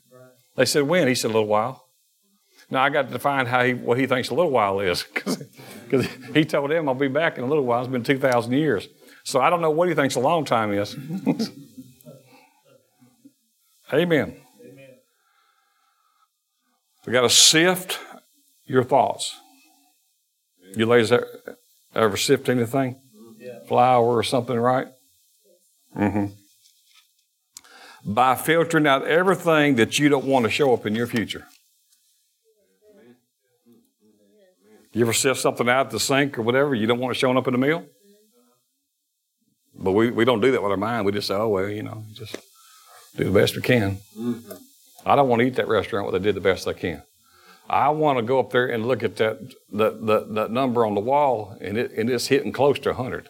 They 0.57 0.65
said, 0.65 0.83
when? 0.83 1.07
He 1.07 1.15
said, 1.15 1.27
a 1.27 1.33
little 1.33 1.47
while. 1.47 1.81
Now 2.69 2.83
I 2.83 2.89
got 2.89 3.03
to 3.03 3.13
define 3.13 3.45
how 3.45 3.63
he, 3.63 3.73
what 3.73 3.97
he 3.97 4.05
thinks 4.05 4.31
a 4.31 4.33
little 4.33 4.51
while 4.51 4.81
is, 4.81 5.03
because 5.03 5.41
he 6.33 6.43
told 6.43 6.71
them 6.71 6.89
I'll 6.89 6.95
be 6.95 7.07
back 7.07 7.37
in 7.37 7.45
a 7.45 7.47
little 7.47 7.63
while. 7.63 7.79
It's 7.79 7.89
been 7.89 8.03
two 8.03 8.19
thousand 8.19 8.51
years. 8.51 8.89
So 9.27 9.41
I 9.41 9.49
don't 9.49 9.59
know 9.59 9.71
what 9.71 9.89
he 9.89 9.93
thinks 9.93 10.15
a 10.15 10.21
long 10.21 10.45
time 10.45 10.71
is. 10.71 10.95
Amen. 10.95 11.57
Amen. 13.93 14.37
We 17.05 17.11
got 17.11 17.23
to 17.23 17.29
sift 17.29 17.99
your 18.63 18.85
thoughts. 18.85 19.35
You 20.77 20.85
ladies 20.85 21.11
ever, 21.93 22.15
sift 22.15 22.47
anything? 22.47 23.01
Yeah. 23.37 23.65
Flour 23.67 24.05
or 24.05 24.23
something, 24.23 24.57
right? 24.57 24.87
Mm-hmm. 25.93 26.27
By 28.13 28.35
filtering 28.35 28.87
out 28.87 29.05
everything 29.05 29.75
that 29.75 29.99
you 29.99 30.07
don't 30.07 30.25
want 30.25 30.45
to 30.45 30.49
show 30.49 30.73
up 30.73 30.85
in 30.85 30.95
your 30.95 31.07
future. 31.07 31.45
You 34.93 35.01
ever 35.01 35.11
sift 35.11 35.41
something 35.41 35.67
out 35.67 35.91
the 35.91 35.99
sink 35.99 36.39
or 36.39 36.43
whatever 36.43 36.73
you 36.73 36.87
don't 36.87 36.99
want 36.99 37.13
to 37.13 37.19
show 37.19 37.37
up 37.37 37.45
in 37.45 37.51
the 37.51 37.59
meal? 37.59 37.85
But 39.77 39.91
we, 39.91 40.11
we 40.11 40.25
don't 40.25 40.41
do 40.41 40.51
that 40.51 40.61
with 40.61 40.71
our 40.71 40.77
mind. 40.77 41.05
We 41.05 41.11
just 41.11 41.27
say, 41.27 41.35
oh, 41.35 41.49
well, 41.49 41.69
you 41.69 41.83
know, 41.83 42.03
just 42.13 42.35
do 43.15 43.25
the 43.25 43.31
best 43.31 43.55
we 43.55 43.61
can. 43.61 43.97
Mm-hmm. 44.17 44.53
I 45.05 45.15
don't 45.15 45.29
want 45.29 45.41
to 45.41 45.47
eat 45.47 45.55
that 45.55 45.67
restaurant 45.67 46.05
where 46.05 46.19
they 46.19 46.23
did 46.23 46.35
the 46.35 46.41
best 46.41 46.65
they 46.65 46.73
can. 46.73 47.03
I 47.69 47.89
want 47.89 48.17
to 48.17 48.23
go 48.23 48.39
up 48.39 48.51
there 48.51 48.67
and 48.67 48.85
look 48.85 49.03
at 49.03 49.17
that, 49.17 49.39
that, 49.73 50.05
that, 50.05 50.33
that 50.35 50.51
number 50.51 50.85
on 50.85 50.95
the 50.95 51.01
wall, 51.01 51.57
and, 51.61 51.77
it, 51.77 51.91
and 51.91 52.09
it's 52.09 52.27
hitting 52.27 52.51
close 52.51 52.79
to 52.79 52.89
100. 52.89 53.29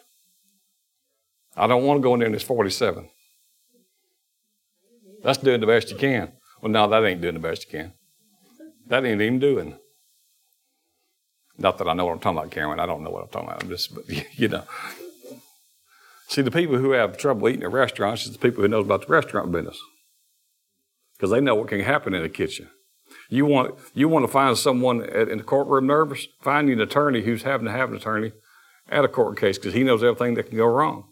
I 1.56 1.66
don't 1.66 1.84
want 1.84 1.98
to 1.98 2.02
go 2.02 2.14
in 2.14 2.20
there 2.20 2.26
and 2.26 2.34
it's 2.34 2.44
47. 2.44 3.08
That's 5.22 5.38
doing 5.38 5.60
the 5.60 5.66
best 5.66 5.90
you 5.90 5.96
can. 5.96 6.32
Well, 6.62 6.70
no, 6.70 6.88
that 6.88 7.04
ain't 7.04 7.20
doing 7.20 7.34
the 7.34 7.40
best 7.40 7.64
you 7.66 7.70
can. 7.70 7.92
That 8.86 9.04
ain't 9.04 9.20
even 9.20 9.40
doing. 9.40 9.76
Not 11.58 11.78
that 11.78 11.88
I 11.88 11.92
know 11.92 12.06
what 12.06 12.12
I'm 12.12 12.20
talking 12.20 12.38
about, 12.38 12.50
Karen. 12.52 12.78
I 12.78 12.86
don't 12.86 13.02
know 13.02 13.10
what 13.10 13.24
I'm 13.24 13.28
talking 13.28 13.48
about. 13.48 13.64
I'm 13.64 13.68
just, 13.68 13.92
but, 13.92 14.04
you 14.38 14.48
know. 14.48 14.62
See, 16.28 16.42
the 16.42 16.50
people 16.50 16.76
who 16.76 16.90
have 16.90 17.16
trouble 17.16 17.48
eating 17.48 17.62
at 17.62 17.72
restaurants 17.72 18.26
is 18.26 18.32
the 18.32 18.38
people 18.38 18.62
who 18.62 18.68
know 18.68 18.80
about 18.80 19.06
the 19.06 19.12
restaurant 19.12 19.50
business. 19.50 19.80
Because 21.16 21.30
they 21.30 21.40
know 21.40 21.54
what 21.54 21.68
can 21.68 21.80
happen 21.80 22.14
in 22.14 22.22
the 22.22 22.28
kitchen. 22.28 22.68
You 23.30 23.46
want, 23.46 23.78
you 23.94 24.10
want 24.10 24.24
to 24.24 24.30
find 24.30 24.56
someone 24.56 25.02
at, 25.04 25.30
in 25.30 25.38
the 25.38 25.44
courtroom 25.44 25.86
nervous? 25.86 26.26
Find 26.42 26.68
you 26.68 26.74
an 26.74 26.82
attorney 26.82 27.22
who's 27.22 27.44
having 27.44 27.64
to 27.64 27.72
have 27.72 27.90
an 27.90 27.96
attorney 27.96 28.32
at 28.90 29.06
a 29.06 29.08
court 29.08 29.38
case 29.38 29.56
because 29.56 29.72
he 29.72 29.82
knows 29.82 30.04
everything 30.04 30.34
that 30.34 30.48
can 30.48 30.58
go 30.58 30.66
wrong. 30.66 31.08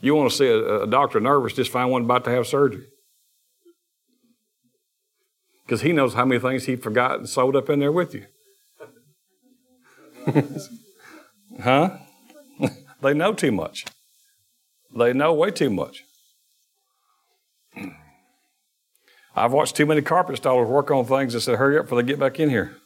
You 0.00 0.16
want 0.16 0.32
to 0.32 0.36
see 0.36 0.48
a, 0.48 0.82
a 0.82 0.86
doctor 0.88 1.20
nervous, 1.20 1.52
just 1.52 1.70
find 1.70 1.92
one 1.92 2.02
about 2.02 2.24
to 2.24 2.30
have 2.30 2.48
surgery. 2.48 2.86
Because 5.64 5.82
he 5.82 5.92
knows 5.92 6.14
how 6.14 6.24
many 6.24 6.40
things 6.40 6.64
he 6.64 6.74
forgot 6.74 7.18
and 7.18 7.28
sewed 7.28 7.54
up 7.54 7.70
in 7.70 7.78
there 7.78 7.92
with 7.92 8.14
you. 8.14 8.26
huh? 11.62 11.98
they 13.00 13.14
know 13.14 13.32
too 13.32 13.52
much. 13.52 13.84
They 14.96 15.12
know 15.12 15.34
way 15.34 15.50
too 15.50 15.70
much. 15.70 16.04
I've 19.36 19.52
watched 19.52 19.74
too 19.74 19.86
many 19.86 20.02
carpet 20.02 20.40
installers 20.40 20.68
work 20.68 20.90
on 20.90 21.04
things 21.04 21.32
that 21.32 21.40
said, 21.40 21.58
hurry 21.58 21.76
up 21.78 21.86
before 21.86 22.00
they 22.00 22.06
get 22.06 22.20
back 22.20 22.38
in 22.38 22.48
here. 22.50 22.76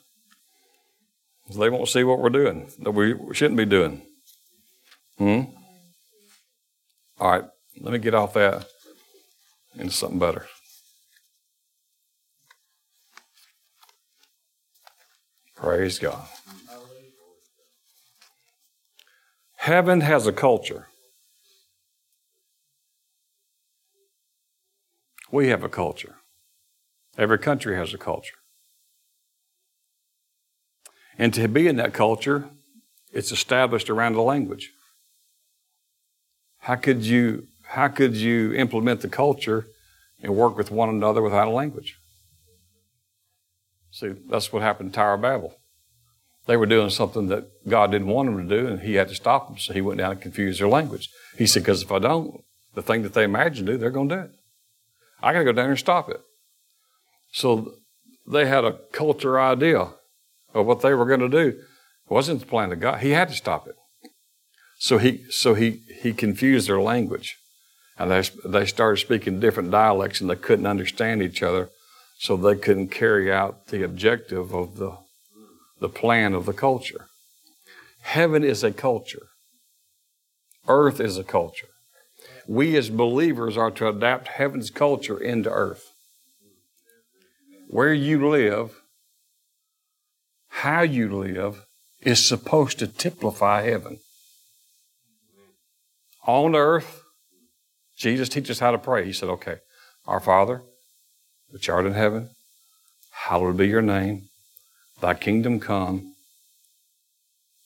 They 1.54 1.70
won't 1.70 1.88
see 1.88 2.04
what 2.04 2.18
we're 2.18 2.30
doing 2.30 2.70
that 2.80 2.90
we 2.92 3.14
shouldn't 3.32 3.56
be 3.56 3.64
doing. 3.64 4.02
Hmm? 5.18 5.40
All 7.18 7.30
right, 7.30 7.44
let 7.80 7.92
me 7.92 7.98
get 7.98 8.14
off 8.14 8.34
that 8.34 8.66
into 9.74 9.92
something 9.92 10.18
better. 10.18 10.46
Praise 15.56 15.98
God. 15.98 16.26
Heaven 19.56 20.02
has 20.02 20.26
a 20.26 20.32
culture. 20.32 20.86
We 25.30 25.48
have 25.48 25.62
a 25.62 25.68
culture. 25.68 26.16
Every 27.16 27.38
country 27.38 27.76
has 27.76 27.92
a 27.92 27.98
culture. 27.98 28.36
And 31.18 31.34
to 31.34 31.48
be 31.48 31.66
in 31.66 31.76
that 31.76 31.92
culture, 31.92 32.48
it's 33.12 33.32
established 33.32 33.90
around 33.90 34.14
a 34.14 34.22
language. 34.22 34.70
How 36.60 36.76
could 36.76 37.02
you 37.04 37.48
how 37.68 37.88
could 37.88 38.16
you 38.16 38.54
implement 38.54 39.02
the 39.02 39.08
culture 39.08 39.66
and 40.22 40.34
work 40.34 40.56
with 40.56 40.70
one 40.70 40.88
another 40.88 41.20
without 41.20 41.48
a 41.48 41.50
language? 41.50 41.98
See, 43.90 44.14
that's 44.28 44.52
what 44.52 44.62
happened 44.62 44.88
in 44.88 44.92
Tower 44.92 45.14
of 45.14 45.20
Babel. 45.20 45.54
They 46.46 46.56
were 46.56 46.66
doing 46.66 46.88
something 46.88 47.28
that 47.28 47.44
God 47.68 47.90
didn't 47.90 48.06
want 48.06 48.30
them 48.30 48.48
to 48.48 48.56
do, 48.56 48.66
and 48.66 48.80
He 48.80 48.94
had 48.94 49.08
to 49.08 49.14
stop 49.14 49.48
them. 49.48 49.58
So 49.58 49.74
He 49.74 49.82
went 49.82 49.98
down 49.98 50.12
and 50.12 50.20
confused 50.20 50.60
their 50.60 50.68
language. 50.68 51.10
He 51.36 51.46
said, 51.46 51.62
"Because 51.62 51.82
if 51.82 51.92
I 51.92 51.98
don't, 51.98 52.42
the 52.74 52.82
thing 52.82 53.02
that 53.02 53.12
they 53.12 53.24
imagine 53.24 53.66
to 53.66 53.72
do, 53.72 53.78
they're 53.78 53.90
going 53.90 54.08
to 54.08 54.14
do 54.14 54.22
it. 54.22 54.30
I 55.22 55.32
got 55.32 55.40
to 55.40 55.44
go 55.44 55.52
down 55.52 55.64
there 55.64 55.70
and 55.70 55.78
stop 55.78 56.08
it. 56.08 56.20
So 57.32 57.74
they 58.26 58.46
had 58.46 58.64
a 58.64 58.78
culture 58.92 59.40
idea 59.40 59.88
of 60.54 60.66
what 60.66 60.80
they 60.80 60.94
were 60.94 61.06
going 61.06 61.20
to 61.20 61.28
do. 61.28 61.48
It 61.58 62.14
wasn't 62.14 62.40
the 62.40 62.46
plan 62.46 62.72
of 62.72 62.80
God. 62.80 63.00
He 63.00 63.10
had 63.10 63.28
to 63.28 63.34
stop 63.34 63.66
it. 63.66 63.74
So 64.78 64.98
he, 64.98 65.24
so 65.30 65.54
he, 65.54 65.82
he 66.00 66.12
confused 66.12 66.68
their 66.68 66.80
language. 66.80 67.36
And 67.98 68.10
they, 68.10 68.22
they 68.44 68.64
started 68.64 68.98
speaking 68.98 69.40
different 69.40 69.72
dialects 69.72 70.20
and 70.20 70.30
they 70.30 70.36
couldn't 70.36 70.66
understand 70.66 71.22
each 71.22 71.42
other. 71.42 71.70
So 72.18 72.36
they 72.36 72.56
couldn't 72.56 72.88
carry 72.88 73.32
out 73.32 73.68
the 73.68 73.82
objective 73.84 74.54
of 74.54 74.76
the, 74.76 74.96
the 75.80 75.88
plan 75.88 76.34
of 76.34 76.46
the 76.46 76.52
culture. 76.52 77.06
Heaven 78.02 78.44
is 78.44 78.62
a 78.62 78.72
culture. 78.72 79.28
Earth 80.66 81.00
is 81.00 81.16
a 81.18 81.24
culture. 81.24 81.67
We 82.48 82.78
as 82.78 82.88
believers 82.88 83.58
are 83.58 83.70
to 83.72 83.88
adapt 83.88 84.28
heaven's 84.28 84.70
culture 84.70 85.18
into 85.18 85.50
earth. 85.50 85.92
Where 87.68 87.92
you 87.92 88.26
live, 88.26 88.80
how 90.48 90.80
you 90.80 91.14
live, 91.14 91.66
is 92.00 92.26
supposed 92.26 92.78
to 92.78 92.86
typify 92.86 93.62
heaven. 93.62 93.98
On 96.26 96.56
earth, 96.56 97.02
Jesus 97.96 98.30
teaches 98.30 98.60
how 98.60 98.70
to 98.70 98.78
pray. 98.78 99.04
He 99.04 99.12
said, 99.12 99.28
okay, 99.28 99.56
our 100.06 100.20
Father, 100.20 100.62
which 101.50 101.68
art 101.68 101.84
in 101.84 101.92
heaven, 101.92 102.30
hallowed 103.10 103.58
be 103.58 103.68
your 103.68 103.82
name. 103.82 104.30
Thy 105.02 105.12
kingdom 105.12 105.60
come 105.60 106.14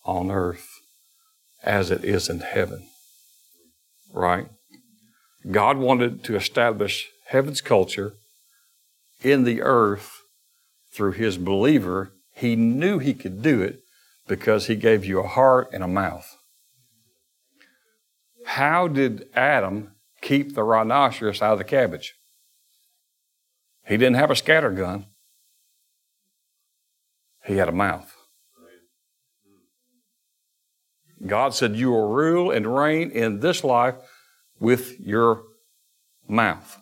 on 0.04 0.32
earth 0.32 0.68
as 1.62 1.92
it 1.92 2.04
is 2.04 2.28
in 2.28 2.40
heaven. 2.40 2.88
Right? 4.12 4.48
God 5.50 5.78
wanted 5.78 6.22
to 6.24 6.36
establish 6.36 7.08
heaven's 7.26 7.60
culture 7.60 8.14
in 9.22 9.44
the 9.44 9.62
earth 9.62 10.22
through 10.92 11.12
his 11.12 11.36
believer. 11.36 12.12
He 12.34 12.54
knew 12.56 12.98
he 12.98 13.14
could 13.14 13.42
do 13.42 13.60
it 13.60 13.80
because 14.28 14.66
he 14.66 14.76
gave 14.76 15.04
you 15.04 15.20
a 15.20 15.26
heart 15.26 15.68
and 15.72 15.82
a 15.82 15.88
mouth. 15.88 16.36
How 18.44 18.88
did 18.88 19.26
Adam 19.34 19.92
keep 20.20 20.54
the 20.54 20.62
rhinoceros 20.62 21.42
out 21.42 21.54
of 21.54 21.58
the 21.58 21.64
cabbage? 21.64 22.14
He 23.86 23.96
didn't 23.96 24.16
have 24.16 24.30
a 24.30 24.36
scatter 24.36 24.70
gun. 24.70 25.06
He 27.44 27.56
had 27.56 27.68
a 27.68 27.72
mouth. 27.72 28.14
God 31.26 31.54
said, 31.54 31.76
You 31.76 31.90
will 31.90 32.08
rule 32.08 32.50
and 32.50 32.76
reign 32.76 33.10
in 33.10 33.40
this 33.40 33.64
life 33.64 33.96
with 34.62 35.00
your 35.00 35.42
mouth. 36.28 36.78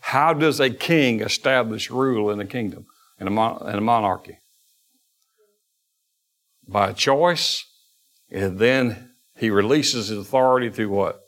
How 0.00 0.32
does 0.32 0.60
a 0.60 0.70
king 0.70 1.20
establish 1.20 1.90
rule 1.90 2.30
in 2.30 2.38
a 2.38 2.46
kingdom, 2.46 2.86
in 3.18 3.26
a, 3.26 3.30
mon- 3.30 3.68
in 3.68 3.74
a 3.74 3.80
monarchy? 3.80 4.38
By 6.68 6.92
choice, 6.92 7.64
and 8.30 8.60
then 8.60 9.10
he 9.36 9.50
releases 9.50 10.06
his 10.06 10.18
authority 10.18 10.70
through 10.70 10.90
what? 10.90 11.18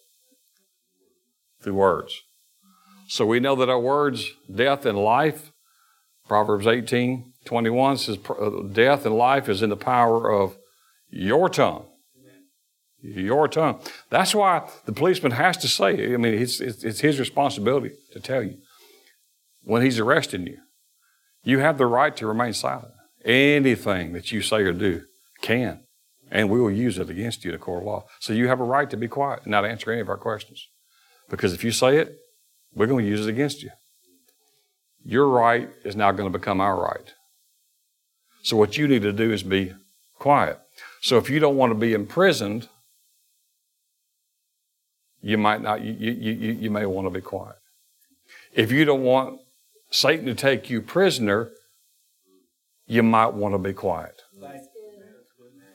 Through 1.60 1.74
words. 1.74 2.22
So 3.08 3.26
we 3.26 3.40
know 3.40 3.56
that 3.56 3.68
our 3.68 3.80
words, 3.80 4.30
death 4.54 4.86
and 4.86 4.96
life, 4.96 5.50
Proverbs 6.28 6.68
18, 6.68 7.32
21 7.44 7.96
says, 7.96 8.18
death 8.70 9.04
and 9.04 9.16
life 9.16 9.48
is 9.48 9.62
in 9.62 9.70
the 9.70 9.76
power 9.76 10.30
of 10.30 10.56
your 11.10 11.48
tongue. 11.48 11.87
Your 13.00 13.46
tongue. 13.46 13.80
That's 14.10 14.34
why 14.34 14.68
the 14.84 14.92
policeman 14.92 15.32
has 15.32 15.56
to 15.58 15.68
say, 15.68 16.12
I 16.12 16.16
mean, 16.16 16.34
it's, 16.34 16.60
it's, 16.60 16.82
it's 16.82 17.00
his 17.00 17.20
responsibility 17.20 17.92
to 18.12 18.20
tell 18.20 18.42
you 18.42 18.58
when 19.62 19.82
he's 19.82 19.98
arresting 19.98 20.46
you. 20.46 20.58
You 21.44 21.60
have 21.60 21.78
the 21.78 21.86
right 21.86 22.16
to 22.16 22.26
remain 22.26 22.52
silent. 22.52 22.92
Anything 23.24 24.12
that 24.14 24.32
you 24.32 24.42
say 24.42 24.62
or 24.62 24.72
do 24.72 25.02
can, 25.40 25.84
and 26.30 26.50
we 26.50 26.60
will 26.60 26.70
use 26.70 26.98
it 26.98 27.08
against 27.08 27.44
you 27.44 27.50
in 27.50 27.54
a 27.54 27.58
court 27.58 27.82
of 27.82 27.86
law. 27.86 28.04
So 28.20 28.32
you 28.32 28.48
have 28.48 28.60
a 28.60 28.64
right 28.64 28.90
to 28.90 28.96
be 28.96 29.08
quiet 29.08 29.42
and 29.44 29.52
not 29.52 29.64
answer 29.64 29.92
any 29.92 30.00
of 30.00 30.08
our 30.08 30.16
questions. 30.16 30.66
Because 31.30 31.52
if 31.52 31.62
you 31.62 31.70
say 31.70 31.98
it, 31.98 32.16
we're 32.74 32.86
going 32.86 33.04
to 33.04 33.10
use 33.10 33.26
it 33.26 33.30
against 33.30 33.62
you. 33.62 33.70
Your 35.04 35.28
right 35.28 35.70
is 35.84 35.96
now 35.96 36.10
going 36.12 36.30
to 36.30 36.38
become 36.38 36.60
our 36.60 36.80
right. 36.80 37.14
So 38.42 38.56
what 38.56 38.76
you 38.76 38.88
need 38.88 39.02
to 39.02 39.12
do 39.12 39.32
is 39.32 39.42
be 39.42 39.72
quiet. 40.18 40.58
So 41.00 41.16
if 41.16 41.30
you 41.30 41.38
don't 41.38 41.56
want 41.56 41.70
to 41.70 41.78
be 41.78 41.94
imprisoned, 41.94 42.68
you 45.20 45.38
might 45.38 45.62
not, 45.62 45.82
you, 45.82 45.92
you, 45.92 46.32
you, 46.32 46.52
you 46.52 46.70
may 46.70 46.86
want 46.86 47.06
to 47.06 47.10
be 47.10 47.20
quiet. 47.20 47.56
If 48.52 48.72
you 48.72 48.84
don't 48.84 49.02
want 49.02 49.40
Satan 49.90 50.26
to 50.26 50.34
take 50.34 50.70
you 50.70 50.80
prisoner, 50.80 51.50
you 52.86 53.02
might 53.02 53.34
want 53.34 53.54
to 53.54 53.58
be 53.58 53.72
quiet. 53.72 54.22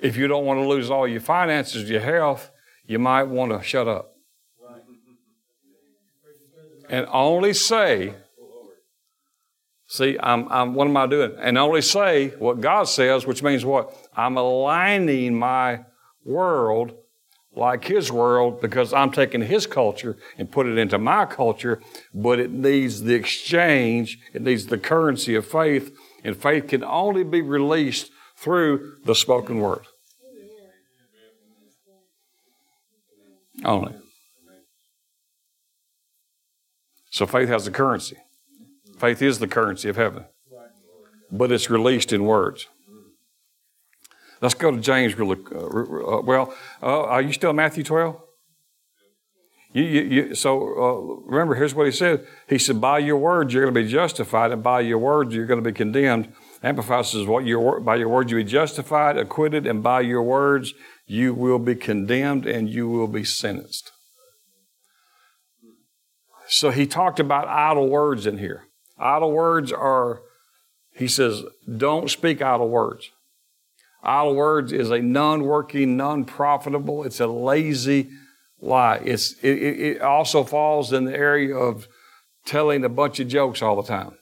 If 0.01 0.17
you 0.17 0.27
don't 0.27 0.45
want 0.45 0.59
to 0.59 0.67
lose 0.67 0.89
all 0.89 1.07
your 1.07 1.21
finances, 1.21 1.89
your 1.89 2.01
health, 2.01 2.51
you 2.85 2.99
might 2.99 3.23
want 3.23 3.51
to 3.51 3.65
shut 3.65 3.87
up. 3.87 4.09
And 6.89 7.07
only 7.11 7.53
say, 7.53 8.13
see, 9.87 10.17
I'm, 10.21 10.51
I'm, 10.51 10.73
what 10.73 10.87
am 10.87 10.97
I 10.97 11.07
doing? 11.07 11.33
And 11.39 11.57
only 11.57 11.81
say 11.81 12.29
what 12.31 12.59
God 12.59 12.83
says, 12.83 13.25
which 13.25 13.41
means 13.41 13.63
what? 13.63 13.95
I'm 14.15 14.37
aligning 14.37 15.39
my 15.39 15.85
world 16.25 16.93
like 17.55 17.85
His 17.85 18.11
world 18.11 18.61
because 18.61 18.93
I'm 18.93 19.11
taking 19.11 19.41
His 19.41 19.67
culture 19.67 20.17
and 20.37 20.51
put 20.51 20.67
it 20.67 20.77
into 20.77 20.97
my 20.97 21.25
culture, 21.25 21.81
but 22.13 22.39
it 22.39 22.51
needs 22.51 23.03
the 23.03 23.13
exchange, 23.13 24.19
it 24.33 24.41
needs 24.41 24.67
the 24.67 24.77
currency 24.77 25.35
of 25.35 25.45
faith, 25.45 25.95
and 26.23 26.35
faith 26.35 26.67
can 26.67 26.83
only 26.83 27.23
be 27.23 27.41
released 27.41 28.11
through 28.35 28.97
the 29.05 29.15
spoken 29.15 29.59
word. 29.59 29.85
Only. 33.63 33.93
So 37.11 37.27
faith 37.27 37.47
has 37.49 37.65
the 37.65 37.71
currency. 37.71 38.17
Faith 38.97 39.21
is 39.21 39.39
the 39.39 39.47
currency 39.47 39.87
of 39.89 39.97
heaven, 39.97 40.25
but 41.31 41.51
it's 41.51 41.69
released 41.69 42.11
in 42.11 42.23
words. 42.23 42.67
Let's 44.43 44.55
go 44.55 44.71
to 44.71 44.81
James 44.81 45.17
really 45.17 45.37
uh, 45.55 46.21
well. 46.21 46.53
Uh, 46.81 47.03
are 47.03 47.21
you 47.21 47.31
still 47.31 47.53
Matthew 47.53 47.83
12? 47.83 48.19
You, 49.71 49.83
you, 49.83 50.01
you, 50.01 50.35
so 50.35 50.51
uh, 50.61 51.31
remember, 51.31 51.55
here's 51.55 51.73
what 51.73 51.85
he 51.85 51.93
said. 51.93 52.27
He 52.49 52.59
said, 52.59 52.79
"By 52.81 52.99
your 52.99 53.17
words 53.17 53.53
you're 53.53 53.63
going 53.63 53.73
to 53.73 53.81
be 53.81 53.87
justified, 53.87 54.51
and 54.51 54.61
by 54.61 54.81
your 54.81 54.99
words 54.99 55.33
you're 55.33 55.47
going 55.47 55.63
to 55.63 55.67
be 55.67 55.75
condemned." 55.75 56.33
Amplified 56.61 57.05
says, 57.05 57.25
"What 57.25 57.45
your 57.45 57.79
by 57.79 57.95
your 57.95 58.09
words 58.09 58.31
you 58.31 58.37
be 58.37 58.43
justified, 58.43 59.17
acquitted, 59.17 59.65
and 59.65 59.81
by 59.81 60.01
your 60.01 60.21
words 60.21 60.73
you 61.07 61.33
will 61.33 61.57
be 61.57 61.73
condemned, 61.73 62.45
and 62.45 62.69
you 62.69 62.87
will 62.87 63.07
be 63.07 63.23
sentenced." 63.23 63.93
So 66.47 66.69
he 66.69 66.85
talked 66.85 67.19
about 67.19 67.47
idle 67.47 67.89
words 67.89 68.27
in 68.27 68.37
here. 68.37 68.65
Idle 68.99 69.31
words 69.31 69.71
are, 69.71 70.21
he 70.93 71.07
says, 71.07 71.43
don't 71.77 72.11
speak 72.11 72.41
idle 72.41 72.69
words. 72.69 73.09
Idle 74.03 74.35
words 74.35 74.73
is 74.73 74.91
a 74.91 74.99
non-working, 74.99 75.95
non-profitable. 75.95 77.05
It's 77.05 77.21
a 77.21 77.27
lazy 77.27 78.09
lie. 78.59 78.97
It's 78.97 79.33
it, 79.41 79.57
it 79.57 80.01
also 80.01 80.43
falls 80.43 80.91
in 80.91 81.05
the 81.05 81.15
area 81.15 81.55
of 81.55 81.87
telling 82.45 82.83
a 82.83 82.89
bunch 82.89 83.21
of 83.21 83.29
jokes 83.29 83.61
all 83.61 83.81
the 83.81 83.87
time. 83.87 84.17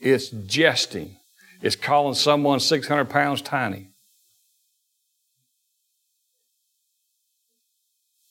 It's 0.00 0.28
jesting. 0.28 1.16
It's 1.62 1.76
calling 1.76 2.14
someone 2.14 2.58
600 2.58 3.08
pounds 3.08 3.40
tiny. 3.42 3.92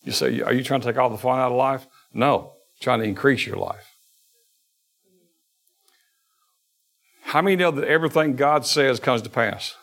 You 0.04 0.12
say, 0.12 0.42
are 0.42 0.54
you 0.54 0.64
trying 0.64 0.82
to 0.82 0.88
take 0.88 0.98
all 0.98 1.10
the 1.10 1.18
fun 1.18 1.40
out 1.40 1.52
of 1.52 1.58
life? 1.58 1.88
No, 2.14 2.54
trying 2.80 3.00
to 3.00 3.06
increase 3.06 3.46
your 3.48 3.58
life. 3.58 3.88
How 7.24 7.42
many 7.42 7.56
know 7.56 7.72
that 7.72 7.88
everything 7.88 8.36
God 8.36 8.66
says 8.66 9.00
comes 9.00 9.24
to 9.24 9.30
pass? 9.30 9.76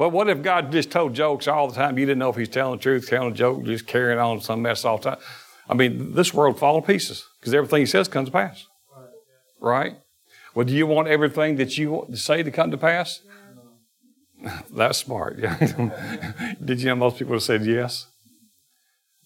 But 0.00 0.12
what 0.12 0.30
if 0.30 0.40
God 0.40 0.72
just 0.72 0.90
told 0.90 1.12
jokes 1.12 1.46
all 1.46 1.68
the 1.68 1.74
time? 1.74 1.98
You 1.98 2.06
didn't 2.06 2.20
know 2.20 2.30
if 2.30 2.36
He's 2.36 2.48
telling 2.48 2.78
the 2.78 2.82
truth, 2.82 3.06
telling 3.06 3.32
a 3.32 3.34
joke, 3.34 3.64
just 3.64 3.86
carrying 3.86 4.18
on 4.18 4.40
some 4.40 4.62
mess 4.62 4.82
all 4.86 4.96
the 4.96 5.10
time. 5.10 5.18
I 5.68 5.74
mean, 5.74 6.14
this 6.14 6.32
world 6.32 6.58
fall 6.58 6.80
to 6.80 6.86
pieces 6.86 7.28
because 7.38 7.52
everything 7.52 7.80
He 7.80 7.86
says 7.86 8.08
comes 8.08 8.28
to 8.28 8.32
pass. 8.32 8.64
Right? 9.60 9.98
Well, 10.54 10.64
do 10.64 10.72
you 10.72 10.86
want 10.86 11.08
everything 11.08 11.56
that 11.56 11.76
you 11.76 12.06
say 12.14 12.42
to 12.42 12.50
come 12.50 12.70
to 12.70 12.78
pass? 12.78 13.20
That's 14.74 14.96
smart. 14.96 15.38
Did 16.64 16.80
you 16.80 16.86
know 16.86 16.96
most 16.96 17.18
people 17.18 17.34
have 17.34 17.42
said 17.42 17.66
yes? 17.66 18.06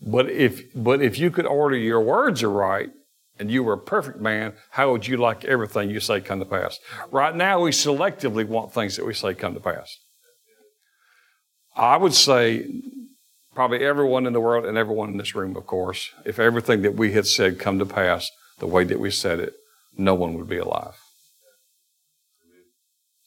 But 0.02 0.28
if 0.28 0.60
but 0.74 1.00
if 1.00 1.20
you 1.20 1.30
could 1.30 1.46
order 1.46 1.76
your 1.76 2.00
words 2.00 2.42
are 2.42 2.50
right 2.50 2.90
and 3.38 3.48
you 3.48 3.62
were 3.62 3.74
a 3.74 3.78
perfect 3.78 4.20
man, 4.20 4.54
how 4.70 4.90
would 4.90 5.06
you 5.06 5.18
like 5.18 5.44
everything 5.44 5.90
you 5.90 6.00
say 6.00 6.20
come 6.20 6.40
to 6.40 6.44
pass? 6.44 6.80
Right 7.12 7.36
now 7.36 7.60
we 7.60 7.70
selectively 7.70 8.44
want 8.44 8.74
things 8.74 8.96
that 8.96 9.06
we 9.06 9.14
say 9.14 9.34
come 9.34 9.54
to 9.54 9.60
pass. 9.60 9.98
I 11.76 11.96
would 11.96 12.14
say 12.14 12.66
probably 13.54 13.84
everyone 13.84 14.26
in 14.26 14.32
the 14.32 14.40
world 14.40 14.64
and 14.64 14.78
everyone 14.78 15.10
in 15.10 15.16
this 15.16 15.34
room, 15.34 15.56
of 15.56 15.66
course, 15.66 16.10
if 16.24 16.38
everything 16.38 16.82
that 16.82 16.94
we 16.94 17.12
had 17.12 17.26
said 17.26 17.58
come 17.58 17.78
to 17.78 17.86
pass 17.86 18.30
the 18.58 18.66
way 18.66 18.84
that 18.84 19.00
we 19.00 19.10
said 19.10 19.40
it, 19.40 19.54
no 19.96 20.14
one 20.14 20.34
would 20.34 20.48
be 20.48 20.58
alive. 20.58 20.96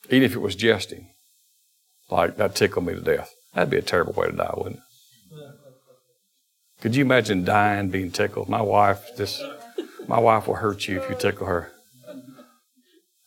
Even 0.10 0.24
if 0.24 0.36
it 0.36 0.40
was 0.40 0.56
jesting, 0.56 1.10
like 2.10 2.38
that 2.38 2.56
tickled 2.56 2.86
me 2.86 2.94
to 2.94 3.02
death. 3.02 3.34
That'd 3.54 3.70
be 3.70 3.78
a 3.78 3.82
terrible 3.82 4.14
way 4.14 4.28
to 4.28 4.36
die, 4.36 4.54
wouldn't 4.56 4.78
it? 4.78 4.82
Could 6.80 6.96
you 6.96 7.04
imagine 7.04 7.44
dying 7.44 7.90
being 7.90 8.12
tickled? 8.12 8.48
My 8.48 8.62
wife 8.62 9.10
just, 9.18 9.42
my 10.08 10.20
wife 10.20 10.48
will 10.48 10.56
hurt 10.56 10.88
you 10.88 11.02
if 11.02 11.10
you 11.10 11.16
tickle 11.16 11.48
her. 11.48 11.72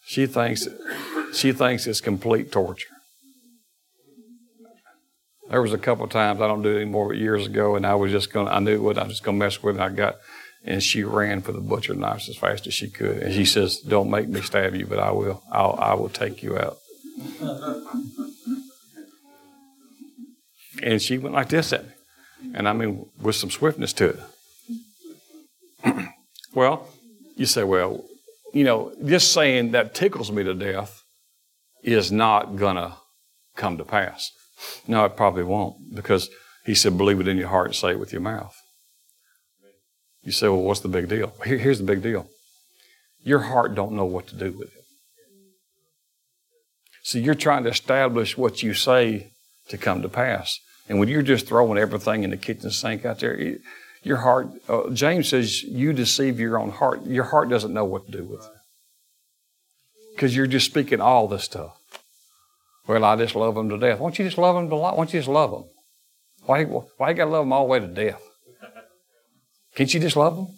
She 0.07 0.27
thinks, 0.27 0.69
she 1.35 1.53
thinks 1.53 1.87
it's 1.87 2.01
complete 2.01 2.53
torture. 2.53 2.89
There 5.51 5.61
was 5.61 5.73
a 5.73 5.79
couple 5.79 6.05
of 6.05 6.11
times 6.11 6.41
I 6.41 6.47
don't 6.47 6.63
do 6.63 6.71
it 6.71 6.77
anymore, 6.77 7.09
but 7.09 7.17
years 7.17 7.47
ago, 7.47 7.75
and 7.75 7.85
I 7.85 7.97
was 7.97 8.13
just. 8.13 8.31
To, 8.31 8.41
I 8.43 8.61
knew 8.61 8.81
what 8.81 8.97
I 8.99 9.03
was 9.03 9.15
just 9.15 9.25
to 9.25 9.33
mess 9.33 9.61
with, 9.63 9.75
and 9.75 9.85
I 9.85 9.89
got, 9.89 10.19
and 10.65 10.81
she 10.81 11.03
ran 11.03 11.43
for 11.43 11.51
the 11.51 11.61
butcher 11.61 11.95
knife 11.95 12.29
as 12.29 12.37
fast 12.37 12.69
as 12.69 12.75
she 12.75 12.89
could, 12.89 13.19
and 13.19 13.35
she 13.35 13.45
says, 13.45 13.79
"Don't 13.81 14.11
make 14.11 14.29
me 14.29 14.43
stab 14.43 14.77
you, 14.77 14.87
but 14.87 15.01
I 15.01 15.11
will. 15.11 15.43
I'll, 15.51 15.77
I 15.81 15.95
will 15.95 16.09
take 16.09 16.45
you 16.45 16.57
out." 16.57 16.79
and 20.83 21.03
she 21.03 21.19
went 21.19 21.35
like 21.35 21.49
this 21.49 21.73
at 21.73 21.85
me, 21.85 21.93
and 22.55 22.69
I 22.69 22.73
mean 22.73 23.07
with 23.21 23.35
some 23.35 23.51
swiftness 23.51 23.93
to 23.95 24.21
it. 25.85 26.07
well, 26.55 26.89
you 27.35 27.47
say, 27.47 27.65
well, 27.65 28.05
you 28.55 28.63
know, 28.63 28.93
just 29.05 29.33
saying 29.33 29.73
that 29.73 29.97
tickles 29.97 30.31
me 30.31 30.45
to 30.45 30.55
death 30.55 31.03
is 31.83 32.13
not 32.13 32.55
gonna 32.55 32.99
come 33.57 33.79
to 33.79 33.85
pass. 33.85 34.31
No, 34.87 35.05
it 35.05 35.17
probably 35.17 35.45
won't 35.45 35.95
because 35.95 36.31
he 36.65 36.75
said, 36.75 36.99
believe 36.99 37.21
it 37.21 37.29
in 37.29 37.37
your 37.37 37.49
heart 37.49 37.69
and 37.69 37.75
say 37.75 37.91
it 37.91 38.01
with 38.01 38.13
your 38.13 38.21
mouth. 38.21 38.57
You 40.23 40.33
say, 40.33 40.49
well, 40.49 40.63
what's 40.63 40.81
the 40.81 40.89
big 40.89 41.09
deal? 41.09 41.33
Here, 41.45 41.59
here's 41.59 41.79
the 41.79 41.85
big 41.85 42.03
deal. 42.03 42.29
Your 43.23 43.41
heart 43.41 43.75
don't 43.75 43.93
know 43.93 44.05
what 44.05 44.27
to 44.29 44.37
do 44.37 44.53
with 44.53 44.69
it. 44.69 44.85
So 47.03 47.19
you're 47.19 47.35
trying 47.35 47.65
to 47.65 47.71
establish 47.71 48.37
what 48.37 48.63
you 48.63 48.75
say 48.75 49.33
to 49.69 49.79
come 49.79 50.03
to 50.03 50.09
pass. 50.09 50.59
And 50.89 50.99
when 50.99 51.09
you're 51.09 51.23
just 51.23 51.47
throwing 51.47 51.79
everything 51.79 52.25
in 52.25 52.31
the 52.31 52.37
kitchen 52.37 52.71
sink 52.71 53.05
out 53.05 53.21
there, 53.21 53.57
your 54.03 54.19
heart, 54.19 54.49
uh, 54.69 54.91
James 54.91 55.29
says, 55.29 55.63
you 55.63 55.93
deceive 55.93 56.39
your 56.39 56.59
own 56.59 56.71
heart. 56.71 57.05
Your 57.05 57.25
heart 57.25 57.49
doesn't 57.49 57.73
know 57.73 57.85
what 57.85 58.07
to 58.07 58.13
do 58.13 58.25
with 58.25 58.41
it. 58.41 58.53
Because 60.15 60.37
you're 60.37 60.47
just 60.47 60.67
speaking 60.67 61.01
all 61.01 61.29
this 61.29 61.45
stuff. 61.45 61.80
Well, 62.87 63.05
I 63.05 63.17
just 63.17 63.37
love 63.37 63.55
them 63.55 63.69
to 63.69 63.79
death. 63.79 63.99
Why 63.99 64.07
don't 64.07 64.19
you 64.19 64.25
just 64.25 64.39
love 64.39 64.57
them 64.57 64.69
to 64.69 64.77
life? 64.77 64.93
Why 64.93 65.05
don't 65.05 65.15
you 65.15 65.21
just 65.21 65.29
love 65.29 65.51
them? 65.51 65.65
Why, 66.45 66.65
why 66.65 67.11
you 67.11 67.15
got 67.15 67.27
to 67.27 67.31
love 67.31 67.45
them 67.45 67.53
all 67.53 67.65
the 67.65 67.71
way 67.71 67.81
to 67.81 67.87
death? 67.87 68.21
Can't 69.77 69.93
you 69.93 70.01
just 70.01 70.17
love 70.17 70.37
them? 70.37 70.49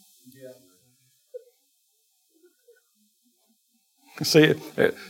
See, 4.23 4.55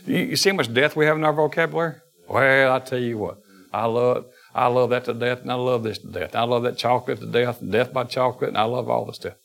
you 0.05 0.35
see 0.35 0.49
how 0.49 0.55
much 0.55 0.73
death 0.73 0.95
we 0.95 1.05
have 1.05 1.17
in 1.17 1.23
our 1.23 1.33
vocabulary? 1.33 1.95
Well, 2.27 2.73
I 2.73 2.79
tell 2.79 2.99
you 2.99 3.17
what, 3.17 3.37
I 3.71 3.85
love, 3.85 4.25
I 4.55 4.67
love 4.67 4.89
that 4.91 5.05
to 5.05 5.13
death, 5.13 5.41
and 5.41 5.51
I 5.51 5.55
love 5.55 5.83
this 5.83 5.99
to 5.99 6.07
death. 6.07 6.35
I 6.35 6.43
love 6.43 6.63
that 6.63 6.77
chocolate 6.77 7.19
to 7.19 7.25
death, 7.25 7.61
and 7.61 7.71
death 7.71 7.93
by 7.93 8.05
chocolate, 8.05 8.49
and 8.49 8.57
I 8.57 8.63
love 8.63 8.89
all 8.89 9.05
this 9.05 9.17
stuff. 9.17 9.35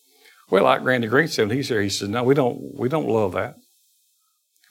Well, 0.51 0.65
like 0.65 0.83
Randy 0.83 1.09
Green 1.09 1.29
said, 1.29 1.51
he's 1.51 1.69
here. 1.69 1.83
He 1.83 1.91
says, 1.91 2.09
"No, 2.09 2.23
we 2.23 2.35
don't. 2.35 2.79
We 2.79 2.89
don't 2.89 3.09
love 3.09 3.33
that. 3.33 3.57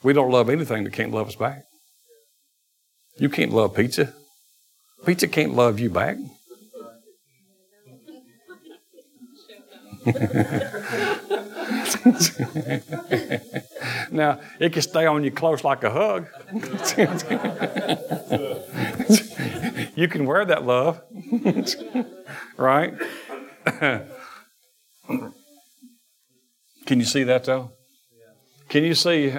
We 0.02 0.12
don't 0.12 0.30
love 0.30 0.48
anything 0.48 0.84
that 0.84 0.92
can't 0.92 1.12
love 1.12 1.28
us 1.28 1.36
back." 1.36 1.62
You 3.18 3.28
can't 3.28 3.52
love 3.52 3.74
pizza. 3.74 4.14
Pizza 5.04 5.26
can't 5.26 5.54
love 5.54 5.80
you 5.80 5.90
back. 5.90 6.16
now, 14.10 14.40
it 14.60 14.72
can 14.72 14.82
stay 14.82 15.04
on 15.06 15.24
you 15.24 15.30
close 15.30 15.64
like 15.64 15.82
a 15.84 15.90
hug. 15.90 16.26
you 19.96 20.08
can 20.08 20.24
wear 20.24 20.44
that 20.44 20.64
love, 20.64 21.02
right? 22.56 22.94
can 26.86 27.00
you 27.00 27.04
see 27.04 27.24
that 27.24 27.44
though? 27.44 27.72
Can 28.68 28.84
you 28.84 28.94
see 28.94 29.34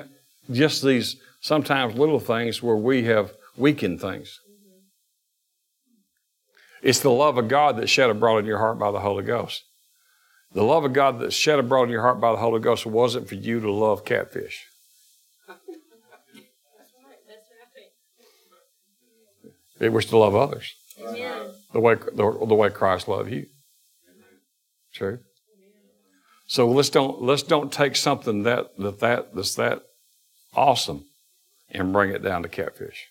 just 0.52 0.84
these 0.84 1.16
sometimes 1.42 1.96
little 1.96 2.20
things 2.20 2.62
where 2.62 2.76
we 2.76 3.04
have 3.06 3.32
weaken 3.60 4.00
things. 4.00 4.40
It's 6.82 7.00
the 7.00 7.12
love 7.12 7.38
of 7.38 7.48
God 7.48 7.78
that's 7.78 7.92
shed 7.92 8.10
abroad 8.10 8.40
in 8.40 8.46
your 8.46 8.60
heart 8.60 8.80
by 8.80 8.92
the 8.92 9.02
Holy 9.02 9.24
Ghost. 9.24 9.64
The 10.54 10.64
love 10.64 10.86
of 10.86 10.94
God 10.94 11.20
that's 11.20 11.36
shed 11.36 11.60
abroad 11.60 11.84
in 11.84 11.90
your 11.90 12.02
heart 12.02 12.20
by 12.20 12.32
the 12.32 12.38
Holy 12.38 12.60
Ghost 12.60 12.86
wasn't 12.86 13.28
for 13.28 13.36
you 13.36 13.60
to 13.60 13.72
love 13.72 14.06
catfish. 14.06 14.66
It 19.80 19.94
was 19.94 20.06
to 20.08 20.18
love 20.18 20.36
others. 20.36 20.74
Amen. 21.02 21.52
The 21.72 21.80
way 21.80 21.96
the, 21.96 22.46
the 22.48 22.56
way 22.56 22.70
Christ 22.70 23.08
loved 23.08 23.32
you. 23.32 23.46
True. 24.94 25.20
So 26.48 26.68
let's 26.68 26.90
don't 26.90 27.22
let's 27.22 27.44
don't 27.44 27.72
take 27.72 27.96
something 27.96 28.44
that 28.44 28.78
that, 28.78 29.00
that 29.00 29.36
that's 29.36 29.56
that 29.56 29.84
awesome 30.54 31.06
and 31.70 31.94
bring 31.94 32.12
it 32.12 32.24
down 32.24 32.44
to 32.44 32.50
catfish. 32.50 33.09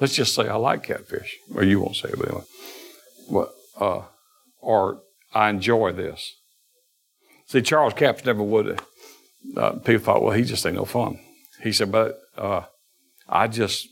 Let's 0.00 0.14
just 0.14 0.34
say 0.34 0.48
I 0.48 0.56
like 0.56 0.82
catfish. 0.82 1.36
Or 1.54 1.64
you 1.64 1.80
won't 1.80 1.96
say 1.96 2.10
it, 2.10 2.18
but 2.18 2.28
anyway. 2.28 2.44
What, 3.28 3.52
uh, 3.80 4.02
or 4.60 5.02
I 5.34 5.48
enjoy 5.48 5.92
this. 5.92 6.34
See, 7.46 7.62
Charles 7.62 7.94
Capps 7.94 8.24
never 8.24 8.42
would. 8.42 8.80
Uh, 9.56 9.72
people 9.72 10.04
thought, 10.04 10.22
well, 10.22 10.32
he 10.32 10.42
just 10.42 10.66
ain't 10.66 10.76
no 10.76 10.84
fun. 10.84 11.20
He 11.62 11.72
said, 11.72 11.92
but 11.92 12.18
uh, 12.36 12.62
I 13.28 13.46
just, 13.46 13.88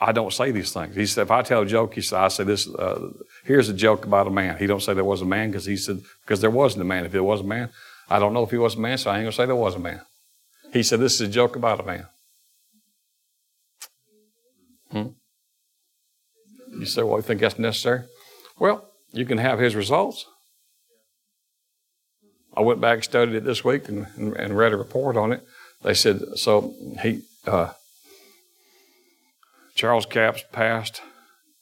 I 0.00 0.12
don't 0.12 0.32
say 0.32 0.50
these 0.50 0.72
things. 0.72 0.94
He 0.94 1.06
said, 1.06 1.22
if 1.22 1.30
I 1.30 1.42
tell 1.42 1.62
a 1.62 1.66
joke, 1.66 1.94
he 1.94 2.00
said, 2.00 2.20
I 2.20 2.28
say 2.28 2.44
this. 2.44 2.68
Uh, 2.68 3.10
here's 3.44 3.68
a 3.68 3.74
joke 3.74 4.04
about 4.04 4.26
a 4.26 4.30
man. 4.30 4.58
He 4.58 4.66
don't 4.66 4.82
say 4.82 4.94
there 4.94 5.04
was 5.04 5.22
a 5.22 5.26
man 5.26 5.50
because 5.50 5.66
he 5.66 5.76
said 5.76 6.00
because 6.24 6.40
there 6.40 6.50
wasn't 6.50 6.82
a 6.82 6.84
man. 6.84 7.04
If 7.04 7.12
there 7.12 7.24
was 7.24 7.40
a 7.40 7.44
man, 7.44 7.70
I 8.08 8.18
don't 8.18 8.32
know 8.32 8.44
if 8.44 8.50
he 8.50 8.58
was 8.58 8.76
a 8.76 8.80
man, 8.80 8.98
so 8.98 9.10
I 9.10 9.16
ain't 9.16 9.24
gonna 9.24 9.32
say 9.32 9.46
there 9.46 9.56
was 9.56 9.74
a 9.74 9.80
man. 9.80 10.00
He 10.72 10.82
said, 10.82 11.00
this 11.00 11.14
is 11.14 11.22
a 11.22 11.28
joke 11.28 11.56
about 11.56 11.80
a 11.80 11.84
man. 11.84 12.06
You 16.72 16.86
say, 16.86 17.02
well, 17.02 17.16
you 17.16 17.22
think 17.22 17.40
that's 17.40 17.58
necessary? 17.58 18.04
Well, 18.58 18.88
you 19.12 19.24
can 19.24 19.38
have 19.38 19.58
his 19.58 19.76
results. 19.76 20.26
I 22.56 22.62
went 22.62 22.80
back 22.80 23.02
studied 23.02 23.34
it 23.34 23.44
this 23.44 23.64
week 23.64 23.88
and, 23.88 24.06
and, 24.16 24.36
and 24.36 24.56
read 24.56 24.72
a 24.72 24.76
report 24.76 25.16
on 25.16 25.32
it. 25.32 25.44
They 25.82 25.94
said, 25.94 26.20
so 26.36 26.72
he, 27.02 27.22
uh, 27.46 27.72
Charles 29.74 30.06
Capps 30.06 30.44
passed 30.52 31.02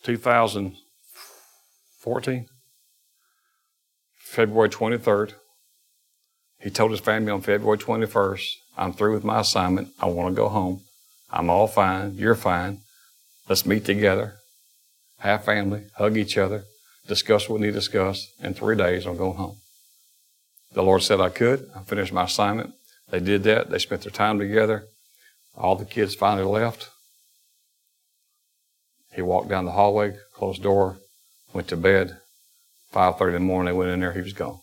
2014, 0.05 2.47
February 4.19 4.69
23rd. 4.69 5.33
He 6.61 6.71
told 6.71 6.91
his 6.91 7.01
family 7.01 7.33
on 7.33 7.41
February 7.41 7.79
21st, 7.79 8.45
I'm 8.77 8.93
through 8.93 9.15
with 9.15 9.25
my 9.25 9.41
assignment. 9.41 9.88
I 9.99 10.07
want 10.07 10.35
to 10.35 10.37
go 10.37 10.49
home. 10.49 10.83
I'm 11.31 11.51
all 11.51 11.67
fine. 11.67 12.15
You're 12.15 12.35
fine. 12.35 12.81
Let's 13.49 13.67
meet 13.67 13.85
together 13.85 14.37
have 15.23 15.45
family, 15.45 15.85
hug 15.97 16.17
each 16.17 16.37
other, 16.37 16.65
discuss 17.07 17.49
what 17.49 17.61
we 17.61 17.67
need 17.67 17.73
to 17.73 17.79
discuss. 17.79 18.33
In 18.41 18.55
three 18.55 18.77
days, 18.77 19.07
I'm 19.07 19.17
going 19.17 19.37
home. 19.37 19.57
The 20.73 20.83
Lord 20.83 21.03
said 21.03 21.21
I 21.21 21.29
could. 21.29 21.71
I 21.77 21.83
finished 21.83 22.13
my 22.13 22.25
assignment. 22.25 22.75
They 23.11 23.21
did 23.21 23.45
that. 23.45 23.71
They 23.71 23.79
spent 23.79 24.03
their 24.03 24.11
time 24.11 24.39
together. 24.39 24.87
All 25.57 25.77
the 25.77 25.85
kids 25.85 26.15
finally 26.15 26.46
left. 26.46 26.88
He 29.15 29.23
walked 29.23 29.49
down 29.49 29.67
the 29.67 29.73
hallway, 29.73 30.17
closed 30.35 30.63
door, 30.63 30.99
went 31.53 31.69
to 31.69 31.77
bed. 31.77 32.17
5.30 32.92 33.29
in 33.29 33.33
the 33.35 33.40
morning, 33.40 33.73
they 33.73 33.79
went 33.79 33.90
in 33.90 34.01
there, 34.01 34.13
he 34.13 34.21
was 34.21 34.33
gone. 34.33 34.61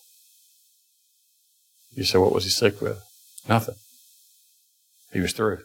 You 1.92 2.04
say, 2.04 2.18
what 2.18 2.34
was 2.34 2.44
he 2.44 2.50
sick 2.50 2.82
with? 2.82 3.00
Nothing. 3.48 3.76
He 5.14 5.20
was 5.20 5.34
through. 5.34 5.60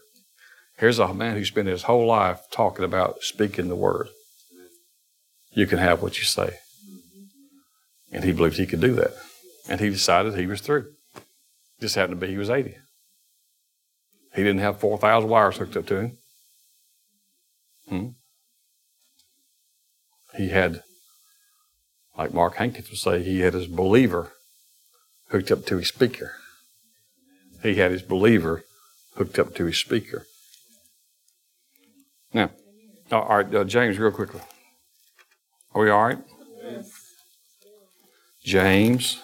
Here's 0.77 0.99
a 0.99 1.13
man 1.13 1.35
who 1.35 1.45
spent 1.45 1.67
his 1.67 1.83
whole 1.83 2.05
life 2.05 2.41
talking 2.51 2.85
about 2.85 3.23
speaking 3.23 3.67
the 3.67 3.75
word 3.75 4.09
you 5.55 5.65
can 5.65 5.79
have 5.79 6.01
what 6.01 6.17
you 6.19 6.25
say. 6.25 6.57
And 8.11 8.23
he 8.23 8.31
believed 8.31 8.57
he 8.57 8.67
could 8.67 8.81
do 8.81 8.93
that. 8.93 9.13
And 9.67 9.79
he 9.79 9.89
decided 9.89 10.35
he 10.35 10.45
was 10.45 10.61
through. 10.61 10.91
Just 11.81 11.95
happened 11.95 12.19
to 12.19 12.25
be 12.25 12.31
he 12.31 12.37
was 12.37 12.49
80. 12.49 12.75
He 14.35 14.43
didn't 14.43 14.59
have 14.59 14.79
4,000 14.79 15.29
wires 15.29 15.57
hooked 15.57 15.77
up 15.77 15.85
to 15.87 15.97
him. 15.97 16.17
Hmm? 17.89 18.07
He 20.35 20.49
had, 20.49 20.83
like 22.17 22.33
Mark 22.33 22.55
Hankins 22.55 22.89
would 22.89 22.99
say, 22.99 23.23
he 23.23 23.39
had 23.39 23.53
his 23.53 23.67
believer 23.67 24.33
hooked 25.29 25.51
up 25.51 25.65
to 25.67 25.77
his 25.77 25.87
speaker. 25.87 26.33
He 27.63 27.75
had 27.75 27.91
his 27.91 28.01
believer 28.01 28.65
hooked 29.15 29.39
up 29.39 29.55
to 29.55 29.65
his 29.65 29.77
speaker. 29.77 30.25
Now, 33.09 33.21
all 33.21 33.37
right, 33.37 33.55
uh, 33.55 33.63
James, 33.63 33.97
real 33.97 34.11
quickly. 34.11 34.41
Are 35.75 35.81
we 35.81 35.89
all 35.89 36.05
right? 36.05 36.17
James. 38.41 39.21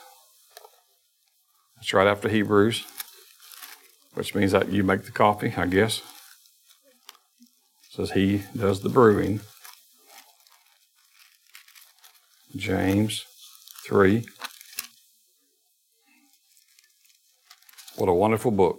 That's 1.77 1.93
right 1.93 2.07
after 2.07 2.27
Hebrews, 2.27 2.85
which 4.15 4.35
means 4.35 4.51
that 4.51 4.67
you 4.67 4.83
make 4.83 5.05
the 5.05 5.13
coffee, 5.13 5.53
I 5.55 5.65
guess. 5.67 5.99
It 7.39 7.91
says 7.91 8.11
he 8.11 8.43
does 8.53 8.81
the 8.81 8.89
brewing. 8.89 9.39
James 12.53 13.25
3. 13.85 14.25
What 17.95 18.09
a 18.09 18.13
wonderful 18.13 18.51
book. 18.51 18.77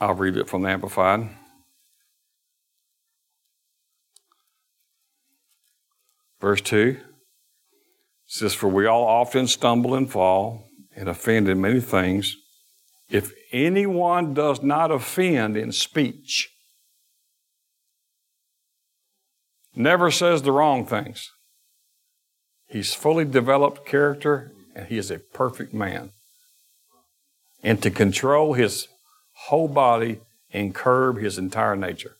I'll 0.00 0.14
read 0.14 0.38
it 0.38 0.48
from 0.48 0.62
the 0.62 0.70
Amplified. 0.70 1.28
Verse 6.44 6.60
2 6.60 6.98
says, 8.26 8.52
For 8.52 8.68
we 8.68 8.84
all 8.84 9.06
often 9.06 9.46
stumble 9.46 9.94
and 9.94 10.12
fall 10.12 10.68
and 10.94 11.08
offend 11.08 11.48
in 11.48 11.58
many 11.58 11.80
things. 11.80 12.36
If 13.08 13.32
anyone 13.50 14.34
does 14.34 14.62
not 14.62 14.90
offend 14.90 15.56
in 15.56 15.72
speech, 15.72 16.50
never 19.74 20.10
says 20.10 20.42
the 20.42 20.52
wrong 20.52 20.84
things, 20.84 21.30
he's 22.68 22.92
fully 22.92 23.24
developed 23.24 23.86
character 23.86 24.52
and 24.74 24.88
he 24.88 24.98
is 24.98 25.10
a 25.10 25.20
perfect 25.20 25.72
man. 25.72 26.10
And 27.62 27.82
to 27.82 27.90
control 27.90 28.52
his 28.52 28.86
whole 29.46 29.68
body 29.68 30.20
and 30.52 30.74
curb 30.74 31.16
his 31.16 31.38
entire 31.38 31.74
nature. 31.74 32.16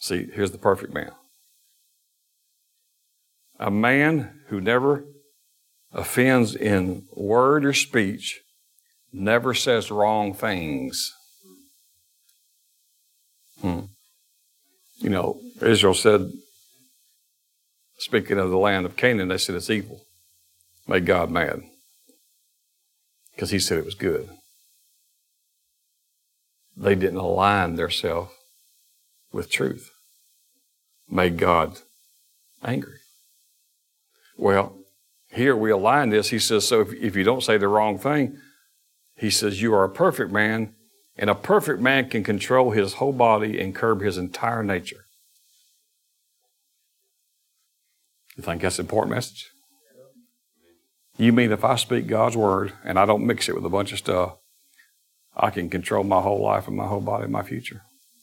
See, 0.00 0.28
here's 0.32 0.50
the 0.50 0.58
perfect 0.58 0.92
man 0.92 1.12
a 3.58 3.70
man 3.70 4.40
who 4.48 4.60
never 4.60 5.04
offends 5.92 6.56
in 6.56 7.04
word 7.14 7.64
or 7.64 7.74
speech, 7.74 8.40
never 9.12 9.52
says 9.52 9.90
wrong 9.90 10.32
things. 10.32 11.12
Hmm. 13.60 13.80
You 14.96 15.10
know, 15.10 15.40
Israel 15.60 15.94
said, 15.94 16.30
speaking 17.98 18.38
of 18.38 18.48
the 18.48 18.56
land 18.56 18.86
of 18.86 18.96
Canaan, 18.96 19.28
they 19.28 19.36
said 19.36 19.54
it's 19.54 19.68
evil. 19.68 20.00
Made 20.88 21.04
God 21.04 21.30
mad 21.30 21.62
because 23.34 23.50
he 23.50 23.58
said 23.58 23.78
it 23.78 23.84
was 23.84 23.94
good. 23.94 24.28
They 26.76 26.94
didn't 26.94 27.18
align 27.18 27.76
themselves 27.76 28.32
with 29.32 29.50
truth. 29.50 29.89
Made 31.10 31.38
God 31.38 31.78
angry. 32.62 32.98
Well, 34.36 34.76
here 35.28 35.56
we 35.56 35.70
align 35.70 36.10
this. 36.10 36.30
He 36.30 36.38
says, 36.38 36.66
so 36.66 36.80
if, 36.80 36.92
if 36.94 37.16
you 37.16 37.24
don't 37.24 37.42
say 37.42 37.58
the 37.58 37.68
wrong 37.68 37.98
thing, 37.98 38.38
he 39.16 39.30
says, 39.30 39.60
you 39.60 39.74
are 39.74 39.84
a 39.84 39.90
perfect 39.90 40.32
man, 40.32 40.74
and 41.16 41.28
a 41.28 41.34
perfect 41.34 41.80
man 41.80 42.08
can 42.08 42.24
control 42.24 42.70
his 42.70 42.94
whole 42.94 43.12
body 43.12 43.60
and 43.60 43.74
curb 43.74 44.00
his 44.00 44.16
entire 44.16 44.62
nature. 44.62 45.04
You 48.36 48.42
think 48.42 48.62
that's 48.62 48.78
an 48.78 48.86
important 48.86 49.14
message? 49.14 49.50
You 51.18 51.32
mean 51.32 51.52
if 51.52 51.64
I 51.64 51.76
speak 51.76 52.06
God's 52.06 52.36
word 52.36 52.72
and 52.82 52.98
I 52.98 53.04
don't 53.04 53.26
mix 53.26 53.48
it 53.48 53.54
with 53.54 53.66
a 53.66 53.68
bunch 53.68 53.92
of 53.92 53.98
stuff, 53.98 54.36
I 55.36 55.50
can 55.50 55.68
control 55.68 56.04
my 56.04 56.22
whole 56.22 56.42
life 56.42 56.66
and 56.66 56.76
my 56.76 56.86
whole 56.86 57.00
body 57.00 57.24
and 57.24 57.32
my 57.32 57.42
future? 57.42 57.82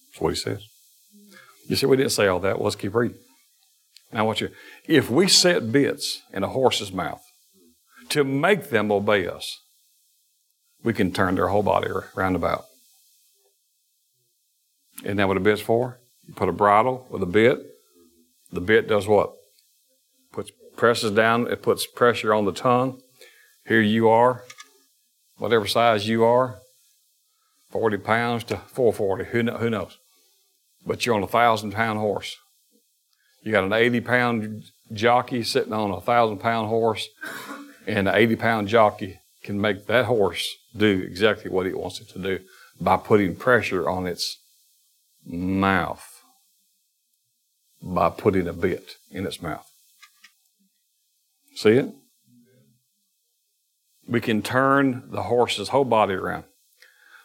That's 0.10 0.22
what 0.22 0.30
he 0.30 0.36
says. 0.36 0.64
You 1.68 1.76
see, 1.76 1.86
we 1.86 1.98
didn't 1.98 2.12
say 2.12 2.28
all 2.28 2.40
that. 2.40 2.62
Let's 2.62 2.76
keep 2.76 2.96
reading. 2.96 3.18
Now, 4.12 4.20
I 4.20 4.24
want 4.24 4.42
you, 4.42 4.50
if 4.88 5.10
we 5.10 5.28
set 5.28 5.72
bits 5.72 6.22
in 6.32 6.44
a 6.44 6.48
horse's 6.48 6.94
mouth 6.94 7.22
to 8.10 8.24
make 8.24 8.70
them 8.70 8.92
obey 8.92 9.28
us, 9.28 9.60
we 10.84 10.94
can 10.94 11.12
turn 11.12 11.36
their 11.36 11.50
whole 11.50 11.64
body 11.64 11.90
around 12.16 12.36
about. 12.36 12.66
Isn't 15.04 15.18
that 15.18 15.28
what 15.28 15.38
a 15.38 15.42
bit's 15.42 15.62
for? 15.62 16.00
You 16.26 16.34
put 16.34 16.50
a 16.50 16.54
bridle 16.54 17.06
with 17.10 17.22
a 17.22 17.28
bit. 17.28 17.60
The 18.52 18.62
bit 18.62 18.88
does 18.88 19.08
what? 19.08 19.34
Puts 20.32 20.52
presses 20.78 21.12
down. 21.12 21.48
It 21.52 21.62
puts 21.62 21.86
pressure 21.86 22.34
on 22.34 22.46
the 22.46 22.54
tongue. 22.54 23.02
Here 23.68 23.82
you 23.82 24.08
are, 24.08 24.44
whatever 25.38 25.68
size 25.68 26.08
you 26.08 26.24
are, 26.24 26.60
forty 27.70 27.98
pounds 27.98 28.46
to 28.46 28.58
four 28.58 28.94
forty. 28.94 29.26
Who 29.26 29.44
who 29.44 29.70
knows? 29.70 29.98
But 30.88 31.06
you're 31.06 31.16
on 31.16 31.24
a 31.24 31.28
thousand 31.28 31.72
pound 31.74 32.00
horse. 32.00 32.38
You 33.44 33.52
got 33.52 33.66
an 33.66 33.74
80 33.74 34.02
pound 34.02 34.64
jockey 34.94 35.44
sitting 35.44 35.74
on 35.74 35.92
a 35.92 36.02
thousand 36.02 36.38
pound 36.38 36.70
horse, 36.70 37.08
and 37.86 38.08
an 38.08 38.16
80 38.16 38.36
pound 38.38 38.68
jockey 38.70 39.20
can 39.44 39.60
make 39.60 39.86
that 39.88 40.06
horse 40.06 40.56
do 40.76 41.04
exactly 41.06 41.52
what 41.52 41.66
he 41.66 41.74
wants 41.74 42.00
it 42.00 42.10
to 42.10 42.20
do 42.20 42.40
by 42.80 42.96
putting 42.96 43.36
pressure 43.36 43.90
on 43.90 44.08
its 44.08 44.38
mouth, 45.26 46.24
by 47.82 48.10
putting 48.10 48.48
a 48.48 48.54
bit 48.54 48.96
in 49.12 49.26
its 49.26 49.42
mouth. 49.42 49.70
See 51.56 51.72
it? 51.72 51.90
We 54.08 54.22
can 54.22 54.42
turn 54.42 55.10
the 55.12 55.24
horse's 55.24 55.70
whole 55.70 55.86
body 55.86 56.14
around. 56.14 56.46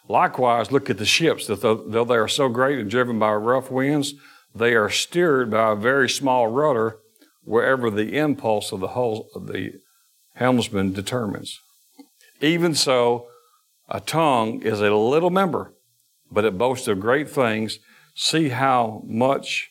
Likewise, 0.07 0.71
look 0.71 0.89
at 0.89 0.97
the 0.97 1.05
ships, 1.05 1.47
that 1.47 1.61
though 1.61 2.05
they 2.05 2.15
are 2.15 2.27
so 2.27 2.49
great 2.49 2.79
and 2.79 2.89
driven 2.89 3.19
by 3.19 3.33
rough 3.33 3.71
winds, 3.71 4.13
they 4.53 4.73
are 4.75 4.89
steered 4.89 5.49
by 5.51 5.71
a 5.71 5.75
very 5.75 6.09
small 6.09 6.47
rudder 6.47 6.97
wherever 7.43 7.89
the 7.89 8.17
impulse 8.17 8.71
of 8.71 8.79
the, 8.79 8.89
whole, 8.89 9.29
of 9.33 9.47
the 9.47 9.73
helmsman 10.35 10.93
determines. 10.93 11.59
Even 12.41 12.75
so, 12.75 13.27
a 13.89 13.99
tongue 13.99 14.61
is 14.61 14.81
a 14.81 14.91
little 14.91 15.29
member, 15.29 15.73
but 16.31 16.45
it 16.45 16.57
boasts 16.57 16.87
of 16.87 16.99
great 16.99 17.29
things. 17.29 17.79
See 18.15 18.49
how 18.49 19.03
much 19.05 19.69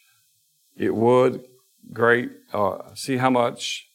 it 0.76 0.94
would 0.94 1.44
great. 1.92 2.30
Uh, 2.52 2.78
see 2.94 3.16
how 3.16 3.30
much 3.30 3.86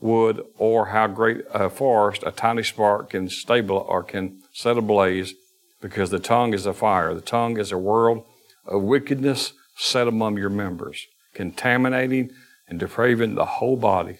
wood 0.00 0.44
or 0.56 0.86
how 0.86 1.06
great 1.06 1.44
a 1.52 1.68
forest 1.68 2.22
a 2.24 2.30
tiny 2.30 2.62
spark 2.62 3.10
can 3.10 3.28
stable 3.28 3.84
or 3.88 4.02
can 4.02 4.40
set 4.58 4.76
ablaze, 4.76 5.34
because 5.80 6.10
the 6.10 6.18
tongue 6.18 6.52
is 6.52 6.66
a 6.66 6.72
fire. 6.72 7.14
The 7.14 7.20
tongue 7.20 7.60
is 7.60 7.70
a 7.70 7.78
world 7.78 8.24
of 8.66 8.82
wickedness 8.82 9.52
set 9.76 10.08
among 10.08 10.36
your 10.36 10.50
members, 10.50 11.06
contaminating 11.32 12.30
and 12.66 12.80
depraving 12.80 13.36
the 13.36 13.44
whole 13.44 13.76
body, 13.76 14.18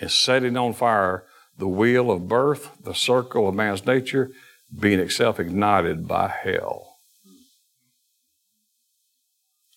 and 0.00 0.10
setting 0.10 0.56
on 0.56 0.72
fire 0.72 1.26
the 1.56 1.68
wheel 1.68 2.10
of 2.10 2.26
birth, 2.26 2.72
the 2.82 2.92
circle 2.92 3.48
of 3.48 3.54
man's 3.54 3.86
nature, 3.86 4.32
being 4.76 4.98
itself 4.98 5.38
ignited 5.38 6.08
by 6.08 6.26
hell. 6.26 6.96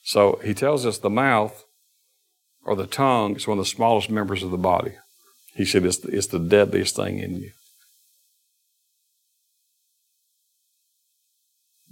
So 0.02 0.40
he 0.44 0.56
tells 0.56 0.84
us 0.84 0.98
the 0.98 1.12
mouth 1.12 1.64
or 2.66 2.76
the 2.76 2.88
tongue 2.88 3.36
is 3.36 3.46
one 3.46 3.60
of 3.60 3.66
the 3.66 3.70
smallest 3.70 4.10
members 4.10 4.42
of 4.42 4.50
the 4.50 4.58
body. 4.58 4.94
He 5.54 5.64
said 5.64 5.86
it's 5.86 5.98
the, 5.98 6.10
it's 6.10 6.28
the 6.28 6.40
deadliest 6.40 6.96
thing 6.96 7.20
in 7.20 7.36
you. 7.36 7.52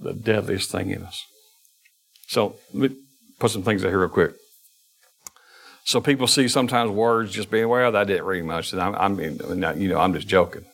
The 0.02 0.14
deadliest 0.14 0.72
thing 0.72 0.90
in 0.90 1.04
us. 1.04 1.24
So 2.28 2.56
let 2.74 2.92
me 2.92 2.98
put 3.40 3.52
some 3.52 3.64
things 3.64 3.84
out 3.84 3.90
here 3.90 4.00
real 4.00 4.10
quick. 4.10 4.34
So 5.84 6.00
people 6.00 6.28
see 6.28 6.48
sometimes 6.48 6.92
words 6.92 7.34
just 7.34 7.52
being, 7.52 7.68
well, 7.68 7.92
that 7.92 8.08
didn't 8.08 8.26
read 8.26 8.46
much. 8.46 8.72
And 8.72 8.82
I, 8.82 8.92
I 8.92 9.08
mean, 9.08 9.40
you 9.78 9.90
know, 9.90 10.00
I'm 10.00 10.14
just 10.14 10.28
joking. 10.28 10.66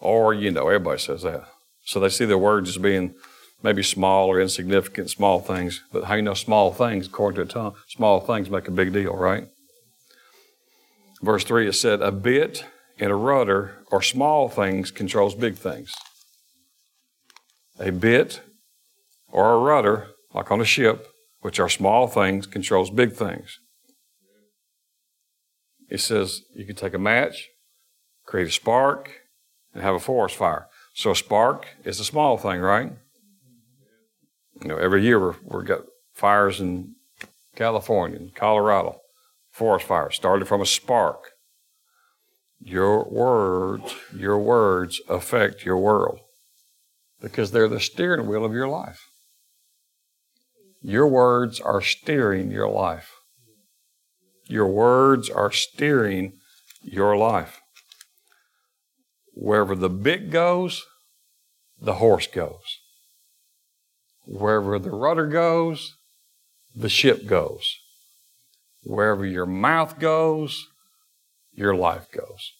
Or, 0.00 0.32
you 0.32 0.50
know, 0.50 0.66
everybody 0.66 0.98
says 0.98 1.22
that. 1.22 1.44
So 1.84 2.00
they 2.00 2.08
see 2.08 2.24
the 2.24 2.38
words 2.38 2.70
as 2.70 2.78
being 2.78 3.14
maybe 3.62 3.82
small 3.82 4.28
or 4.28 4.40
insignificant, 4.40 5.10
small 5.10 5.40
things. 5.40 5.82
But 5.92 6.04
how 6.04 6.14
you 6.14 6.22
know 6.22 6.34
small 6.34 6.72
things, 6.72 7.06
according 7.06 7.36
to 7.36 7.44
the 7.44 7.52
tongue, 7.52 7.74
small 7.88 8.20
things 8.20 8.50
make 8.50 8.68
a 8.68 8.72
big 8.72 8.92
deal, 8.92 9.14
right? 9.14 9.48
Verse 11.20 11.44
3, 11.44 11.68
it 11.68 11.72
said, 11.72 12.00
a 12.00 12.12
bit 12.12 12.64
and 12.98 13.10
a 13.10 13.16
rudder 13.16 13.78
or 13.90 14.02
small 14.02 14.48
things 14.48 14.90
controls 14.90 15.34
big 15.34 15.56
things. 15.56 15.92
A 17.78 17.92
bit 17.92 18.40
or 19.28 19.52
a 19.52 19.58
rudder 19.58 20.08
like 20.34 20.50
on 20.50 20.60
a 20.60 20.64
ship, 20.64 21.06
which 21.40 21.60
are 21.60 21.68
small 21.68 22.06
things, 22.06 22.46
controls 22.46 22.90
big 22.90 23.12
things. 23.12 23.58
It 25.88 26.00
says 26.00 26.42
you 26.54 26.66
can 26.66 26.76
take 26.76 26.94
a 26.94 26.98
match, 26.98 27.48
create 28.26 28.48
a 28.48 28.52
spark, 28.52 29.10
and 29.72 29.82
have 29.82 29.94
a 29.94 30.00
forest 30.00 30.36
fire. 30.36 30.66
So 30.94 31.12
a 31.12 31.16
spark 31.16 31.66
is 31.84 32.00
a 32.00 32.04
small 32.04 32.36
thing, 32.36 32.60
right? 32.60 32.92
You 34.60 34.68
know, 34.68 34.76
every 34.76 35.02
year 35.02 35.20
we're, 35.20 35.36
we've 35.44 35.66
got 35.66 35.82
fires 36.12 36.60
in 36.60 36.94
California, 37.54 38.18
and 38.18 38.34
Colorado, 38.34 39.00
forest 39.50 39.86
fires 39.86 40.16
started 40.16 40.46
from 40.46 40.60
a 40.60 40.66
spark. 40.66 41.30
Your 42.60 43.08
words, 43.08 43.94
your 44.14 44.38
words 44.38 45.00
affect 45.08 45.64
your 45.64 45.78
world 45.78 46.20
because 47.20 47.50
they're 47.50 47.68
the 47.68 47.80
steering 47.80 48.26
wheel 48.26 48.44
of 48.44 48.52
your 48.52 48.68
life. 48.68 49.08
Your 50.82 51.06
words 51.06 51.60
are 51.60 51.82
steering 51.82 52.50
your 52.50 52.68
life. 52.68 53.10
Your 54.46 54.68
words 54.68 55.28
are 55.28 55.50
steering 55.50 56.32
your 56.82 57.16
life. 57.16 57.60
Wherever 59.34 59.74
the 59.74 59.90
bit 59.90 60.30
goes, 60.30 60.84
the 61.80 61.94
horse 61.94 62.26
goes. 62.26 62.78
Wherever 64.26 64.78
the 64.78 64.90
rudder 64.90 65.26
goes, 65.26 65.94
the 66.74 66.88
ship 66.88 67.26
goes. 67.26 67.76
Wherever 68.84 69.26
your 69.26 69.46
mouth 69.46 69.98
goes, 69.98 70.66
your 71.52 71.74
life 71.74 72.06
goes. 72.12 72.52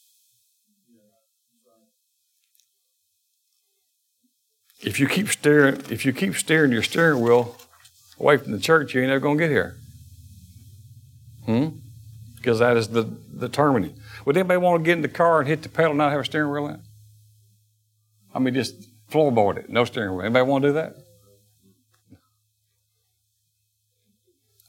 If 4.80 5.00
you 5.00 5.08
keep 5.08 5.28
steering, 5.28 5.82
if 5.90 6.06
you 6.06 6.12
keep 6.12 6.34
steering 6.34 6.72
your 6.72 6.82
steering 6.82 7.20
wheel 7.20 7.56
away 8.18 8.36
from 8.36 8.52
the 8.52 8.60
church, 8.60 8.94
you 8.94 9.02
ain't 9.02 9.10
ever 9.10 9.20
gonna 9.20 9.38
get 9.38 9.50
here. 9.50 9.76
Hmm? 11.46 11.68
Because 12.36 12.60
that 12.60 12.76
is 12.76 12.88
the 12.88 13.04
determining. 13.04 13.98
Would 14.24 14.36
anybody 14.36 14.58
want 14.58 14.82
to 14.82 14.86
get 14.86 14.96
in 14.96 15.02
the 15.02 15.08
car 15.08 15.40
and 15.40 15.48
hit 15.48 15.62
the 15.62 15.68
pedal 15.68 15.90
and 15.92 15.98
not 15.98 16.12
have 16.12 16.20
a 16.20 16.24
steering 16.24 16.52
wheel 16.52 16.68
in? 16.68 16.82
I 18.34 18.38
mean, 18.38 18.54
just 18.54 18.74
floorboard 19.10 19.56
it, 19.56 19.68
no 19.68 19.84
steering 19.84 20.14
wheel. 20.14 20.26
Anybody 20.26 20.44
want 20.44 20.62
to 20.62 20.68
do 20.68 20.72
that? 20.74 20.94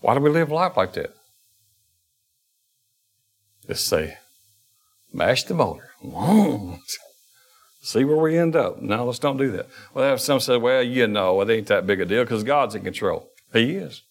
Why 0.01 0.13
do 0.13 0.21
we 0.21 0.29
live 0.29 0.49
life 0.49 0.77
like 0.77 0.93
that? 0.93 1.13
Just 3.67 3.85
say, 3.85 4.17
mash 5.13 5.43
the 5.43 5.53
motor. 5.53 5.91
See 7.81 8.03
where 8.03 8.17
we 8.17 8.37
end 8.37 8.55
up. 8.55 8.81
No, 8.81 9.05
let's 9.05 9.19
don't 9.19 9.37
do 9.37 9.51
that. 9.51 9.67
Well, 9.93 10.17
some 10.17 10.39
say, 10.39 10.57
well, 10.57 10.83
you 10.83 11.07
know, 11.07 11.39
it 11.41 11.49
ain't 11.49 11.67
that 11.67 11.87
big 11.87 12.01
a 12.01 12.05
deal 12.05 12.23
because 12.23 12.43
God's 12.43 12.75
in 12.75 12.83
control. 12.83 13.29
He 13.53 13.75
is. 13.75 14.03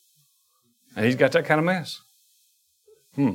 And 0.97 1.05
He's 1.05 1.17
got 1.17 1.33
that 1.33 1.45
kind 1.45 1.59
of 1.59 1.67
mess. 1.67 2.01
Hmm. 3.15 3.35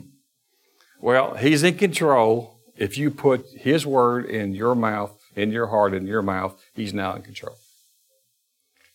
Well, 1.00 1.36
He's 1.36 1.64
in 1.64 1.78
control. 1.78 2.60
If 2.76 2.98
you 2.98 3.12
put 3.12 3.46
His 3.56 3.86
word 3.86 4.26
in 4.26 4.56
your 4.56 4.74
mouth, 4.74 5.16
in 5.36 5.52
your 5.52 5.68
heart, 5.68 5.94
in 5.94 6.08
your 6.08 6.24
mouth, 6.24 6.60
He's 6.74 6.94
now 6.94 7.14
in 7.14 7.22
control. 7.22 7.56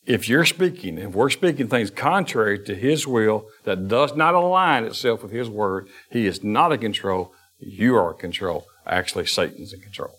If 0.05 0.29
you're 0.29 0.45
speaking, 0.45 0.99
if 0.99 1.13
we're 1.13 1.31
speaking 1.31 1.69
things 1.69 1.91
contrary 1.91 2.59
to 2.65 2.75
His 2.75 3.07
will 3.07 3.47
that 3.65 3.87
does 3.87 4.17
not 4.17 4.35
align 4.35 4.85
itself 4.85 5.23
with 5.23 5.31
His 5.31 5.49
word, 5.49 5.89
He 6.11 6.27
is 6.27 6.43
not 6.43 6.73
in 6.73 6.81
control. 6.81 7.33
You 7.61 7.95
are 7.97 8.13
in 8.13 8.19
control. 8.19 8.67
Actually, 8.87 9.27
Satan's 9.27 9.73
in 9.73 9.81
control. 9.81 10.18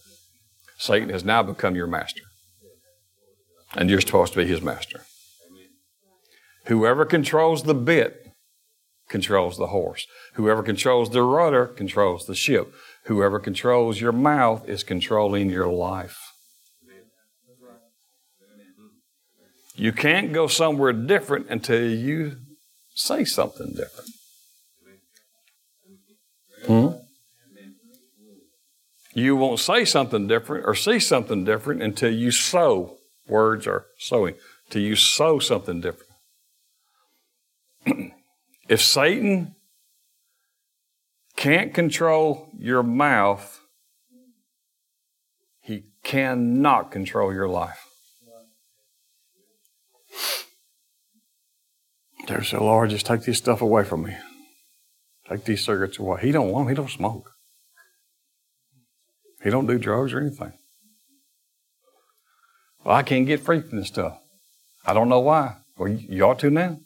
Satan 0.80 1.10
has 1.10 1.26
now 1.26 1.44
become 1.44 1.76
your 1.76 1.88
master. 1.88 2.24
And 3.76 3.90
you're 3.90 4.02
supposed 4.02 4.34
to 4.34 4.40
be 4.40 4.48
his 4.48 4.62
master. 4.62 5.02
Whoever 6.66 7.06
controls 7.06 7.64
the 7.64 7.74
bit 7.76 8.32
controls 9.10 9.58
the 9.58 9.68
horse. 9.68 10.08
Whoever 10.36 10.64
controls 10.64 11.10
the 11.10 11.22
rudder 11.22 11.68
controls 11.68 12.26
the 12.26 12.36
ship. 12.36 12.74
Whoever 13.06 13.40
controls 13.40 14.00
your 14.00 14.14
mouth 14.14 14.68
is 14.70 14.84
controlling 14.84 15.50
your 15.50 15.68
life. 15.68 16.18
You 19.76 19.92
can't 19.92 20.32
go 20.32 20.48
somewhere 20.48 20.94
different 20.94 21.48
until 21.50 21.90
you 21.90 22.38
say 22.96 23.26
something 23.26 23.74
different. 23.76 24.10
Hmm? 26.66 26.99
You 29.14 29.36
won't 29.36 29.60
say 29.60 29.86
something 29.86 30.28
different 30.28 30.66
or 30.66 30.76
see 30.76 31.00
something 31.00 31.44
different 31.44 31.82
until 31.82 32.14
you 32.14 32.32
sow. 32.32 32.98
Words 33.28 33.68
are 33.68 33.88
sowing. 33.98 34.36
Till 34.70 34.82
you 34.82 34.96
sow 34.96 35.40
something 35.40 35.82
different. 35.82 36.12
if 38.70 38.82
Satan 38.82 39.56
can't 41.36 41.74
control 41.74 42.50
your 42.58 42.84
mouth, 42.84 43.62
he 45.62 45.86
cannot 46.04 46.92
control 46.92 47.34
your 47.34 47.48
life. 47.48 47.86
There's 52.28 52.52
the 52.52 52.60
Lord, 52.60 52.92
just 52.92 53.08
take 53.08 53.24
this 53.24 53.40
stuff 53.40 53.62
away 53.62 53.84
from 53.84 54.04
me. 54.04 54.16
Take 55.28 55.46
these 55.46 55.66
cigarettes 55.66 55.98
away. 55.98 56.22
He 56.22 56.32
don't 56.32 56.52
want 56.52 56.66
them. 56.66 56.76
He 56.76 56.76
don't 56.76 56.92
smoke. 56.92 57.32
He 59.44 59.50
don't 59.50 59.68
do 59.68 59.78
drugs 59.78 60.14
or 60.14 60.20
anything. 60.20 60.54
Well, 62.84 62.96
I 62.96 63.04
can't 63.04 63.28
get 63.28 63.42
free 63.42 63.62
from 63.62 63.78
this 63.78 63.88
stuff. 63.88 64.18
I 64.86 64.94
don't 64.94 65.10
know 65.10 65.20
why. 65.20 65.58
Well, 65.78 65.90
you 65.90 66.24
ought 66.24 66.40
to 66.40 66.50
now. 66.50 66.80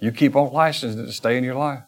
You 0.00 0.12
keep 0.12 0.36
on 0.36 0.52
licensing 0.52 1.02
it 1.02 1.06
to 1.06 1.12
stay 1.12 1.38
in 1.38 1.44
your 1.44 1.54
life. 1.54 1.84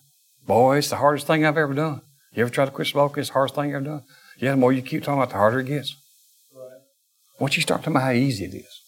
Boy, 0.47 0.79
it's 0.79 0.91
the 0.91 0.97
hardest 0.97 1.27
thing 1.27 1.45
I've 1.45 1.59
ever 1.59 1.75
done. 1.75 2.03
You 2.33 2.43
ever 2.43 2.51
try 2.51 2.65
to 2.65 2.71
quit 2.71 2.87
smoking? 2.87 3.21
It's 3.21 3.31
the 3.31 3.35
hardest 3.35 3.55
thing 3.55 3.71
I've 3.71 3.77
ever 3.77 3.85
done. 3.85 4.03
Yeah, 4.39 4.53
the 4.53 4.57
more 4.57 4.73
you 4.73 4.83
keep 4.83 5.03
talking 5.03 5.19
about, 5.19 5.31
the 5.31 5.37
harder 5.37 5.61
it 5.61 5.67
gets. 5.67 5.97
Once 7.39 7.57
you 7.57 7.63
start 7.63 7.81
talking 7.81 7.95
about 7.95 8.05
how 8.05 8.13
easy 8.13 8.45
it 8.45 8.55
is. 8.55 8.83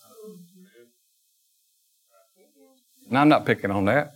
Now, 3.11 3.22
I'm 3.22 3.28
not 3.28 3.47
picking 3.47 3.70
on 3.70 3.86
that. 3.86 4.11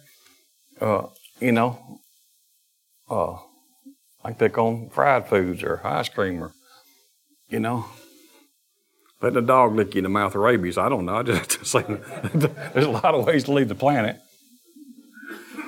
Uh, 0.80 1.06
you 1.40 1.52
know, 1.52 2.00
uh, 3.10 3.36
I 4.24 4.32
pick 4.32 4.56
on 4.58 4.88
fried 4.90 5.28
foods 5.28 5.62
or 5.62 5.80
ice 5.84 6.08
cream 6.08 6.42
or, 6.42 6.52
you 7.48 7.60
know, 7.60 7.86
letting 9.20 9.38
a 9.38 9.42
dog 9.42 9.74
lick 9.74 9.94
you 9.94 10.00
in 10.00 10.04
the 10.04 10.08
mouth 10.08 10.34
of 10.34 10.40
rabies. 10.40 10.78
I 10.78 10.88
don't 10.88 11.06
know. 11.06 11.16
I 11.16 11.22
just 11.22 11.66
say 11.66 11.82
there's 12.34 12.86
a 12.86 12.90
lot 12.90 13.14
of 13.14 13.24
ways 13.24 13.44
to 13.44 13.52
leave 13.52 13.68
the 13.68 13.74
planet. 13.74 14.18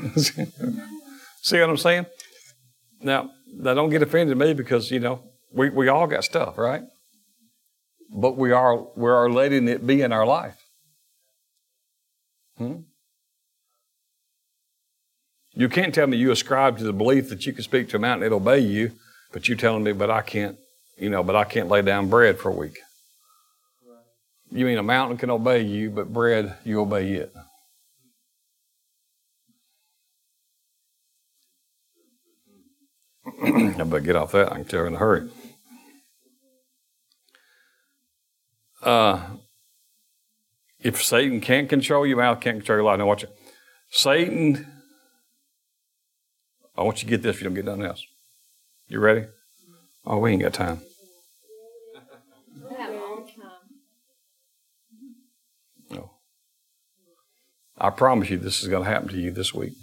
See 0.17 1.61
what 1.61 1.71
I'm 1.71 1.77
saying? 1.77 2.07
Now, 3.01 3.31
now 3.47 3.75
don't 3.75 3.91
get 3.91 4.03
offended 4.03 4.41
at 4.41 4.47
me 4.47 4.55
because, 4.55 4.91
you 4.91 5.01
know, 5.01 5.23
we, 5.53 5.71
we 5.71 5.89
all 5.89 6.07
got 6.07 6.25
stuff, 6.25 6.59
right? 6.59 6.83
But 8.11 8.37
we 8.37 8.53
are 8.53 8.87
we 8.97 9.11
are 9.11 9.29
letting 9.29 9.67
it 9.69 9.87
be 9.87 10.03
in 10.03 10.13
our 10.13 10.27
life. 10.27 10.57
Hmm? 12.59 12.83
You 15.57 15.69
can't 15.69 15.95
tell 15.95 16.09
me 16.09 16.17
you 16.17 16.33
ascribe 16.33 16.79
to 16.79 16.85
the 16.85 16.93
belief 16.93 17.29
that 17.29 17.47
you 17.47 17.53
can 17.53 17.63
speak 17.63 17.89
to 17.91 17.97
a 17.97 18.01
mountain, 18.01 18.27
it'll 18.27 18.39
obey 18.39 18.59
you, 18.59 18.93
but 19.33 19.49
you're 19.49 19.57
telling 19.57 19.85
me, 19.85 19.93
but 19.93 20.11
I 20.11 20.21
can't, 20.21 20.59
you 20.97 21.09
know, 21.09 21.23
but 21.23 21.37
I 21.37 21.45
can't 21.45 21.69
lay 21.69 21.81
down 21.83 22.09
bread 22.09 22.39
for 22.39 22.49
a 22.49 22.55
week. 22.55 22.79
You 24.51 24.65
mean 24.65 24.79
a 24.79 24.83
mountain 24.83 25.17
can 25.17 25.31
obey 25.31 25.63
you, 25.63 25.91
but 25.91 26.13
bread, 26.13 26.57
you 26.65 26.81
obey 26.81 27.13
it. 27.13 27.33
I 33.45 33.85
better 33.85 34.01
get 34.01 34.17
off 34.17 34.33
that. 34.33 34.53
I 34.53 34.57
can 34.57 34.65
tell 34.65 34.81
her 34.81 34.87
in 34.87 34.95
a 34.95 34.99
hurry. 34.99 35.31
Uh, 38.83 39.23
if 40.81 41.03
Satan 41.03 41.41
can't 41.41 41.69
control 41.69 42.07
your 42.07 42.19
mouth, 42.19 42.41
can't 42.41 42.59
control 42.59 42.79
your 42.79 42.85
life, 42.85 42.99
now 42.99 43.07
watch 43.07 43.25
it. 43.25 43.31
Satan 43.89 44.74
I 46.77 46.83
want 46.83 47.03
you 47.03 47.07
to 47.07 47.11
get 47.11 47.23
this 47.23 47.37
if 47.37 47.43
you 47.43 47.49
don't 47.49 47.55
get 47.55 47.65
nothing 47.65 47.85
else. 47.85 48.05
You 48.89 49.01
ready? 49.01 49.27
Oh, 50.05 50.19
we 50.19 50.33
ain't 50.33 50.43
got 50.43 50.53
time. 50.53 50.81
No. 55.91 56.11
I 57.79 57.91
promise 57.91 58.31
you 58.31 58.39
this 58.39 58.63
is 58.63 58.69
going 58.69 58.85
to 58.85 58.91
happen 58.91 59.09
to 59.09 59.19
you 59.19 59.31
this 59.31 59.55
week. 59.55 59.75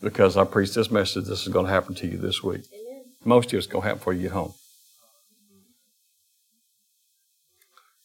Because 0.00 0.36
I 0.36 0.44
preached 0.44 0.74
this 0.74 0.90
message, 0.90 1.26
this 1.26 1.42
is 1.42 1.52
going 1.52 1.66
to 1.66 1.72
happen 1.72 1.94
to 1.96 2.06
you 2.06 2.18
this 2.18 2.42
week. 2.42 2.62
Most 3.24 3.52
of 3.52 3.58
it's 3.58 3.66
going 3.66 3.82
to 3.82 3.88
happen 3.88 3.98
before 3.98 4.12
you 4.14 4.22
get 4.22 4.32
home. 4.32 4.54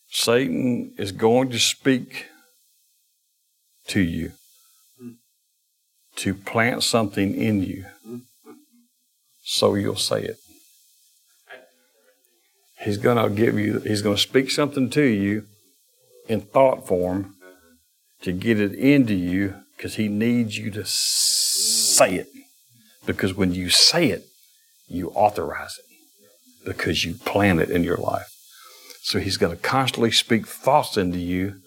Satan 0.08 0.94
is 0.98 1.12
going 1.12 1.50
to 1.52 1.60
speak 1.60 2.28
to 3.88 4.00
you 4.00 4.34
to 6.18 6.34
plant 6.34 6.84
something 6.84 7.34
in 7.36 7.64
you 7.64 7.86
so 9.44 9.76
you'll 9.76 9.96
say 9.96 10.24
it. 10.24 10.38
He's 12.80 12.98
going 12.98 13.18
to 13.18 13.34
give 13.34 13.58
you, 13.58 13.80
he's 13.80 14.02
going 14.02 14.16
to 14.16 14.22
speak 14.22 14.52
something 14.52 14.90
to 14.92 15.04
you 15.04 15.46
in 16.28 16.42
thought 16.42 16.88
form 16.88 17.36
to 18.22 18.32
get 18.32 18.60
it 18.60 18.74
into 18.74 19.14
you 19.14 19.56
because 19.76 19.96
he 19.96 20.08
needs 20.08 20.58
you 20.58 20.72
to 20.72 20.84
say 20.86 22.16
it. 22.16 22.28
Because 23.06 23.34
when 23.34 23.54
you 23.54 23.70
say 23.70 24.08
it, 24.08 24.26
you 24.88 25.10
authorize 25.10 25.78
it 25.78 26.66
because 26.66 27.04
you 27.04 27.16
plant 27.16 27.60
it 27.60 27.70
in 27.70 27.84
your 27.84 27.98
life. 27.98 28.34
So 29.02 29.20
he's 29.20 29.38
going 29.38 29.56
to 29.56 29.62
constantly 29.62 30.12
speak 30.12 30.48
thoughts 30.48 30.96
into 30.96 31.20
you, 31.20 31.62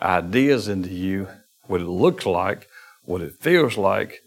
ideas 0.00 0.68
into 0.68 0.90
you, 0.90 1.28
what 1.66 1.80
it 1.80 1.88
looks 1.88 2.24
like, 2.24 2.67
what 3.08 3.22
it 3.22 3.34
feels 3.40 3.76
like 3.76 4.22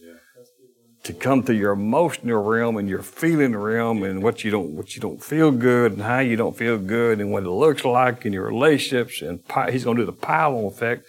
to 1.03 1.13
come 1.13 1.41
through 1.41 1.55
your 1.55 1.71
emotional 1.71 2.43
realm 2.43 2.77
and 2.77 2.87
your 2.87 3.01
feeling 3.01 3.55
realm 3.55 4.03
and 4.03 4.21
what 4.21 4.43
you 4.43 4.51
don't 4.51 4.71
what 4.75 4.95
you 4.95 5.01
don't 5.01 5.23
feel 5.23 5.51
good 5.51 5.93
and 5.93 6.01
how 6.01 6.19
you 6.19 6.35
don't 6.35 6.57
feel 6.57 6.77
good 6.77 7.19
and 7.19 7.31
what 7.31 7.43
it 7.43 7.49
looks 7.49 7.83
like 7.83 8.25
in 8.25 8.33
your 8.33 8.45
relationships 8.45 9.21
and 9.21 9.39
he's 9.71 9.83
going 9.83 9.97
to 9.97 10.03
do 10.03 10.05
the 10.05 10.11
pile 10.11 10.55
on 10.55 10.65
effect 10.65 11.05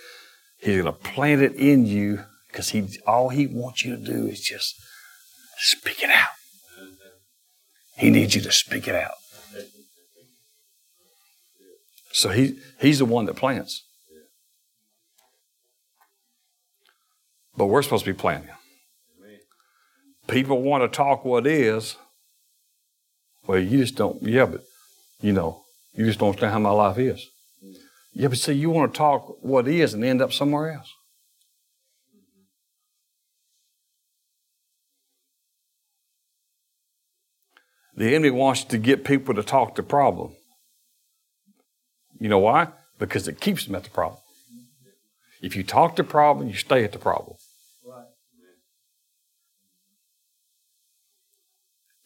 He's 0.63 0.81
going 0.81 0.95
to 0.95 1.01
plant 1.01 1.43
it 1.43 1.55
in 1.57 1.87
you 1.87 2.25
because 2.47 2.69
he, 2.69 2.89
all 3.05 3.31
he 3.31 3.49
wants 3.49 3.85
you 3.85 3.97
to 3.97 4.03
do 4.03 4.29
is 4.29 4.41
just 4.41 4.81
speak 5.59 6.05
it 6.05 6.11
out. 6.11 6.29
He 7.97 8.11
needs 8.11 8.37
you 8.37 8.41
to 8.43 8.53
speak 8.53 8.87
it 8.87 8.95
out. 8.95 9.15
So 12.13 12.29
he, 12.29 12.59
he's 12.81 13.01
the 13.01 13.05
one 13.05 13.27
that 13.27 13.35
plants. 13.35 13.85
But 17.57 17.67
we're 17.67 17.83
supposed 17.83 18.05
to 18.05 18.13
be 18.13 18.19
planting. 18.19 18.51
People 20.29 20.63
want 20.63 20.83
to 20.85 20.97
talk 20.97 21.25
what 21.25 21.47
is. 21.47 21.97
Well, 23.47 23.59
you 23.59 23.79
just 23.79 23.97
don't, 23.97 24.23
yeah, 24.23 24.47
but, 24.47 24.63
you 25.21 25.33
know, 25.33 25.63
you 25.95 26.07
just 26.07 26.21
don't 26.21 26.29
understand 26.29 26.53
how 26.53 26.59
my 26.61 26.71
life 26.71 26.99
is. 26.99 27.29
Yeah, 28.15 28.29
but 28.29 28.39
see, 28.39 28.53
you 28.53 28.71
want 28.71 28.95
to 28.95 28.99
talk 28.99 29.43
what 29.43 29.67
is 29.67 29.95
and 29.95 30.05
end 30.05 30.23
up 30.23 30.33
somewhere 30.33 30.73
else. 30.73 30.93
The 37.97 38.15
enemy 38.15 38.31
wants 38.31 38.65
to 38.65 38.79
get 38.79 39.05
people 39.05 39.35
to 39.35 39.43
talk 39.43 39.75
the 39.75 39.83
problem. 39.83 40.35
You 42.19 42.29
know 42.29 42.39
why? 42.39 42.69
Because 42.99 43.29
it 43.29 43.41
keeps 43.41 43.67
them 43.67 43.75
at 43.75 43.85
the 43.85 43.91
problem. 43.91 44.21
If 45.43 45.57
you 45.57 45.65
talk 45.65 45.97
the 45.97 46.05
problem, 46.05 46.49
you 46.49 46.55
stay 46.55 46.85
at 46.85 46.93
the 46.93 46.99
problem. 46.99 47.37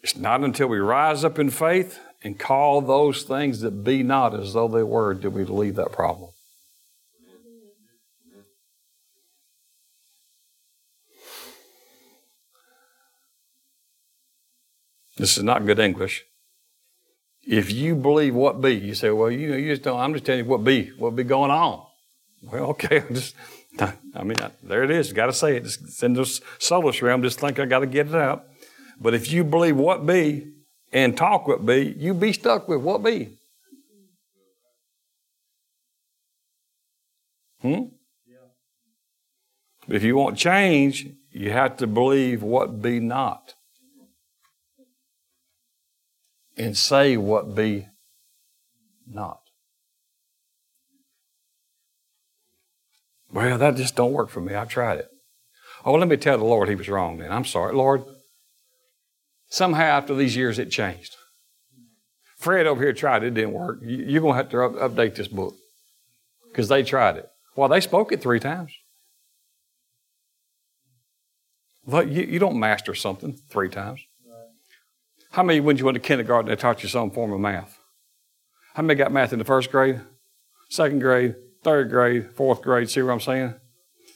It's 0.07 0.15
not 0.15 0.45
until 0.45 0.69
we 0.69 0.79
rise 0.79 1.25
up 1.25 1.37
in 1.37 1.51
faith 1.51 1.99
and 2.23 2.39
call 2.39 2.81
those 2.81 3.25
things 3.25 3.59
that 3.63 3.83
be 3.83 4.05
not 4.05 4.39
as 4.39 4.53
though 4.53 4.69
they 4.69 4.85
were 4.85 5.15
do 5.15 5.31
we 5.31 5.45
leave 5.45 5.75
that 5.75 5.91
problem. 5.91 6.31
This 15.17 15.37
is 15.37 15.43
not 15.43 15.67
good 15.67 15.81
English. 15.81 16.25
If 17.43 17.73
you 17.73 17.97
believe 17.97 18.37
what 18.37 18.61
be, 18.61 18.77
you 18.77 18.95
say, 18.95 19.11
well, 19.11 19.33
you 19.33 19.49
know, 19.49 19.57
you 19.57 19.73
just 19.73 19.83
don't, 19.83 19.99
I'm 19.99 20.13
just 20.13 20.25
telling 20.25 20.45
you 20.45 20.49
what 20.49 20.63
be, 20.63 20.93
what 20.99 21.17
be 21.17 21.25
going 21.25 21.51
on. 21.51 21.85
Well, 22.43 22.67
okay, 22.71 23.01
I'm 23.01 23.13
just, 23.13 23.35
I 23.81 24.23
mean, 24.23 24.37
there 24.63 24.85
it 24.85 24.93
is. 24.93 25.13
Got 25.13 25.27
to 25.27 25.33
say 25.33 25.57
it. 25.57 25.65
It's 25.65 26.01
in 26.01 26.13
this 26.13 26.39
soulish 26.61 27.03
realm. 27.03 27.25
Just 27.25 27.41
think 27.41 27.59
I 27.59 27.65
got 27.65 27.81
to 27.81 27.87
get 27.87 28.07
it 28.07 28.15
out. 28.15 28.47
But 29.01 29.14
if 29.14 29.30
you 29.30 29.44
believe 29.44 29.76
what 29.76 30.07
be 30.07 30.53
and 30.92 31.16
talk 31.16 31.47
what 31.47 31.64
be, 31.64 31.94
you 31.99 32.14
be 32.14 32.32
stuck 32.32 32.68
with 32.68 32.80
what 32.80 33.03
be. 33.03 33.38
Hmm? 37.61 37.84
If 39.88 40.03
you 40.03 40.16
want 40.16 40.36
change, 40.36 41.07
you 41.30 41.53
have 41.53 41.76
to 41.76 41.86
believe 41.86 42.42
what 42.42 42.82
be 42.82 42.99
not. 42.99 43.55
and 46.57 46.76
say 46.76 47.16
what 47.16 47.55
be 47.55 47.88
not. 49.07 49.40
Well, 53.30 53.59
that 53.59 53.76
just 53.76 53.97
don't 53.97 54.12
work 54.12 54.30
for 54.30 54.40
me. 54.40 54.55
I've 54.55 54.68
tried 54.68 54.99
it. 54.99 55.09
Oh, 55.84 55.94
let 55.94 56.09
me 56.09 56.16
tell 56.16 56.38
the 56.38 56.44
Lord 56.44 56.68
he 56.68 56.74
was 56.74 56.88
wrong 56.88 57.18
then. 57.18 57.30
I'm 57.30 57.44
sorry. 57.44 57.74
Lord, 57.74 58.05
somehow 59.49 59.84
after 59.84 60.14
these 60.14 60.36
years 60.36 60.59
it 60.59 60.70
changed. 60.70 61.16
Fred 62.36 62.66
over 62.66 62.82
here 62.82 62.92
tried 62.92 63.22
it. 63.22 63.28
It 63.28 63.34
didn't 63.34 63.53
work. 63.53 63.78
You're 63.82 64.20
going 64.20 64.34
to 64.34 64.36
have 64.36 64.51
to 64.51 64.57
update 64.57 65.14
this 65.14 65.28
book 65.28 65.55
because 66.49 66.68
they 66.68 66.82
tried 66.82 67.16
it. 67.16 67.28
Well, 67.57 67.68
they 67.68 67.80
spoke 67.80 68.12
it 68.12 68.20
three 68.20 68.40
times. 68.40 68.72
But 71.86 72.09
you, 72.09 72.22
you 72.22 72.38
don't 72.38 72.59
master 72.59 72.94
something 72.94 73.38
three 73.49 73.68
times. 73.68 74.01
How 75.30 75.42
many, 75.42 75.61
when 75.61 75.76
you 75.76 75.84
went 75.84 75.97
to 75.97 76.01
kindergarten, 76.01 76.49
they 76.49 76.57
taught 76.57 76.82
you 76.82 76.88
some 76.88 77.11
form 77.11 77.32
of 77.32 77.40
math? 77.40 77.78
How 78.74 78.82
many 78.82 78.97
got 78.97 79.12
math 79.12 79.32
in 79.32 79.38
the 79.38 79.44
first 79.44 79.70
grade, 79.70 80.01
second 80.68 81.01
grade, 81.01 81.34
third 81.62 81.90
grade, 81.90 82.30
fourth 82.34 82.62
grade? 82.62 82.90
See 82.90 83.03
what 83.03 83.12
I'm 83.12 83.20
saying? 83.20 83.55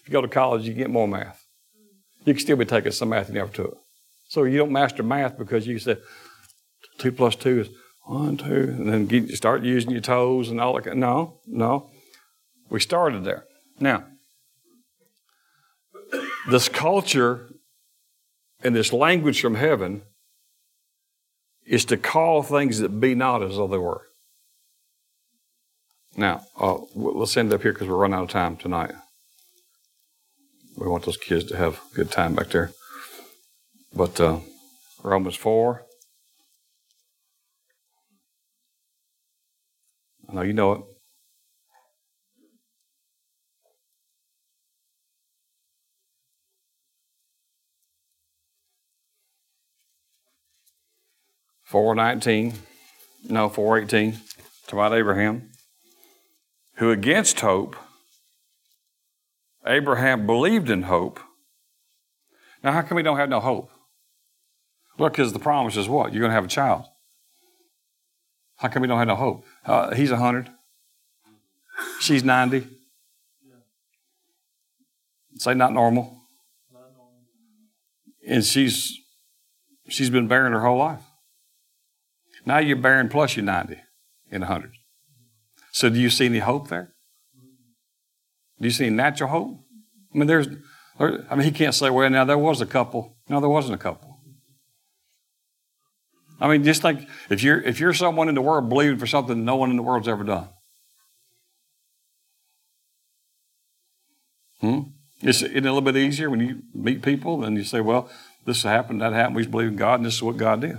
If 0.00 0.08
you 0.08 0.12
go 0.12 0.20
to 0.20 0.28
college, 0.28 0.66
you 0.66 0.74
get 0.74 0.90
more 0.90 1.08
math. 1.08 1.46
You 2.24 2.34
can 2.34 2.40
still 2.40 2.56
be 2.56 2.64
taking 2.64 2.92
some 2.92 3.10
math 3.10 3.28
you 3.28 3.34
never 3.34 3.52
took. 3.52 3.79
So 4.30 4.44
you 4.44 4.58
don't 4.58 4.70
master 4.70 5.02
math 5.02 5.36
because 5.36 5.66
you 5.66 5.80
said 5.80 5.98
two 6.98 7.10
plus 7.10 7.34
two 7.34 7.62
is 7.62 7.68
one, 8.04 8.36
two, 8.36 8.76
and 8.78 8.88
then 8.88 9.08
you 9.10 9.34
start 9.34 9.64
using 9.64 9.90
your 9.90 10.00
toes 10.00 10.50
and 10.50 10.60
all 10.60 10.80
that. 10.80 10.96
No, 10.96 11.40
no. 11.48 11.90
We 12.68 12.78
started 12.78 13.24
there. 13.24 13.44
Now, 13.80 14.04
this 16.48 16.68
culture 16.68 17.50
and 18.62 18.74
this 18.74 18.92
language 18.92 19.40
from 19.40 19.56
heaven 19.56 20.02
is 21.66 21.84
to 21.86 21.96
call 21.96 22.44
things 22.44 22.78
that 22.78 23.00
be 23.00 23.16
not 23.16 23.42
as 23.42 23.56
though 23.56 23.66
they 23.66 23.78
were. 23.78 24.02
Now, 26.16 26.42
uh, 26.56 26.78
let's 26.94 27.36
end 27.36 27.52
up 27.52 27.62
here 27.62 27.72
because 27.72 27.88
we're 27.88 27.96
running 27.96 28.16
out 28.16 28.24
of 28.24 28.30
time 28.30 28.56
tonight. 28.56 28.92
We 30.76 30.86
want 30.86 31.04
those 31.04 31.16
kids 31.16 31.46
to 31.46 31.56
have 31.56 31.80
a 31.90 31.94
good 31.96 32.12
time 32.12 32.36
back 32.36 32.50
there. 32.50 32.70
But 33.94 34.20
uh, 34.20 34.40
Romans 35.02 35.36
4. 35.36 35.86
I 40.28 40.32
know 40.32 40.42
you 40.42 40.52
know 40.52 40.72
it. 40.72 40.80
419, 51.70 52.54
no, 53.28 53.48
418, 53.48 54.20
it's 54.64 54.72
about 54.72 54.92
Abraham, 54.92 55.52
who 56.78 56.90
against 56.90 57.38
hope, 57.38 57.76
Abraham 59.64 60.26
believed 60.26 60.68
in 60.68 60.82
hope. 60.82 61.20
Now, 62.64 62.72
how 62.72 62.82
come 62.82 62.96
we 62.96 63.04
don't 63.04 63.18
have 63.18 63.28
no 63.28 63.38
hope? 63.38 63.70
Look, 65.00 65.14
because 65.14 65.32
the 65.32 65.38
promise 65.38 65.78
is 65.78 65.88
what? 65.88 66.12
You're 66.12 66.20
going 66.20 66.28
to 66.28 66.34
have 66.34 66.44
a 66.44 66.48
child. 66.48 66.84
How 68.56 68.68
come 68.68 68.82
we 68.82 68.88
don't 68.88 68.98
have 68.98 69.08
no 69.08 69.16
hope? 69.16 69.46
Uh, 69.64 69.94
he's 69.94 70.10
100. 70.10 70.50
She's 72.00 72.22
90. 72.22 72.66
Say 75.36 75.54
not 75.54 75.72
normal. 75.72 76.20
And 78.28 78.44
she's 78.44 78.94
she's 79.88 80.10
been 80.10 80.28
barren 80.28 80.52
her 80.52 80.60
whole 80.60 80.76
life. 80.76 81.00
Now 82.44 82.58
you're 82.58 82.76
barren 82.76 83.08
plus 83.08 83.36
you're 83.36 83.44
90 83.44 83.80
in 84.30 84.42
100. 84.42 84.72
So 85.72 85.88
do 85.88 85.98
you 85.98 86.10
see 86.10 86.26
any 86.26 86.40
hope 86.40 86.68
there? 86.68 86.92
Do 88.60 88.66
you 88.66 88.70
see 88.70 88.84
any 88.84 88.96
natural 88.96 89.30
hope? 89.30 89.60
I 90.14 90.18
mean, 90.18 90.26
there's, 90.26 90.48
I 90.98 91.34
mean, 91.34 91.44
he 91.44 91.52
can't 91.52 91.74
say, 91.74 91.88
well, 91.88 92.10
now 92.10 92.26
there 92.26 92.36
was 92.36 92.60
a 92.60 92.66
couple. 92.66 93.16
No, 93.30 93.40
there 93.40 93.48
wasn't 93.48 93.76
a 93.76 93.78
couple. 93.78 94.09
I 96.40 96.48
mean, 96.48 96.64
just 96.64 96.82
think 96.82 97.06
if 97.28 97.42
you're 97.42 97.60
if 97.60 97.78
you're 97.78 97.92
someone 97.92 98.28
in 98.28 98.34
the 98.34 98.40
world 98.40 98.68
believing 98.68 98.98
for 98.98 99.06
something 99.06 99.44
no 99.44 99.56
one 99.56 99.70
in 99.70 99.76
the 99.76 99.82
world's 99.82 100.08
ever 100.08 100.24
done. 100.24 100.48
Hmm? 104.60 104.80
It's, 105.22 105.42
it's 105.42 105.54
a 105.54 105.60
little 105.60 105.80
bit 105.80 105.96
easier 105.96 106.30
when 106.30 106.40
you 106.40 106.62
meet 106.74 107.02
people 107.02 107.44
and 107.44 107.56
you 107.56 107.64
say, 107.64 107.80
well, 107.80 108.10
this 108.46 108.62
happened, 108.62 109.00
that 109.02 109.12
happened, 109.12 109.36
we 109.36 109.46
believe 109.46 109.68
in 109.68 109.76
God, 109.76 109.96
and 109.96 110.06
this 110.06 110.14
is 110.14 110.22
what 110.22 110.38
God 110.38 110.62
did. 110.62 110.78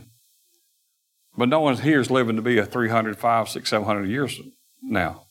But 1.38 1.49
no 1.49 1.62
one 1.62 1.78
here 1.78 1.99
is 1.99 2.12
living 2.12 2.36
to 2.36 2.41
be 2.41 2.57
a 2.57 2.66
300, 2.66 3.18
500, 3.18 3.49
600, 3.49 3.66
700 3.68 4.09
years 4.09 4.39
now. 4.82 5.24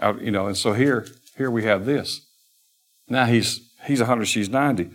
Out, 0.00 0.20
you 0.22 0.30
know, 0.30 0.46
and 0.46 0.56
so 0.56 0.72
here, 0.72 1.06
here 1.36 1.50
we 1.50 1.64
have 1.64 1.84
this. 1.84 2.24
Now 3.08 3.26
he's 3.26 3.60
he's 3.84 4.00
100, 4.00 4.26
she's 4.26 4.48
90, 4.48 4.90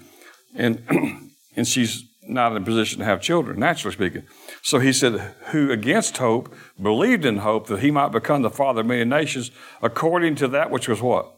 and 0.56 1.32
and 1.56 1.68
she's 1.68 2.04
not 2.28 2.52
in 2.52 2.62
a 2.62 2.66
position 2.66 3.00
to 3.00 3.06
have 3.06 3.22
children, 3.22 3.60
naturally 3.60 3.94
speaking. 3.94 4.28
So 4.62 4.80
he 4.80 4.94
said, 4.94 5.20
"Who 5.52 5.72
against 5.72 6.18
hope 6.18 6.54
believed 6.82 7.26
in 7.26 7.38
hope 7.38 7.68
that 7.68 7.80
he 7.80 7.92
might 7.92 8.12
become 8.12 8.42
the 8.42 8.50
father 8.50 8.82
of 8.82 8.88
many 8.88 9.06
nations, 9.06 9.52
according 9.82 10.36
to 10.36 10.48
that 10.50 10.72
which 10.72 10.88
was 10.88 11.02
what." 11.02 11.36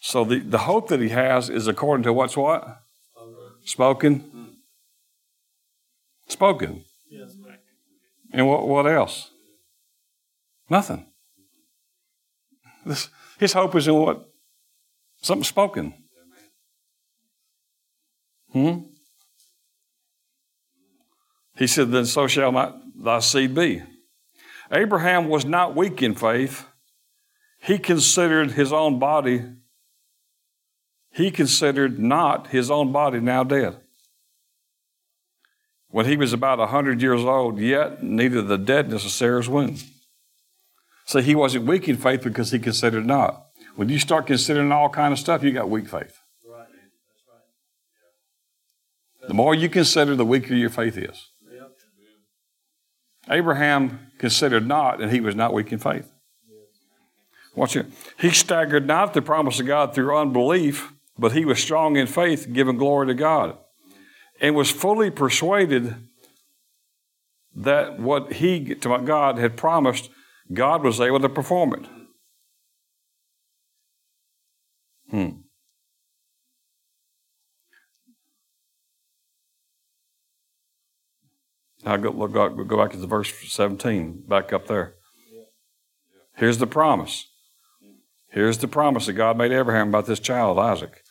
So 0.00 0.24
the, 0.24 0.40
the 0.40 0.58
hope 0.58 0.88
that 0.88 1.00
he 1.00 1.10
has 1.10 1.48
is 1.48 1.68
according 1.68 2.02
to 2.04 2.12
what's 2.12 2.36
what? 2.36 2.82
Spoken 3.64 4.32
spoken. 6.32 6.84
And 8.32 8.48
what, 8.48 8.66
what 8.66 8.86
else? 8.86 9.30
Nothing. 10.68 11.06
This, 12.84 13.08
his 13.38 13.52
hope 13.52 13.76
is 13.76 13.86
in 13.86 13.94
what? 13.94 14.28
Something 15.20 15.44
spoken. 15.44 15.94
Hmm? 18.52 18.78
He 21.56 21.66
said, 21.66 21.90
Then 21.90 22.06
so 22.06 22.26
shall 22.26 22.52
my, 22.52 22.72
thy 22.96 23.20
seed 23.20 23.54
be. 23.54 23.82
Abraham 24.70 25.28
was 25.28 25.44
not 25.44 25.76
weak 25.76 26.02
in 26.02 26.14
faith. 26.14 26.66
he 27.60 27.78
considered 27.78 28.52
his 28.52 28.72
own 28.72 28.98
body, 28.98 29.44
he 31.12 31.30
considered 31.30 31.98
not 31.98 32.48
his 32.48 32.70
own 32.70 32.90
body 32.90 33.20
now 33.20 33.44
dead. 33.44 33.76
When 35.88 36.06
he 36.06 36.16
was 36.16 36.32
about 36.32 36.58
a 36.58 36.68
hundred 36.68 37.02
years 37.02 37.22
old, 37.22 37.58
yet 37.58 38.02
neither 38.02 38.40
the 38.40 38.56
deadness 38.56 39.04
of 39.04 39.10
Sarah's 39.10 39.48
womb. 39.48 39.76
So 41.04 41.20
he 41.20 41.34
wasn't 41.34 41.66
weak 41.66 41.86
in 41.86 41.98
faith 41.98 42.22
because 42.22 42.50
he 42.50 42.58
considered 42.58 43.04
not. 43.04 43.46
When 43.76 43.90
you 43.90 43.98
start 43.98 44.26
considering 44.26 44.72
all 44.72 44.88
kind 44.88 45.12
of 45.12 45.18
stuff, 45.18 45.42
you 45.42 45.52
got 45.52 45.68
weak 45.68 45.88
faith. 45.88 46.18
Right. 46.48 46.66
That's 46.68 47.24
right. 47.28 47.42
The 49.26 49.34
more 49.34 49.54
you 49.54 49.68
consider, 49.68 50.16
the 50.16 50.24
weaker 50.24 50.54
your 50.54 50.70
faith 50.70 50.96
is. 50.96 51.30
Abraham 53.30 54.10
considered 54.18 54.66
not, 54.66 55.00
and 55.00 55.12
he 55.12 55.20
was 55.20 55.36
not 55.36 55.52
weak 55.52 55.72
in 55.72 55.78
faith. 55.78 56.10
Watch 57.54 57.76
it. 57.76 57.86
He 58.18 58.30
staggered 58.30 58.86
not 58.86 59.08
at 59.08 59.14
the 59.14 59.22
promise 59.22 59.60
of 59.60 59.66
God 59.66 59.94
through 59.94 60.16
unbelief, 60.16 60.92
but 61.18 61.32
he 61.32 61.44
was 61.44 61.62
strong 61.62 61.96
in 61.96 62.06
faith, 62.06 62.48
giving 62.52 62.78
glory 62.78 63.06
to 63.08 63.14
God, 63.14 63.58
and 64.40 64.54
was 64.54 64.70
fully 64.70 65.10
persuaded 65.10 65.94
that 67.54 68.00
what 68.00 68.34
he, 68.34 68.74
to 68.74 68.98
God 69.04 69.38
had 69.38 69.56
promised, 69.56 70.08
God 70.52 70.82
was 70.82 71.00
able 71.00 71.20
to 71.20 71.28
perform 71.28 71.74
it. 71.74 71.86
Hmm. 75.10 75.41
Now 81.84 81.96
go, 81.96 82.12
go, 82.28 82.48
go 82.48 82.76
back 82.76 82.92
to 82.92 82.98
the 82.98 83.06
verse 83.06 83.32
17, 83.52 84.24
back 84.28 84.52
up 84.52 84.66
there. 84.66 84.94
Here's 86.36 86.58
the 86.58 86.66
promise. 86.66 87.28
Here's 88.28 88.58
the 88.58 88.68
promise 88.68 89.06
that 89.06 89.12
God 89.14 89.36
made 89.36 89.52
Abraham 89.52 89.88
about 89.88 90.06
this 90.06 90.20
child, 90.20 90.58
Isaac. 90.58 91.02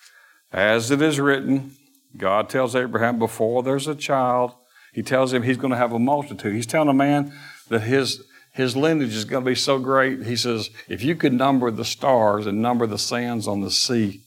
As 0.52 0.92
it 0.92 1.02
is 1.02 1.20
written, 1.20 1.76
God 2.18 2.50
tells 2.50 2.76
Abraham 2.76 3.20
before 3.20 3.64
there's 3.64 3.88
a 3.88 3.96
child, 3.96 4.54
he 4.94 5.04
tells 5.04 5.32
him 5.32 5.44
he's 5.44 5.58
going 5.58 5.72
to 5.72 5.78
have 5.78 5.94
a 5.94 6.00
multitude. 6.00 6.56
He's 6.56 6.66
telling 6.66 6.90
a 6.90 6.94
man 6.94 7.34
that 7.70 7.82
his 7.82 8.24
his 8.54 8.76
lineage 8.76 9.16
is 9.16 9.24
going 9.24 9.46
to 9.46 9.50
be 9.50 9.56
so 9.56 9.80
great. 9.80 10.24
He 10.24 10.36
says, 10.36 10.70
if 10.90 11.02
you 11.02 11.16
could 11.16 11.32
number 11.32 11.72
the 11.72 11.86
stars 11.86 12.46
and 12.46 12.62
number 12.62 12.86
the 12.86 12.98
sands 12.98 13.48
on 13.48 13.62
the 13.62 13.72
sea, 13.72 14.24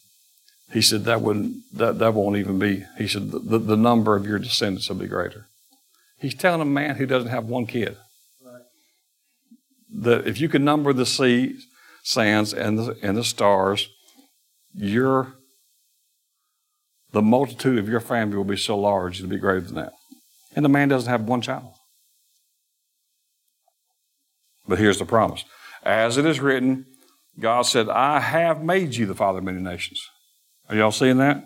he 0.72 0.80
said 0.80 1.04
that 1.04 1.20
wouldn't 1.20 1.56
that, 1.74 1.98
that 1.98 2.14
won't 2.14 2.36
even 2.36 2.58
be. 2.58 2.84
He 2.96 3.06
said 3.06 3.30
the, 3.30 3.58
the 3.58 3.76
number 3.76 4.16
of 4.16 4.26
your 4.26 4.38
descendants 4.38 4.88
will 4.88 4.96
be 4.96 5.08
greater. 5.08 5.48
He's 6.18 6.34
telling 6.34 6.60
a 6.60 6.66
man 6.66 6.96
who 6.96 7.06
doesn't 7.06 7.30
have 7.30 7.44
one 7.44 7.66
kid 7.66 7.96
right. 8.44 8.62
that 10.02 10.26
if 10.26 10.40
you 10.40 10.48
could 10.48 10.62
number 10.62 10.92
the 10.92 11.06
sea, 11.06 11.58
sands, 12.02 12.54
and 12.54 12.78
the 12.78 12.98
and 13.02 13.16
the 13.16 13.24
stars, 13.24 13.88
your 14.74 15.34
the 17.12 17.22
multitude 17.22 17.78
of 17.78 17.88
your 17.88 18.00
family 18.00 18.36
will 18.36 18.44
be 18.44 18.56
so 18.56 18.76
large 18.76 19.18
it'll 19.18 19.30
be 19.30 19.38
greater 19.38 19.60
than 19.60 19.76
that. 19.76 19.92
And 20.56 20.64
the 20.64 20.68
man 20.68 20.88
doesn't 20.88 21.10
have 21.10 21.22
one 21.22 21.40
child. 21.40 21.72
But 24.66 24.78
here's 24.78 24.98
the 24.98 25.04
promise. 25.04 25.44
As 25.82 26.16
it 26.16 26.24
is 26.24 26.40
written, 26.40 26.86
God 27.38 27.62
said, 27.62 27.88
I 27.88 28.20
have 28.20 28.62
made 28.62 28.94
you 28.94 29.06
the 29.06 29.14
father 29.14 29.38
of 29.38 29.44
many 29.44 29.60
nations. 29.60 30.08
Are 30.68 30.76
y'all 30.76 30.92
seeing 30.92 31.18
that? 31.18 31.44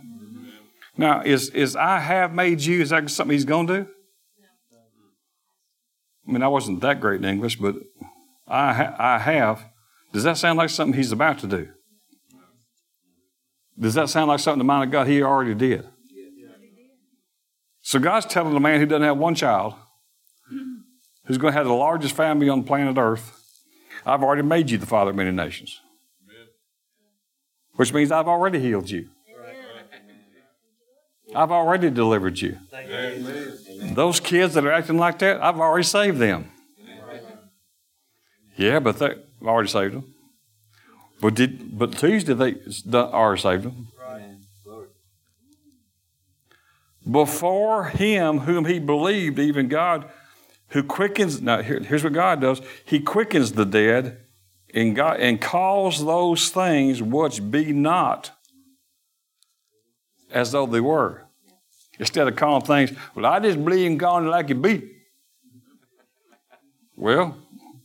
Now, 0.97 1.23
is, 1.23 1.49
is 1.51 1.75
I 1.77 2.01
have 2.01 2.35
made 2.35 2.61
you, 2.61 2.83
is 2.83 2.91
that 2.91 3.09
something 3.11 3.33
he's 3.33 3.45
going 3.45 3.67
to 3.69 3.85
do? 3.85 3.91
I 6.29 6.31
mean, 6.31 6.43
I 6.43 6.49
wasn't 6.49 6.81
that 6.83 7.01
great 7.01 7.21
in 7.21 7.25
English, 7.25 7.57
but 7.57 7.77
I, 8.47 8.75
ha- 8.75 8.97
I 8.99 9.19
have. 9.19 9.65
Does 10.13 10.25
that 10.25 10.37
sound 10.37 10.59
like 10.59 10.69
something 10.69 10.97
he's 10.97 11.13
about 11.13 11.39
to 11.39 11.47
do? 11.47 11.69
Does 13.79 13.95
that 13.95 14.11
sound 14.11 14.29
like 14.29 14.41
something 14.41 14.59
the 14.59 14.65
mind 14.65 14.85
of 14.85 14.91
God 14.91 15.07
he 15.07 15.23
already 15.23 15.55
did? 15.55 15.87
So 17.81 17.99
God's 17.99 18.27
telling 18.27 18.53
the 18.53 18.61
man 18.61 18.81
who 18.81 18.87
doesn't 18.87 19.03
have 19.03 19.17
one 19.17 19.35
child, 19.35 19.75
who's 21.25 21.39
going 21.39 21.53
to 21.53 21.59
have 21.59 21.67
the 21.67 21.73
largest 21.73 22.15
family 22.15 22.49
on 22.51 22.65
planet 22.65 22.99
Earth, 22.99 23.35
I've 24.05 24.23
already 24.23 24.43
made 24.43 24.71
you 24.71 24.77
the 24.77 24.87
father 24.87 25.11
of 25.11 25.17
many 25.17 25.31
nations. 25.31 25.81
Which 27.77 27.95
means 27.95 28.13
I've 28.13 28.29
already 28.29 28.59
healed 28.61 28.91
you. 28.91 29.09
I've 31.35 31.51
already 31.51 31.91
delivered 31.91 32.39
you. 32.41 32.59
Those 33.95 34.21
kids 34.21 34.55
that 34.55 34.65
are 34.65 34.73
acting 34.73 34.99
like 34.99 35.19
that, 35.21 35.43
I've 35.43 35.59
already 35.59 35.85
saved 35.85 36.19
them. 36.19 36.51
Yeah, 38.57 38.81
but 38.81 38.99
they, 38.99 39.11
I've 39.11 39.47
already 39.47 39.69
saved 39.69 39.95
them. 39.95 40.15
But 41.21 41.35
did 41.35 41.79
but 41.79 41.93
Tuesday 41.99 42.35
they 42.35 42.57
already 42.95 43.41
saved 43.41 43.65
them. 43.65 43.89
Before 47.11 47.85
him 47.85 48.41
whom 48.41 48.67
he 48.67 48.79
believed, 48.79 49.39
even 49.39 49.69
God 49.69 50.11
who 50.71 50.83
quickens, 50.83 51.41
now 51.41 51.63
here, 51.63 51.81
here's 51.81 52.05
what 52.05 52.13
God 52.13 52.41
does 52.41 52.61
He 52.85 53.01
quickens 53.01 53.53
the 53.53 53.65
dead 53.65 54.21
and, 54.75 54.95
God, 54.95 55.19
and 55.21 55.41
calls 55.41 56.05
those 56.05 56.51
things 56.51 57.03
which 57.03 57.51
be 57.51 57.73
not 57.73 58.33
as 60.31 60.53
though 60.53 60.67
they 60.67 60.81
were. 60.81 61.28
Instead 61.99 62.29
of 62.29 62.37
calling 62.37 62.65
things, 62.65 62.93
well, 63.15 63.27
I 63.27 63.41
just 63.41 63.63
believe 63.63 63.87
in 63.87 63.99
God 63.99 64.25
like 64.25 64.51
it 64.51 64.63
be. 64.63 64.97
Well, 66.97 67.37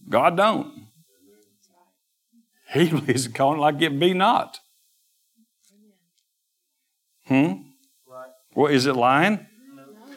God 0.07 0.37
don't. 0.37 0.87
He 2.73 2.89
believes 2.89 3.25
in 3.25 3.33
calling 3.33 3.59
like 3.59 3.81
it 3.81 3.99
be 3.99 4.13
not. 4.13 4.59
Hmm? 7.25 7.53
Well, 8.55 8.71
is 8.71 8.85
it 8.85 8.95
lying? 8.95 9.45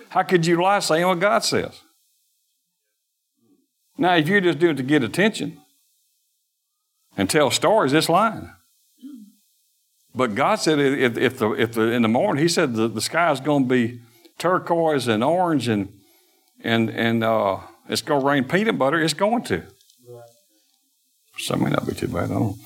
How 0.09 0.23
could 0.23 0.47
you 0.47 0.61
lie 0.61 0.79
saying 0.81 1.07
what 1.07 1.21
God 1.21 1.45
says? 1.45 1.81
Now, 3.99 4.17
if 4.17 4.29
you're 4.29 4.41
just 4.41 4.59
doing 4.59 4.75
it 4.75 4.77
to 4.79 4.83
get 4.83 5.03
attention 5.03 5.61
and 7.17 7.31
tell 7.31 7.51
stories, 7.51 7.93
it's 7.93 8.09
lying. 8.09 8.51
But 10.17 10.35
God 10.35 10.57
said 10.57 10.79
if, 10.79 11.19
if, 11.19 11.39
the, 11.39 11.51
if 11.53 11.73
the, 11.73 11.83
in 11.93 12.01
the 12.01 12.09
morning, 12.09 12.43
He 12.43 12.49
said 12.49 12.75
the, 12.75 12.89
the 12.89 13.03
sky 13.03 13.31
is 13.31 13.41
going 13.41 13.65
to 13.65 13.69
be 13.69 14.01
turquoise 14.39 15.09
and 15.09 15.23
orange 15.23 15.69
and, 15.69 15.93
and, 16.65 16.89
and 16.89 17.23
uh, 17.23 17.59
it's 17.89 18.01
going 18.01 18.23
to 18.23 18.27
rain 18.27 18.45
peanut 18.45 18.79
butter, 18.79 19.01
it's 19.01 19.15
going 19.15 19.45
to. 19.45 19.63
Some 21.39 21.63
may 21.63 21.71
not 21.71 21.87
be 21.87 21.93
too 21.93 22.09
bad. 22.09 22.31
I 22.31 22.35
don't 22.35 22.57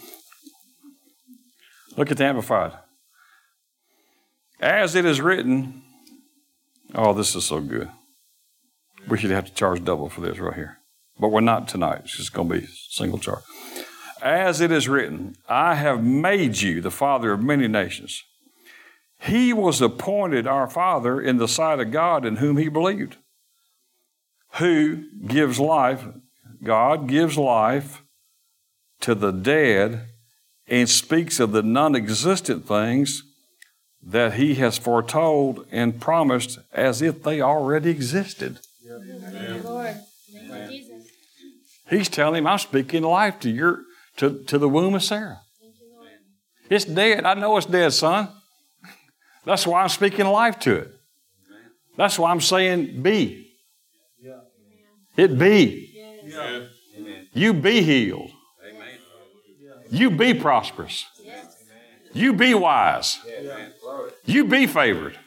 Look 1.97 2.13
at 2.13 2.17
the 2.17 2.25
Amplified. 2.25 2.73
As 4.61 4.95
it 4.95 5.05
is 5.05 5.21
written, 5.21 5.83
oh, 6.95 7.13
this 7.13 7.35
is 7.35 7.45
so 7.45 7.61
good. 7.61 7.91
We 9.09 9.19
should 9.19 9.31
have 9.33 9.47
to 9.47 9.55
charge 9.55 9.85
double 9.85 10.09
for 10.09 10.21
this 10.21 10.39
right 10.39 10.55
here. 10.55 10.79
But 11.19 11.29
we're 11.29 11.41
not 11.41 11.67
tonight. 11.67 12.03
It's 12.05 12.17
just 12.17 12.33
going 12.33 12.49
to 12.49 12.61
be 12.61 12.67
single 12.91 13.19
charge. 13.19 13.43
As 14.23 14.61
it 14.61 14.71
is 14.71 14.89
written, 14.89 15.37
I 15.49 15.77
have 15.77 16.05
made 16.05 16.61
you 16.61 16.81
the 16.81 16.91
father 16.91 17.33
of 17.33 17.43
many 17.43 17.69
nations. 17.69 18.25
He 19.19 19.53
was 19.53 19.81
appointed 19.81 20.47
our 20.47 20.69
father 20.69 21.21
in 21.21 21.37
the 21.37 21.49
sight 21.49 21.81
of 21.81 21.91
God 21.91 22.25
in 22.25 22.37
whom 22.37 22.57
he 22.57 22.69
believed, 22.69 23.17
who 24.55 25.05
gives 25.27 25.59
life, 25.61 26.05
God 26.63 27.07
gives 27.07 27.37
life 27.37 28.03
to 29.01 29.15
the 29.15 29.31
dead 29.31 30.07
and 30.67 30.89
speaks 30.89 31.41
of 31.41 31.53
the 31.53 31.63
non 31.63 31.95
existent 31.95 32.67
things 32.67 33.23
that 34.03 34.35
he 34.35 34.55
has 34.57 34.79
foretold 34.79 35.67
and 35.71 36.01
promised 36.01 36.59
as 36.73 37.03
if 37.03 37.23
they 37.23 37.41
already 37.41 37.91
existed. 37.91 38.59
Amen. 38.91 39.63
Amen. 39.65 41.05
He's 41.89 42.09
telling 42.09 42.39
him, 42.39 42.47
I'm 42.47 42.59
speaking 42.59 43.03
life 43.03 43.41
to 43.41 43.51
your 43.51 43.83
to, 44.21 44.45
to 44.45 44.59
the 44.59 44.69
womb 44.69 44.95
of 44.95 45.03
Sarah. 45.03 45.41
It's 46.69 46.85
dead. 46.85 47.25
I 47.25 47.33
know 47.35 47.57
it's 47.57 47.67
dead, 47.67 47.93
son. 47.95 48.29
That's 49.47 49.67
why 49.67 49.83
I'm 49.83 49.89
speaking 49.89 50.27
life 50.27 50.59
to 50.61 50.77
it. 50.77 50.95
That's 51.97 52.19
why 52.19 52.31
I'm 52.31 52.43
saying 52.43 53.03
be. 53.03 53.51
It 55.17 55.39
be. 55.39 55.87
You 57.33 57.55
be 57.55 57.83
healed. 57.83 58.31
You 59.91 60.11
be 60.11 60.35
prosperous. 60.35 61.07
You 62.13 62.35
be 62.35 62.53
wise. 62.53 63.19
You 64.27 64.45
be 64.45 64.67
favored. 64.67 65.19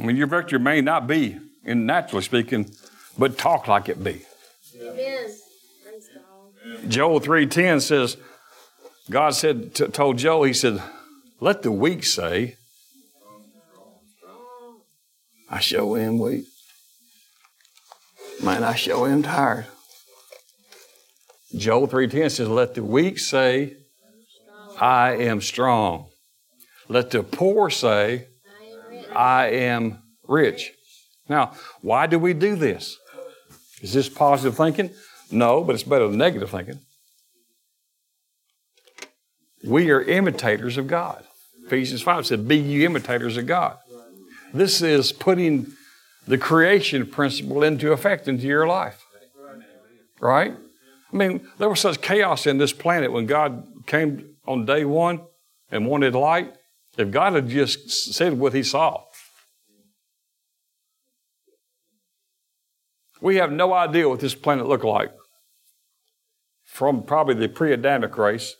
I 0.00 0.02
mean, 0.02 0.16
your 0.16 0.26
victory 0.26 0.58
may 0.58 0.80
not 0.80 1.06
be, 1.06 1.38
in 1.62 1.84
naturally 1.84 2.22
speaking, 2.22 2.70
but 3.18 3.36
talk 3.36 3.68
like 3.68 3.88
it 3.88 4.02
be. 4.02 4.22
Amen. 4.80 5.30
Joel 6.88 7.20
3.10 7.20 7.82
says, 7.82 8.16
God 9.10 9.34
said, 9.34 9.74
t- 9.74 9.86
told 9.88 10.16
Joel, 10.16 10.44
he 10.44 10.54
said, 10.54 10.82
let 11.40 11.62
the 11.62 11.70
weak 11.70 12.04
say, 12.04 12.56
I 15.50 15.58
show 15.58 15.96
am 15.96 16.18
weak. 16.18 16.44
Man, 18.42 18.62
I 18.62 18.74
show 18.74 19.04
him 19.04 19.22
tired. 19.22 19.66
Joel 21.54 21.88
3.10 21.88 22.30
says, 22.30 22.48
Let 22.48 22.74
the 22.74 22.84
weak 22.84 23.18
say, 23.18 23.76
I 24.78 25.16
am 25.16 25.40
strong. 25.40 26.06
Let 26.88 27.10
the 27.10 27.24
poor 27.24 27.68
say, 27.68 28.28
I 29.14 29.46
am 29.46 30.02
rich. 30.26 30.72
Now, 31.28 31.52
why 31.80 32.06
do 32.06 32.18
we 32.18 32.34
do 32.34 32.56
this? 32.56 32.98
Is 33.82 33.92
this 33.92 34.08
positive 34.08 34.56
thinking? 34.56 34.90
No, 35.30 35.62
but 35.62 35.74
it's 35.74 35.84
better 35.84 36.08
than 36.08 36.18
negative 36.18 36.50
thinking. 36.50 36.80
We 39.64 39.90
are 39.90 40.02
imitators 40.02 40.76
of 40.76 40.86
God. 40.86 41.24
Ephesians 41.66 42.02
5 42.02 42.26
said, 42.26 42.48
Be 42.48 42.56
you 42.56 42.84
imitators 42.86 43.36
of 43.36 43.46
God. 43.46 43.78
This 44.52 44.82
is 44.82 45.12
putting 45.12 45.72
the 46.26 46.38
creation 46.38 47.06
principle 47.06 47.62
into 47.62 47.92
effect 47.92 48.26
into 48.26 48.46
your 48.46 48.66
life. 48.66 49.04
Right? 50.20 50.54
I 51.12 51.16
mean, 51.16 51.46
there 51.58 51.68
was 51.68 51.80
such 51.80 52.00
chaos 52.00 52.46
in 52.46 52.58
this 52.58 52.72
planet 52.72 53.12
when 53.12 53.26
God 53.26 53.66
came 53.86 54.36
on 54.46 54.64
day 54.64 54.84
one 54.84 55.20
and 55.70 55.86
wanted 55.86 56.14
light. 56.14 56.54
If 57.00 57.10
God 57.10 57.32
had 57.32 57.48
just 57.48 58.14
said 58.14 58.38
what 58.38 58.52
he 58.52 58.62
saw, 58.62 59.04
we 63.20 63.36
have 63.36 63.50
no 63.50 63.72
idea 63.72 64.08
what 64.08 64.20
this 64.20 64.34
planet 64.34 64.66
looked 64.66 64.84
like 64.84 65.10
from 66.64 67.02
probably 67.02 67.34
the 67.34 67.48
pre 67.48 67.72
Adamic 67.72 68.16
race. 68.16 68.54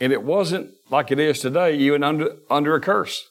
And 0.00 0.12
it 0.12 0.22
wasn't 0.22 0.70
like 0.90 1.10
it 1.10 1.18
is 1.18 1.40
today, 1.40 1.76
even 1.76 2.04
under, 2.04 2.36
under 2.48 2.74
a 2.74 2.80
curse. 2.80 3.24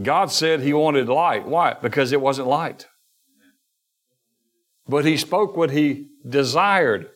God 0.00 0.30
said 0.30 0.60
He 0.60 0.72
wanted 0.72 1.08
light. 1.08 1.46
Why? 1.46 1.74
Because 1.74 2.12
it 2.12 2.20
wasn't 2.20 2.48
light. 2.48 2.86
But 4.88 5.04
He 5.04 5.16
spoke 5.16 5.56
what 5.56 5.70
He 5.70 6.08
desired. 6.28 7.08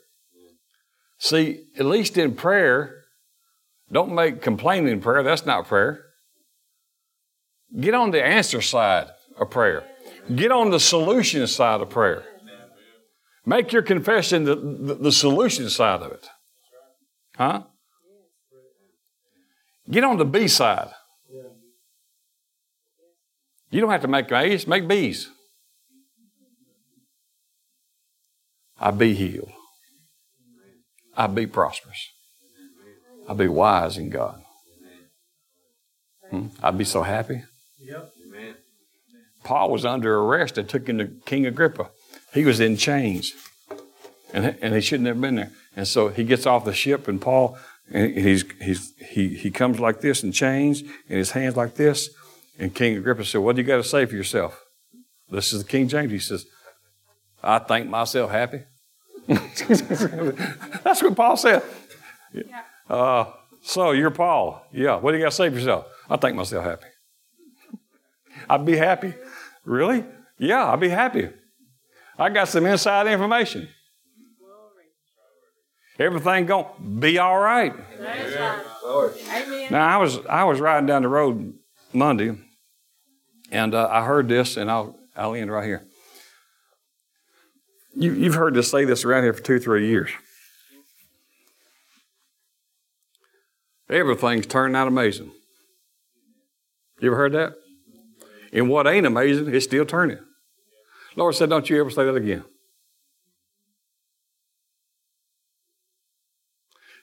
See, 1.25 1.69
at 1.79 1.87
least 1.87 2.19
in 2.19 2.35
prayer, 2.35 3.05
don't 3.91 4.15
make 4.15 4.43
complaining 4.43 5.01
prayer. 5.01 5.23
That's 5.23 5.47
not 5.47 5.67
prayer. 5.67 6.05
Get 7.81 7.95
on 7.95 8.11
the 8.11 8.23
answer 8.23 8.61
side 8.61 9.07
of 9.39 9.49
prayer. 9.49 9.85
Get 10.35 10.53
on 10.53 10.69
the 10.69 10.79
solution 10.79 11.47
side 11.47 11.81
of 11.81 11.89
prayer. 11.89 12.25
Make 13.47 13.73
your 13.73 13.81
confession 13.81 14.45
the, 14.45 14.55
the, 14.55 14.95
the 14.97 15.13
solution 15.13 15.71
side 15.71 16.03
of 16.03 16.13
it. 16.13 16.27
Huh? 17.37 17.63
Get 19.91 20.05
on 20.05 20.19
the 20.19 20.27
B 20.27 20.47
side. 20.47 20.91
You 23.71 23.81
don't 23.81 23.91
have 23.91 24.03
to 24.03 24.09
make 24.09 24.31
A's, 24.31 24.67
make 24.67 24.87
B's. 24.87 25.31
I 28.79 28.91
be 28.91 29.15
healed. 29.15 29.54
I 31.17 31.27
be 31.27 31.47
prosperous. 31.47 32.11
I'd 33.29 33.39
be 33.39 33.49
wise 33.49 33.97
in 33.97 34.11
God. 34.11 34.43
Hmm? 36.31 36.47
I'd 36.63 36.79
be 36.79 36.85
so 36.85 37.03
happy. 37.03 37.43
Yep. 37.79 38.11
Paul 39.45 39.71
was 39.71 39.85
under 39.85 40.19
arrest. 40.19 40.55
They 40.57 40.63
took 40.63 40.89
him 40.89 40.99
to 40.99 41.07
King 41.27 41.47
Agrippa. 41.47 41.91
He 42.33 42.45
was 42.45 42.59
in 42.59 42.77
chains, 42.77 43.33
and, 44.33 44.57
and 44.61 44.75
he 44.75 44.81
shouldn't 44.81 45.07
have 45.07 45.21
been 45.21 45.37
there. 45.37 45.53
And 45.77 45.87
so 45.87 46.09
he 46.09 46.25
gets 46.25 46.47
off 46.47 46.65
the 46.65 46.73
ship, 46.73 47.07
and 47.07 47.21
Paul, 47.21 47.59
and 47.93 48.17
he's, 48.17 48.45
he's, 48.61 48.95
he, 48.97 49.37
he 49.37 49.51
comes 49.51 49.79
like 49.79 50.01
this 50.01 50.25
in 50.25 50.33
chains, 50.33 50.81
and 50.81 51.19
his 51.19 51.33
hands 51.33 51.57
like 51.57 51.75
this. 51.75 52.09
And 52.59 52.75
King 52.75 52.97
Agrippa 52.97 53.25
said, 53.25 53.43
What 53.43 53.57
do 53.57 53.63
you 53.63 53.69
got 53.69 53.77
to 53.77 53.85
say 53.85 54.07
for 54.07 54.17
yourself? 54.17 54.65
This 55.29 55.53
is 55.53 55.63
the 55.63 55.69
King 55.69 55.89
James. 55.89 56.11
He 56.11 56.19
says, 56.19 56.47
I 57.43 57.59
think 57.59 57.89
myself 57.89 58.31
happy. 58.31 58.63
That's 60.85 61.03
what 61.03 61.17
Paul 61.17 61.37
said. 61.37 61.63
Uh, 62.89 63.25
so 63.63 63.93
you're 63.93 64.11
Paul. 64.11 64.67
Yeah. 64.73 64.97
What 64.97 65.13
do 65.13 65.19
you 65.19 65.25
got 65.25 65.31
to 65.31 65.37
say 65.37 65.49
for 65.49 65.57
yourself? 65.57 65.87
I 66.09 66.17
think 66.17 66.37
myself 66.37 66.65
happy. 66.65 66.87
I'd 68.49 68.65
be 68.65 68.77
happy. 68.77 69.15
Really? 69.65 70.05
Yeah, 70.39 70.71
I'd 70.71 70.81
be 70.81 70.91
happy. 70.91 71.31
I 72.19 72.29
got 72.29 72.49
some 72.49 72.67
inside 72.67 73.07
information. 73.07 73.69
Everything 75.99 76.47
going 76.47 76.65
to 76.65 76.83
be 76.83 77.19
all 77.19 77.39
right. 77.39 77.73
Now 79.71 79.87
I 79.87 79.97
was 79.97 80.19
I 80.27 80.45
was 80.45 80.61
riding 80.61 80.87
down 80.87 81.03
the 81.03 81.09
road 81.09 81.55
Monday, 81.93 82.37
and 83.51 83.75
uh, 83.75 83.89
I 83.91 84.05
heard 84.05 84.29
this, 84.29 84.57
and 84.57 84.71
I'll 84.71 84.99
I'll 85.17 85.35
end 85.35 85.53
right 85.53 85.65
here. 85.65 85.87
You, 87.97 88.13
you've 88.13 88.35
heard 88.35 88.57
us 88.57 88.71
say 88.71 88.85
this 88.85 89.05
around 89.05 89.23
here 89.23 89.33
for 89.33 89.43
two 89.43 89.59
three 89.59 89.89
years. 89.89 90.11
Everything's 93.89 94.47
turning 94.47 94.75
out 94.75 94.89
amazing. 94.89 95.31
You 97.01 97.09
ever 97.09 97.17
heard 97.17 97.33
that? 97.33 97.55
And 98.53 98.69
what 98.69 98.87
ain't 98.87 99.07
amazing, 99.07 99.55
it's 99.55 99.65
still 99.65 99.85
turning. 99.85 100.19
Lord 101.17 101.35
said, 101.35 101.51
Don't 101.51 101.69
you 101.69 101.81
ever 101.81 101.91
say 101.91 102.05
that 102.05 102.15
again. 102.15 102.45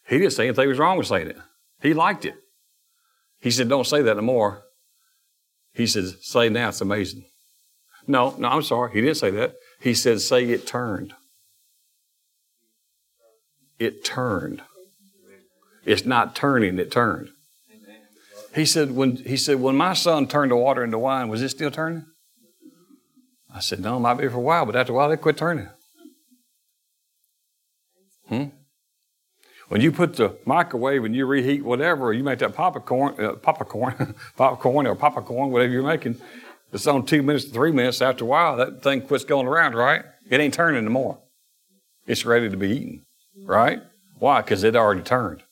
He 0.08 0.18
didn't 0.18 0.34
say 0.34 0.48
anything 0.48 0.68
was 0.68 0.80
wrong 0.80 0.98
with 0.98 1.08
saying 1.08 1.28
it. 1.28 1.38
He 1.82 1.94
liked 1.94 2.26
it. 2.26 2.36
He 3.40 3.52
said, 3.52 3.70
Don't 3.70 3.88
say 3.88 4.02
that 4.02 4.16
no 4.16 4.22
more. 4.22 4.64
He 5.74 5.88
said, 5.88 6.06
Say 6.22 6.50
now, 6.50 6.70
it's 6.70 6.82
amazing. 6.82 7.26
No, 8.08 8.36
no, 8.38 8.48
I'm 8.48 8.64
sorry. 8.64 8.92
He 8.94 9.02
didn't 9.02 9.18
say 9.18 9.30
that. 9.32 9.54
He 9.82 9.94
said, 9.94 10.22
Say 10.22 10.46
it 10.50 10.68
turned. 10.68 11.14
It 13.80 14.06
turned. 14.06 14.62
It's 15.86 16.06
not 16.06 16.36
turning, 16.36 16.78
it 16.78 16.92
turned. 16.92 17.30
He 18.54 18.66
said, 18.66 18.92
when, 18.92 19.16
he 19.16 19.38
said, 19.38 19.60
when 19.60 19.76
my 19.76 19.94
son 19.94 20.28
turned 20.28 20.52
the 20.52 20.58
water 20.58 20.84
into 20.84 21.00
wine, 21.00 21.30
was 21.30 21.42
it 21.42 21.50
still 21.50 21.72
turning? 21.72 22.06
I 23.54 23.60
said, 23.60 23.80
no, 23.80 23.98
it 23.98 24.02
might 24.02 24.16
be 24.16 24.28
for 24.28 24.38
a 24.38 24.42
while, 24.42 24.66
but 24.66 24.76
after 24.76 24.94
a 24.94 24.96
while, 24.96 25.10
they 25.10 25.18
quit 25.18 25.38
turning. 25.38 25.70
Hmm? 28.28 28.46
When 29.70 29.80
you 29.80 29.92
put 29.92 30.18
the 30.18 30.38
microwave 30.46 31.06
and 31.06 31.16
you 31.16 31.26
reheat 31.26 31.64
whatever, 31.64 32.12
you 32.12 32.24
make 32.24 32.40
that 32.40 32.54
popcorn, 32.54 33.16
uh, 33.24 33.34
popcorn, 33.34 34.16
popcorn 34.36 34.86
or 34.86 34.96
popcorn, 34.96 35.50
whatever 35.50 35.72
you're 35.72 35.84
making, 35.84 36.20
it's 36.72 36.88
on 36.88 37.06
two 37.06 37.22
minutes 37.22 37.46
to 37.46 37.52
three 37.52 37.72
minutes. 37.72 38.02
After 38.02 38.24
a 38.24 38.28
while, 38.28 38.58
that 38.58 38.82
thing 38.82 39.02
quits 39.02 39.26
going 39.26 39.48
around, 39.48 39.76
right? 39.76 40.04
It 40.30 40.40
ain't 40.40 40.54
turning 40.54 40.78
anymore. 40.78 41.20
It's 42.08 42.26
ready 42.26 42.50
to 42.50 42.58
be 42.58 42.70
eaten, 42.70 43.06
right? 43.44 43.82
Why? 44.18 44.42
Because 44.42 44.64
it 44.64 44.76
already 44.76 45.02
turned. 45.02 45.44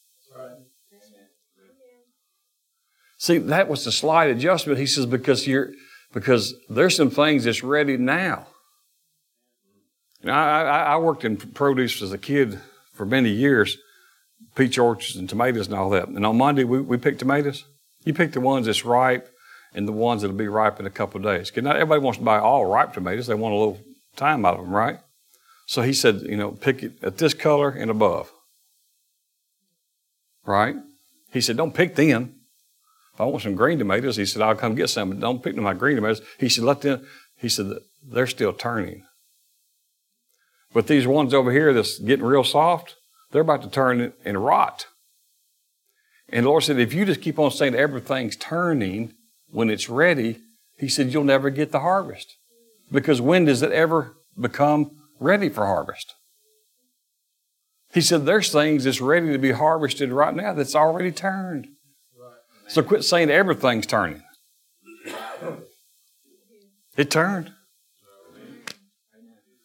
See, 3.17 3.37
that 3.37 3.67
was 3.67 3.83
the 3.83 3.91
slight 3.91 4.29
adjustment. 4.29 4.79
He 4.79 4.85
says, 4.85 5.05
because 5.05 5.45
you're 5.45 5.71
because 6.13 6.55
there's 6.69 6.95
some 6.95 7.09
things 7.09 7.43
that's 7.43 7.63
ready 7.63 7.97
now. 7.97 8.47
I, 10.25 10.29
I, 10.29 10.83
I, 10.83 10.97
worked 10.97 11.23
in 11.23 11.37
produce 11.37 12.01
as 12.01 12.11
a 12.11 12.17
kid 12.17 12.59
for 12.93 13.05
many 13.05 13.29
years, 13.29 13.77
peach 14.55 14.77
orchards 14.79 15.15
and 15.15 15.29
tomatoes 15.29 15.67
and 15.67 15.75
all 15.75 15.89
that. 15.91 16.07
And 16.07 16.25
on 16.25 16.37
Monday, 16.37 16.63
we, 16.63 16.81
we 16.81 16.97
pick 16.97 17.19
tomatoes. 17.19 17.65
You 18.05 18.13
pick 18.13 18.31
the 18.31 18.41
ones 18.41 18.65
that's 18.65 18.85
ripe 18.85 19.29
and 19.73 19.87
the 19.87 19.91
ones 19.91 20.21
that'll 20.21 20.35
be 20.35 20.47
ripe 20.47 20.79
in 20.79 20.85
a 20.85 20.91
couple 20.91 21.19
days. 21.19 21.49
Because 21.49 21.63
not 21.63 21.75
everybody 21.75 22.01
wants 22.01 22.19
to 22.19 22.25
buy 22.25 22.39
all 22.39 22.65
ripe 22.65 22.93
tomatoes. 22.93 23.27
They 23.27 23.35
want 23.35 23.53
a 23.53 23.57
little 23.57 23.79
time 24.15 24.45
out 24.45 24.55
of 24.55 24.61
them, 24.61 24.73
right? 24.73 24.99
So 25.65 25.83
he 25.83 25.93
said, 25.93 26.21
you 26.21 26.37
know, 26.37 26.51
pick 26.51 26.81
it 26.81 27.03
at 27.03 27.17
this 27.17 27.33
color 27.33 27.69
and 27.69 27.91
above. 27.91 28.31
Right? 30.45 30.75
He 31.31 31.41
said, 31.41 31.57
don't 31.57 31.75
pick 31.75 31.95
them. 31.95 32.35
If 33.13 33.21
I 33.21 33.25
want 33.25 33.43
some 33.43 33.55
green 33.55 33.77
tomatoes, 33.77 34.15
he 34.15 34.25
said, 34.25 34.41
I'll 34.41 34.55
come 34.55 34.75
get 34.75 34.89
some, 34.89 35.09
but 35.09 35.19
don't 35.19 35.43
pick 35.43 35.55
them 35.55 35.63
my 35.63 35.73
green 35.73 35.95
tomatoes. 35.95 36.21
He 36.39 36.49
said, 36.49 36.63
let 36.63 36.81
them, 36.81 37.05
he 37.37 37.49
said, 37.49 37.71
they're 38.03 38.27
still 38.27 38.53
turning. 38.53 39.03
But 40.73 40.87
these 40.87 41.05
ones 41.05 41.33
over 41.33 41.51
here 41.51 41.73
that's 41.73 41.99
getting 41.99 42.25
real 42.25 42.43
soft, 42.43 42.95
they're 43.31 43.41
about 43.41 43.61
to 43.63 43.69
turn 43.69 44.13
and 44.25 44.43
rot. 44.43 44.87
And 46.29 46.45
the 46.45 46.49
Lord 46.49 46.63
said, 46.63 46.79
if 46.79 46.93
you 46.93 47.05
just 47.05 47.21
keep 47.21 47.37
on 47.37 47.51
saying 47.51 47.75
everything's 47.75 48.35
turning 48.35 49.13
when 49.51 49.69
it's 49.69 49.89
ready, 49.89 50.39
He 50.77 50.87
said, 50.87 51.11
you'll 51.11 51.23
never 51.25 51.49
get 51.49 51.71
the 51.71 51.81
harvest. 51.81 52.37
Because 52.91 53.19
when 53.19 53.45
does 53.45 53.61
it 53.61 53.71
ever 53.71 54.15
become 54.39 54.91
ready 55.19 55.49
for 55.49 55.65
harvest? 55.65 56.15
He 57.93 58.01
said, 58.01 58.25
there's 58.25 58.51
things 58.51 58.85
that's 58.85 59.01
ready 59.01 59.31
to 59.31 59.37
be 59.37 59.51
harvested 59.51 60.11
right 60.11 60.33
now 60.33 60.53
that's 60.53 60.75
already 60.75 61.11
turned. 61.11 61.67
So 62.67 62.83
quit 62.83 63.03
saying 63.03 63.29
everything's 63.29 63.87
turning. 63.87 64.21
It 66.95 67.09
turned. 67.09 67.51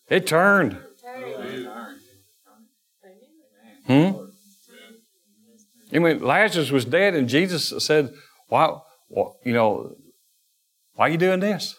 It 0.08 0.26
turned. 0.26 0.78
Hmm? 3.86 4.10
And 5.92 6.02
when 6.02 6.22
Lazarus 6.22 6.70
was 6.70 6.84
dead 6.84 7.14
and 7.14 7.28
Jesus 7.28 7.72
said, 7.84 8.12
Why, 8.48 8.78
well, 9.14 9.36
you 9.44 9.52
know, 9.52 9.94
why 10.94 11.06
are 11.06 11.10
you 11.10 11.18
doing 11.18 11.38
this? 11.38 11.76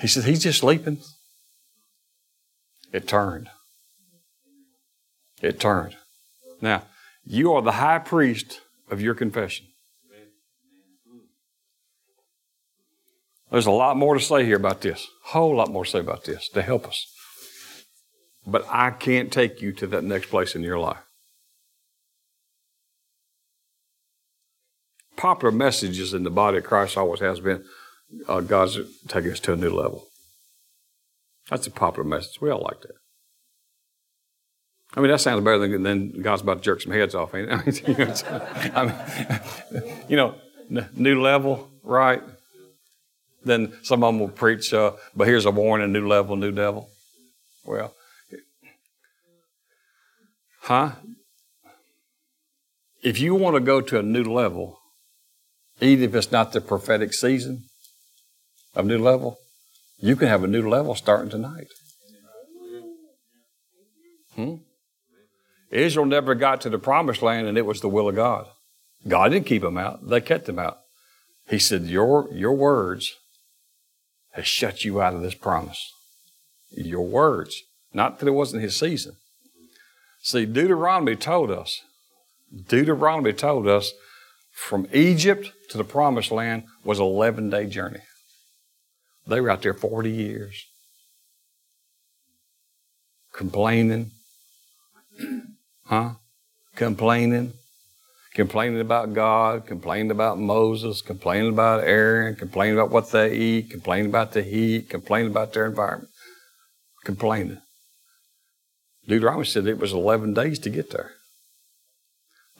He 0.00 0.08
said, 0.08 0.24
He's 0.24 0.42
just 0.42 0.60
sleeping. 0.60 0.98
It 2.92 3.06
turned. 3.06 3.50
It 5.42 5.60
turned. 5.60 5.96
Now, 6.60 6.84
you 7.24 7.52
are 7.52 7.62
the 7.62 7.72
high 7.72 7.98
priest 7.98 8.60
of 8.90 9.00
your 9.00 9.14
confession. 9.14 9.66
There's 13.50 13.66
a 13.66 13.70
lot 13.70 13.98
more 13.98 14.14
to 14.14 14.20
say 14.20 14.46
here 14.46 14.56
about 14.56 14.80
this. 14.80 15.06
A 15.26 15.28
whole 15.32 15.54
lot 15.54 15.70
more 15.70 15.84
to 15.84 15.90
say 15.90 15.98
about 15.98 16.24
this 16.24 16.48
to 16.50 16.62
help 16.62 16.86
us. 16.86 17.06
But 18.46 18.66
I 18.70 18.90
can't 18.90 19.30
take 19.30 19.60
you 19.60 19.72
to 19.74 19.86
that 19.88 20.04
next 20.04 20.30
place 20.30 20.54
in 20.54 20.62
your 20.62 20.78
life. 20.78 21.02
Popular 25.22 25.52
messages 25.52 26.14
in 26.14 26.24
the 26.24 26.30
body 26.30 26.58
of 26.58 26.64
Christ 26.64 26.98
always 26.98 27.20
has 27.20 27.38
been 27.38 27.64
uh, 28.26 28.40
God's 28.40 28.80
taking 29.06 29.30
us 29.30 29.38
to 29.38 29.52
a 29.52 29.56
new 29.56 29.70
level. 29.70 30.08
That's 31.48 31.64
a 31.68 31.70
popular 31.70 32.02
message. 32.02 32.40
We 32.40 32.50
all 32.50 32.62
like 32.62 32.80
that. 32.80 32.96
I 34.96 35.00
mean, 35.00 35.12
that 35.12 35.20
sounds 35.20 35.44
better 35.44 35.60
than, 35.60 35.84
than 35.84 36.22
God's 36.22 36.42
about 36.42 36.54
to 36.54 36.62
jerk 36.62 36.80
some 36.80 36.90
heads 36.90 37.14
off, 37.14 37.36
ain't 37.36 37.48
it? 37.48 37.84
I 38.74 38.84
mean, 39.70 39.94
you 40.08 40.16
know, 40.16 40.34
new 40.92 41.22
level, 41.22 41.70
right? 41.84 42.20
Then 43.44 43.74
some 43.84 44.02
of 44.02 44.08
them 44.08 44.18
will 44.18 44.28
preach, 44.28 44.74
uh, 44.74 44.94
but 45.14 45.28
here's 45.28 45.46
a 45.46 45.52
warning, 45.52 45.92
new 45.92 46.08
level, 46.08 46.34
new 46.34 46.50
devil. 46.50 46.88
Well, 47.64 47.94
huh? 50.62 50.90
If 53.04 53.20
you 53.20 53.36
want 53.36 53.54
to 53.54 53.60
go 53.60 53.80
to 53.80 54.00
a 54.00 54.02
new 54.02 54.24
level, 54.24 54.80
even 55.82 56.04
if 56.04 56.14
it's 56.14 56.32
not 56.32 56.52
the 56.52 56.60
prophetic 56.60 57.12
season 57.12 57.64
of 58.74 58.86
new 58.86 58.98
level, 58.98 59.38
you 59.98 60.16
can 60.16 60.28
have 60.28 60.44
a 60.44 60.48
new 60.48 60.68
level 60.68 60.94
starting 60.94 61.30
tonight. 61.30 61.66
Hmm? 64.34 64.54
Israel 65.70 66.06
never 66.06 66.34
got 66.34 66.60
to 66.62 66.70
the 66.70 66.78
promised 66.78 67.22
land 67.22 67.46
and 67.46 67.58
it 67.58 67.66
was 67.66 67.80
the 67.80 67.88
will 67.88 68.08
of 68.08 68.14
God. 68.14 68.46
God 69.06 69.30
didn't 69.30 69.46
keep 69.46 69.62
them 69.62 69.78
out, 69.78 70.08
they 70.08 70.20
kept 70.20 70.46
them 70.46 70.58
out. 70.58 70.78
He 71.48 71.58
said, 71.58 71.82
Your, 71.82 72.28
your 72.32 72.52
words 72.52 73.14
has 74.32 74.46
shut 74.46 74.84
you 74.84 75.02
out 75.02 75.14
of 75.14 75.22
this 75.22 75.34
promise. 75.34 75.92
Your 76.70 77.06
words. 77.06 77.62
Not 77.92 78.18
that 78.18 78.28
it 78.28 78.32
wasn't 78.32 78.62
his 78.62 78.78
season. 78.78 79.16
See, 80.22 80.46
Deuteronomy 80.46 81.16
told 81.16 81.50
us, 81.50 81.82
Deuteronomy 82.68 83.32
told 83.32 83.66
us 83.66 83.92
from 84.62 84.86
Egypt 84.92 85.50
to 85.70 85.76
the 85.76 85.84
promised 85.84 86.30
land 86.30 86.62
was 86.84 87.00
an 87.00 87.04
11 87.04 87.50
day 87.50 87.66
journey. 87.66 88.00
They 89.26 89.40
were 89.40 89.50
out 89.50 89.62
there 89.62 89.74
40 89.74 90.10
years 90.10 90.66
complaining, 93.32 94.12
huh? 95.86 96.10
Complaining, 96.76 97.52
complaining 98.34 98.80
about 98.80 99.14
God, 99.14 99.66
complaining 99.66 100.10
about 100.10 100.38
Moses, 100.38 101.02
complaining 101.02 101.52
about 101.52 101.82
Aaron, 101.82 102.36
complaining 102.36 102.78
about 102.78 102.90
what 102.90 103.10
they 103.10 103.34
eat, 103.34 103.70
complaining 103.70 104.06
about 104.06 104.32
the 104.32 104.42
heat, 104.42 104.88
complaining 104.88 105.30
about 105.30 105.52
their 105.52 105.66
environment, 105.66 106.10
complaining. 107.04 107.60
Deuteronomy 109.08 109.44
said 109.44 109.66
it 109.66 109.78
was 109.78 109.92
11 109.92 110.34
days 110.34 110.58
to 110.60 110.70
get 110.70 110.90
there. 110.90 111.12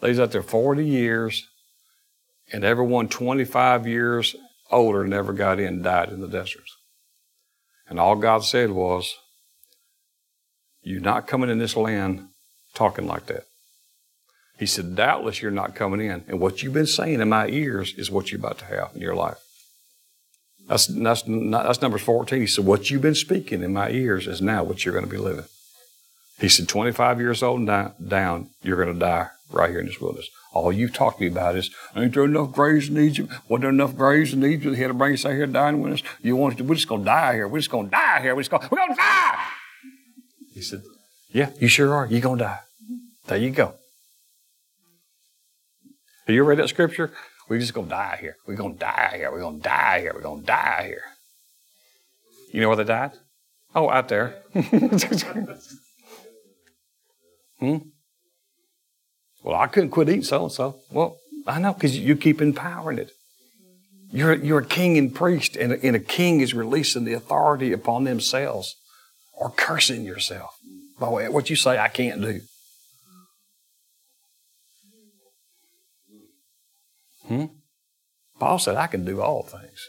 They 0.00 0.08
was 0.08 0.18
out 0.18 0.32
there 0.32 0.42
40 0.42 0.84
years, 0.84 1.46
and 2.52 2.64
everyone 2.64 3.08
25 3.08 3.86
years 3.86 4.36
older 4.70 5.04
never 5.04 5.32
got 5.32 5.58
in, 5.58 5.82
died 5.82 6.10
in 6.10 6.20
the 6.20 6.28
desert. 6.28 6.64
And 7.88 7.98
all 7.98 8.16
God 8.16 8.44
said 8.44 8.70
was, 8.70 9.14
You're 10.82 11.00
not 11.00 11.26
coming 11.26 11.50
in 11.50 11.58
this 11.58 11.76
land 11.76 12.28
talking 12.74 13.06
like 13.06 13.26
that. 13.26 13.44
He 14.58 14.66
said, 14.66 14.94
Doubtless 14.94 15.42
you're 15.42 15.50
not 15.50 15.74
coming 15.74 16.00
in. 16.00 16.24
And 16.28 16.40
what 16.40 16.62
you've 16.62 16.72
been 16.72 16.86
saying 16.86 17.20
in 17.20 17.28
my 17.28 17.48
ears 17.48 17.94
is 17.96 18.10
what 18.10 18.30
you're 18.30 18.38
about 18.38 18.58
to 18.58 18.64
have 18.66 18.90
in 18.94 19.00
your 19.00 19.14
life. 19.14 19.38
That's, 20.68 20.86
that's, 20.86 21.22
that's 21.26 21.82
number 21.82 21.98
14. 21.98 22.40
He 22.40 22.46
said, 22.46 22.64
What 22.64 22.90
you've 22.90 23.02
been 23.02 23.14
speaking 23.14 23.62
in 23.62 23.72
my 23.72 23.90
ears 23.90 24.26
is 24.26 24.40
now 24.40 24.62
what 24.62 24.84
you're 24.84 24.94
going 24.94 25.06
to 25.06 25.10
be 25.10 25.18
living. 25.18 25.46
He 26.42 26.48
said, 26.48 26.68
25 26.68 27.20
years 27.20 27.40
old 27.40 27.60
and 27.60 27.92
down, 28.08 28.50
you're 28.64 28.76
going 28.76 28.92
to 28.92 28.98
die 28.98 29.28
right 29.52 29.70
here 29.70 29.78
in 29.78 29.86
this 29.86 30.00
wilderness. 30.00 30.28
All 30.52 30.72
you've 30.72 30.92
talked 30.92 31.18
to 31.18 31.22
me 31.22 31.30
about 31.30 31.54
is, 31.54 31.70
ain't 31.94 32.14
there 32.14 32.24
enough 32.24 32.50
graves 32.50 32.88
in 32.88 32.98
Egypt? 32.98 33.32
Wasn't 33.48 33.62
there 33.62 33.70
enough 33.70 33.94
graves 33.94 34.32
in 34.32 34.44
Egypt? 34.44 34.74
He 34.74 34.82
had 34.82 34.88
to 34.88 34.94
bring 34.94 35.14
us 35.14 35.24
out 35.24 35.34
here 35.34 35.46
dying 35.46 35.80
with 35.80 35.92
us. 35.92 36.02
You 36.20 36.34
want 36.34 36.58
to, 36.58 36.64
we're 36.64 36.74
just 36.74 36.88
going 36.88 37.02
to 37.02 37.04
die 37.04 37.34
here. 37.34 37.46
We're 37.46 37.60
just 37.60 37.70
going 37.70 37.86
to 37.86 37.90
die 37.92 38.22
here. 38.22 38.34
We're 38.34 38.42
just 38.42 38.50
going, 38.50 38.66
we're 38.72 38.78
going 38.78 38.90
to 38.90 38.96
die. 38.96 39.44
He 40.52 40.62
said, 40.62 40.82
yeah, 41.30 41.50
you 41.60 41.68
sure 41.68 41.94
are. 41.94 42.06
You're 42.06 42.20
going 42.20 42.38
to 42.38 42.44
die. 42.44 42.60
There 43.28 43.38
you 43.38 43.50
go. 43.50 43.76
Have 46.26 46.34
you 46.34 46.42
read 46.42 46.58
that 46.58 46.70
scripture? 46.70 47.12
We're 47.48 47.60
just 47.60 47.72
going 47.72 47.86
to 47.86 47.94
die 47.94 48.18
here. 48.20 48.36
We're 48.48 48.56
going 48.56 48.74
to 48.74 48.80
die 48.80 49.12
here. 49.14 49.30
We're 49.30 49.42
going 49.42 49.58
to 49.58 49.62
die 49.62 50.00
here. 50.00 50.10
We're 50.12 50.22
going 50.22 50.40
to 50.40 50.46
die 50.46 50.86
here. 50.88 51.04
You 52.52 52.62
know 52.62 52.66
where 52.66 52.78
they 52.78 52.84
died? 52.84 53.12
Oh, 53.76 53.88
out 53.88 54.08
there. 54.08 54.42
hmm? 57.62 57.78
Well, 59.44 59.56
I 59.56 59.68
couldn't 59.68 59.90
quit 59.90 60.08
eating 60.08 60.24
so 60.24 60.44
and 60.44 60.52
so. 60.52 60.76
Well, 60.90 61.16
I 61.46 61.60
know 61.60 61.72
because 61.72 61.96
you 61.96 62.16
keep 62.16 62.42
empowering 62.42 62.98
it. 62.98 63.12
You're, 64.10 64.34
you're 64.34 64.58
a 64.58 64.66
king 64.66 64.98
and 64.98 65.14
priest, 65.14 65.56
and 65.56 65.72
a, 65.72 65.86
and 65.86 65.96
a 65.96 66.00
king 66.00 66.40
is 66.40 66.52
releasing 66.54 67.04
the 67.04 67.14
authority 67.14 67.72
upon 67.72 68.04
themselves 68.04 68.76
or 69.32 69.50
cursing 69.50 70.04
yourself 70.04 70.50
by 70.98 71.28
what 71.28 71.48
you 71.48 71.56
say 71.56 71.78
I 71.78 71.88
can't 71.88 72.20
do. 72.20 72.40
Hmm? 77.28 77.44
Paul 78.38 78.58
said, 78.58 78.76
I 78.76 78.88
can 78.88 79.04
do 79.04 79.22
all 79.22 79.44
things 79.44 79.88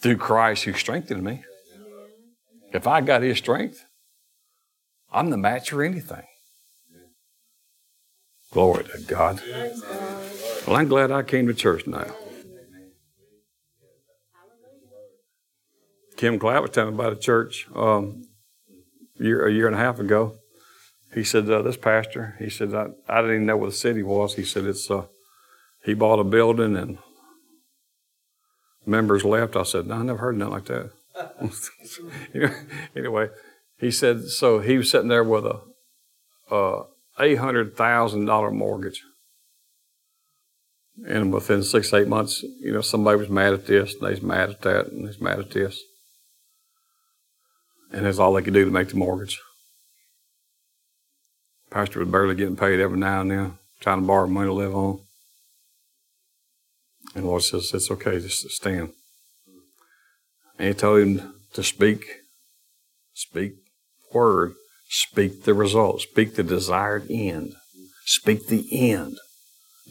through 0.00 0.16
Christ 0.16 0.64
who 0.64 0.72
strengthened 0.72 1.22
me. 1.22 1.44
If 2.72 2.86
I 2.86 3.02
got 3.02 3.22
his 3.22 3.38
strength, 3.38 3.84
I'm 5.12 5.30
the 5.30 5.36
match 5.36 5.70
for 5.70 5.84
anything. 5.84 6.24
Glory 8.54 8.84
to 8.84 9.00
God. 9.00 9.40
Well, 10.64 10.76
I'm 10.76 10.86
glad 10.86 11.10
I 11.10 11.24
came 11.24 11.48
to 11.48 11.54
church 11.54 11.88
now. 11.88 12.06
Kim 16.16 16.38
Clapp 16.38 16.62
was 16.62 16.70
telling 16.70 16.94
me 16.94 17.00
about 17.00 17.12
a 17.14 17.20
church 17.20 17.66
um, 17.74 18.22
year, 19.16 19.44
a 19.44 19.52
year 19.52 19.66
and 19.66 19.74
a 19.74 19.78
half 19.80 19.98
ago. 19.98 20.36
He 21.12 21.24
said, 21.24 21.50
uh, 21.50 21.62
this 21.62 21.76
pastor, 21.76 22.36
he 22.38 22.48
said, 22.48 22.72
I, 22.72 22.90
I, 23.08 23.22
didn't 23.22 23.34
even 23.34 23.46
know 23.46 23.56
where 23.56 23.70
the 23.70 23.76
city 23.76 24.04
was. 24.04 24.36
He 24.36 24.44
said, 24.44 24.66
it's, 24.66 24.88
uh, 24.88 25.06
he 25.84 25.94
bought 25.94 26.20
a 26.20 26.24
building 26.24 26.76
and 26.76 26.98
members 28.86 29.24
left. 29.24 29.56
I 29.56 29.64
said, 29.64 29.88
no, 29.88 29.96
I 29.96 30.02
never 30.04 30.18
heard 30.18 30.38
nothing 30.38 30.52
like 30.52 30.66
that. 30.66 30.90
anyway, 32.96 33.30
he 33.78 33.90
said, 33.90 34.22
so 34.26 34.60
he 34.60 34.78
was 34.78 34.92
sitting 34.92 35.08
there 35.08 35.24
with 35.24 35.44
a, 35.44 35.60
uh, 36.54 36.84
$800,000 37.18 38.52
mortgage. 38.52 39.02
And 41.06 41.32
within 41.32 41.62
six, 41.62 41.92
eight 41.92 42.08
months, 42.08 42.42
you 42.42 42.72
know, 42.72 42.80
somebody 42.80 43.18
was 43.18 43.28
mad 43.28 43.52
at 43.52 43.66
this, 43.66 43.94
and 43.94 44.02
they's 44.02 44.22
mad 44.22 44.50
at 44.50 44.62
that, 44.62 44.86
and 44.86 45.06
they's 45.06 45.20
mad 45.20 45.40
at 45.40 45.50
this. 45.50 45.80
And 47.92 48.06
that's 48.06 48.18
all 48.18 48.32
they 48.32 48.42
could 48.42 48.54
do 48.54 48.64
to 48.64 48.70
make 48.70 48.88
the 48.88 48.96
mortgage. 48.96 49.40
Pastor 51.70 52.00
was 52.00 52.08
barely 52.08 52.36
getting 52.36 52.56
paid 52.56 52.78
every 52.78 52.98
now 52.98 53.22
and 53.22 53.30
then, 53.30 53.58
trying 53.80 54.00
to 54.00 54.06
borrow 54.06 54.28
money 54.28 54.46
to 54.46 54.52
live 54.52 54.74
on. 54.74 55.00
And 57.14 57.26
Lord 57.26 57.42
says, 57.42 57.72
It's 57.74 57.90
okay, 57.90 58.20
just 58.20 58.48
stand. 58.50 58.92
And 60.58 60.68
He 60.68 60.74
told 60.74 61.00
him 61.00 61.34
to 61.54 61.62
speak, 61.62 62.04
speak 63.14 63.54
word 64.12 64.54
Speak 64.96 65.42
the 65.42 65.54
result. 65.54 66.02
Speak 66.02 66.36
the 66.36 66.44
desired 66.44 67.10
end. 67.10 67.56
Speak 68.06 68.46
the 68.46 68.64
end. 68.92 69.18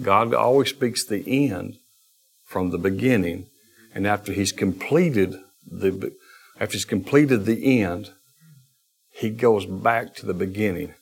God 0.01 0.34
always 0.34 0.70
speaks 0.70 1.04
the 1.04 1.49
end 1.49 1.76
from 2.45 2.70
the 2.70 2.78
beginning, 2.78 3.47
and 3.93 4.08
after 4.08 4.32
He's 4.32 4.54
completed 4.54 5.36
the 5.70 6.14
after 6.58 6.76
He's 6.78 6.86
completed 6.86 7.43
the 7.43 7.82
end, 7.82 8.12
He 9.12 9.30
goes 9.30 9.66
back 9.66 10.16
to 10.16 10.26
the 10.26 10.34
beginning. 10.34 10.93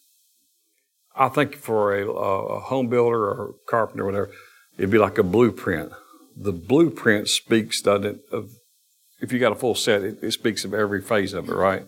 I 1.15 1.29
think 1.29 1.55
for 1.55 1.95
a, 1.95 2.09
a 2.09 2.59
home 2.59 2.87
builder 2.87 3.23
or 3.23 3.53
carpenter 3.69 4.01
or 4.01 4.05
whatever, 4.07 4.31
it'd 4.79 4.89
be 4.89 4.97
like 4.97 5.19
a 5.19 5.23
blueprint. 5.23 5.91
The 6.35 6.53
blueprint 6.53 7.27
speaks, 7.27 7.83
doesn't 7.83 8.21
of 8.31 8.49
if 9.21 9.31
you 9.31 9.37
got 9.37 9.51
a 9.51 9.55
full 9.63 9.75
set, 9.75 10.01
it, 10.01 10.17
it 10.23 10.31
speaks 10.31 10.65
of 10.65 10.73
every 10.73 11.03
phase 11.03 11.35
of 11.35 11.49
it, 11.49 11.53
right? 11.53 11.85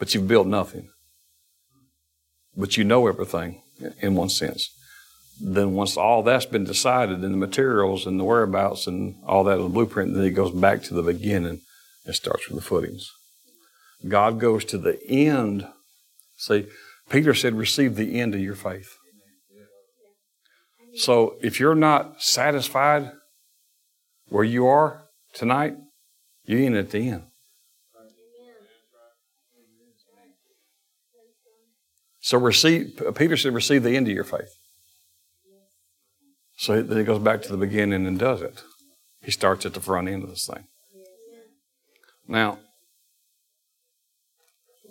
But 0.00 0.12
you've 0.12 0.26
built 0.26 0.48
nothing 0.48 0.88
but 2.56 2.76
you 2.76 2.84
know 2.84 3.06
everything 3.06 3.62
in 4.00 4.14
one 4.14 4.28
sense. 4.28 4.70
then 5.38 5.74
once 5.74 5.98
all 5.98 6.22
that's 6.22 6.46
been 6.46 6.64
decided 6.64 7.22
and 7.22 7.34
the 7.34 7.38
materials 7.38 8.06
and 8.06 8.18
the 8.18 8.24
whereabouts 8.24 8.86
and 8.86 9.14
all 9.26 9.44
that 9.44 9.58
in 9.58 9.64
the 9.64 9.68
blueprint, 9.68 10.14
then 10.14 10.24
he 10.24 10.30
goes 10.30 10.50
back 10.50 10.82
to 10.82 10.94
the 10.94 11.02
beginning 11.02 11.60
and 12.06 12.14
starts 12.14 12.48
with 12.48 12.56
the 12.56 12.64
footings. 12.64 13.10
God 14.08 14.40
goes 14.40 14.64
to 14.66 14.78
the 14.78 14.98
end. 15.06 15.68
See, 16.36 16.66
Peter 17.10 17.34
said, 17.34 17.54
receive 17.54 17.96
the 17.96 18.18
end 18.18 18.34
of 18.34 18.40
your 18.40 18.54
faith. 18.54 18.96
So 20.96 21.36
if 21.42 21.60
you're 21.60 21.74
not 21.74 22.22
satisfied 22.22 23.12
where 24.28 24.44
you 24.44 24.66
are 24.66 25.04
tonight, 25.34 25.76
you 26.44 26.58
ain't 26.58 26.74
at 26.74 26.90
the 26.90 27.10
end. 27.10 27.24
So 32.26 32.38
receive, 32.38 33.00
Peter 33.14 33.36
said, 33.36 33.54
receive 33.54 33.84
the 33.84 33.96
end 33.96 34.08
of 34.08 34.12
your 34.12 34.24
faith. 34.24 34.52
So 36.56 36.82
he 36.82 37.04
goes 37.04 37.20
back 37.20 37.40
to 37.42 37.52
the 37.52 37.56
beginning 37.56 38.04
and 38.04 38.18
does 38.18 38.42
it. 38.42 38.64
He 39.22 39.30
starts 39.30 39.64
at 39.64 39.74
the 39.74 39.80
front 39.80 40.08
end 40.08 40.24
of 40.24 40.30
this 40.30 40.50
thing. 40.52 40.66
Now, 42.26 42.58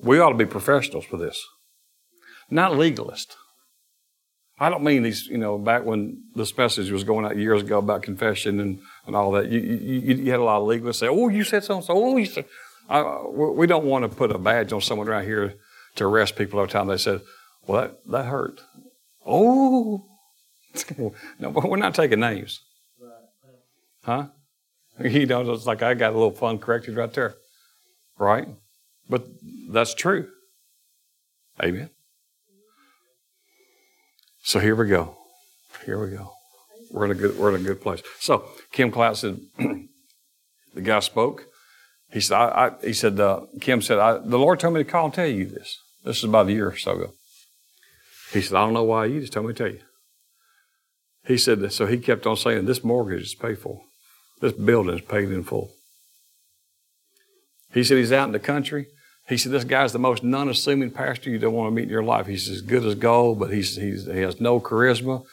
we 0.01 0.17
ought 0.17 0.29
to 0.29 0.37
be 0.37 0.45
professionals 0.45 1.03
for 1.03 1.17
this, 1.17 1.45
not 2.49 2.71
legalists. 2.71 3.35
I 4.57 4.69
don't 4.69 4.85
mean 4.85 5.03
these, 5.03 5.27
you 5.27 5.37
know, 5.37 5.57
back 5.57 5.83
when 5.83 6.23
this 6.35 6.57
message 6.57 6.89
was 6.89 7.03
going 7.03 7.25
out 7.25 7.35
years 7.35 7.63
ago 7.63 7.79
about 7.79 8.01
confession 8.01 8.61
and, 8.61 8.79
and 9.07 9.13
all 9.13 9.31
that, 9.31 9.49
you, 9.51 9.59
you, 9.59 10.15
you 10.15 10.31
had 10.31 10.39
a 10.39 10.43
lot 10.43 10.61
of 10.61 10.67
legalists 10.69 10.99
say, 10.99 11.09
oh, 11.09 11.27
you 11.27 11.43
said 11.43 11.65
so 11.65 11.75
and 11.75 11.83
so, 11.83 11.95
oh, 11.97 12.15
you 12.15 12.27
said. 12.27 12.45
I, 12.87 13.25
we 13.25 13.67
don't 13.67 13.83
want 13.83 14.09
to 14.09 14.15
put 14.15 14.31
a 14.31 14.37
badge 14.37 14.71
on 14.71 14.79
someone 14.79 15.07
right 15.07 15.25
here 15.25 15.55
to 15.95 16.05
arrest 16.05 16.35
people 16.35 16.59
every 16.59 16.71
time 16.71 16.87
they 16.87 16.97
said, 16.97 17.21
well, 17.65 17.81
that, 17.81 17.97
that 18.11 18.25
hurt. 18.25 18.61
Oh, 19.25 20.05
no, 21.39 21.51
but 21.51 21.69
we're 21.69 21.77
not 21.77 21.95
taking 21.95 22.19
names. 22.19 22.59
Huh? 24.03 24.27
You 24.99 25.25
know, 25.25 25.51
it's 25.51 25.65
like 25.65 25.81
I 25.81 25.93
got 25.93 26.11
a 26.11 26.17
little 26.17 26.31
fun 26.31 26.59
corrected 26.59 26.95
right 26.95 27.11
there. 27.11 27.35
Right? 28.17 28.47
But 29.09 29.25
that's 29.69 29.93
true. 29.93 30.29
Amen. 31.61 31.89
So 34.43 34.59
here 34.59 34.75
we 34.75 34.87
go. 34.87 35.17
Here 35.85 35.99
we 35.99 36.15
go. 36.15 36.31
We're 36.91 37.05
in 37.05 37.11
a 37.11 37.15
good 37.15 37.37
we're 37.37 37.55
in 37.55 37.61
a 37.61 37.63
good 37.63 37.81
place. 37.81 38.01
So 38.19 38.47
Kim 38.71 38.91
Clout 38.91 39.17
said 39.17 39.39
the 39.57 40.81
guy 40.81 40.99
spoke. 40.99 41.47
He 42.11 42.21
said 42.21 42.35
I, 42.35 42.67
I 42.67 42.71
he 42.85 42.93
said 42.93 43.19
uh, 43.19 43.41
Kim 43.59 43.81
said 43.81 43.97
the 44.25 44.37
Lord 44.37 44.59
told 44.59 44.75
me 44.75 44.83
to 44.83 44.89
call 44.89 45.05
and 45.05 45.13
tell 45.13 45.25
you 45.25 45.45
this. 45.45 45.79
This 46.05 46.17
is 46.19 46.23
about 46.23 46.47
a 46.47 46.53
year 46.53 46.69
or 46.69 46.77
so 46.77 46.91
ago. 46.91 47.13
He 48.31 48.41
said 48.41 48.55
I 48.55 48.65
don't 48.65 48.73
know 48.73 48.83
why 48.83 49.05
you 49.05 49.21
just 49.21 49.33
told 49.33 49.47
me 49.47 49.53
to 49.53 49.57
tell 49.57 49.73
you. 49.73 49.81
He 51.25 51.37
said 51.37 51.71
so 51.73 51.87
he 51.87 51.97
kept 51.97 52.25
on 52.25 52.37
saying 52.37 52.65
this 52.65 52.83
mortgage 52.83 53.23
is 53.23 53.35
paid 53.35 53.59
for. 53.59 53.81
This 54.41 54.53
building 54.53 54.95
is 54.95 55.01
paid 55.01 55.31
in 55.31 55.43
full. 55.43 55.71
He 57.73 57.83
said 57.83 57.97
he's 57.97 58.11
out 58.11 58.27
in 58.27 58.31
the 58.31 58.39
country. 58.39 58.87
He 59.27 59.37
said, 59.37 59.51
This 59.51 59.63
guy's 59.63 59.91
the 59.91 59.99
most 59.99 60.23
non 60.23 60.49
assuming 60.49 60.91
pastor 60.91 61.29
you 61.29 61.39
don't 61.39 61.53
want 61.53 61.67
to 61.67 61.75
meet 61.75 61.83
in 61.83 61.89
your 61.89 62.03
life. 62.03 62.27
He's 62.27 62.49
as 62.49 62.61
good 62.61 62.85
as 62.85 62.95
gold, 62.95 63.39
but 63.39 63.51
he's, 63.51 63.75
he's, 63.75 64.05
he 64.05 64.19
has 64.19 64.39
no 64.39 64.59
charisma. 64.59 65.23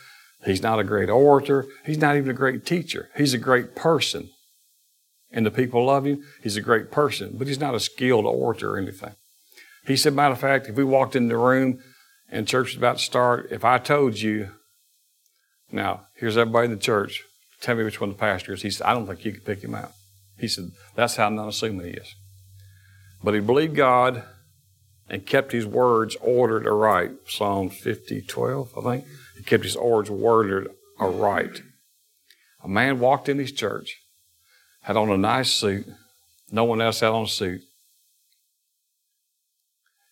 He's 0.44 0.62
not 0.62 0.80
a 0.80 0.84
great 0.84 1.08
orator. 1.08 1.66
He's 1.84 1.98
not 1.98 2.16
even 2.16 2.30
a 2.30 2.34
great 2.34 2.66
teacher. 2.66 3.10
He's 3.16 3.34
a 3.34 3.38
great 3.38 3.76
person. 3.76 4.30
And 5.30 5.46
the 5.46 5.50
people 5.50 5.84
love 5.84 6.04
him. 6.04 6.22
He's 6.42 6.56
a 6.56 6.62
great 6.62 6.90
person, 6.90 7.36
but 7.38 7.46
he's 7.46 7.60
not 7.60 7.74
a 7.74 7.80
skilled 7.80 8.26
orator 8.26 8.74
or 8.74 8.78
anything. 8.78 9.14
He 9.86 9.96
said, 9.96 10.14
Matter 10.14 10.32
of 10.32 10.40
fact, 10.40 10.68
if 10.68 10.76
we 10.76 10.84
walked 10.84 11.16
in 11.16 11.28
the 11.28 11.36
room 11.36 11.78
and 12.28 12.46
church 12.46 12.68
was 12.68 12.76
about 12.76 12.98
to 12.98 13.04
start, 13.04 13.48
if 13.50 13.64
I 13.64 13.78
told 13.78 14.20
you, 14.20 14.50
now, 15.70 16.02
here's 16.14 16.36
everybody 16.36 16.66
in 16.66 16.72
the 16.72 16.76
church, 16.76 17.24
tell 17.60 17.76
me 17.76 17.84
which 17.84 18.00
one 18.00 18.10
the 18.10 18.14
pastor 18.14 18.52
is. 18.52 18.62
He 18.62 18.70
said, 18.70 18.86
I 18.86 18.92
don't 18.92 19.06
think 19.06 19.24
you 19.24 19.32
could 19.32 19.44
pick 19.44 19.64
him 19.64 19.74
out. 19.74 19.92
He 20.38 20.46
said, 20.46 20.70
That's 20.94 21.16
how 21.16 21.30
non 21.30 21.48
assuming 21.48 21.86
he 21.86 21.92
is. 21.94 22.14
But 23.24 23.34
he 23.34 23.40
believed 23.40 23.74
God 23.74 24.22
and 25.08 25.26
kept 25.26 25.52
his 25.52 25.66
words 25.66 26.16
ordered 26.20 26.66
aright. 26.66 27.12
Psalm 27.26 27.70
50, 27.70 28.22
12, 28.22 28.78
I 28.78 28.80
think. 28.82 29.04
He 29.36 29.42
kept 29.42 29.64
his 29.64 29.76
words 29.76 30.10
worded 30.10 30.68
aright. 30.98 31.62
A 32.62 32.68
man 32.68 33.00
walked 33.00 33.28
in 33.28 33.38
his 33.38 33.52
church, 33.52 33.96
had 34.82 34.96
on 34.96 35.10
a 35.10 35.16
nice 35.16 35.50
suit. 35.50 35.86
No 36.50 36.64
one 36.64 36.80
else 36.80 37.00
had 37.00 37.10
on 37.10 37.24
a 37.24 37.28
suit. 37.28 37.62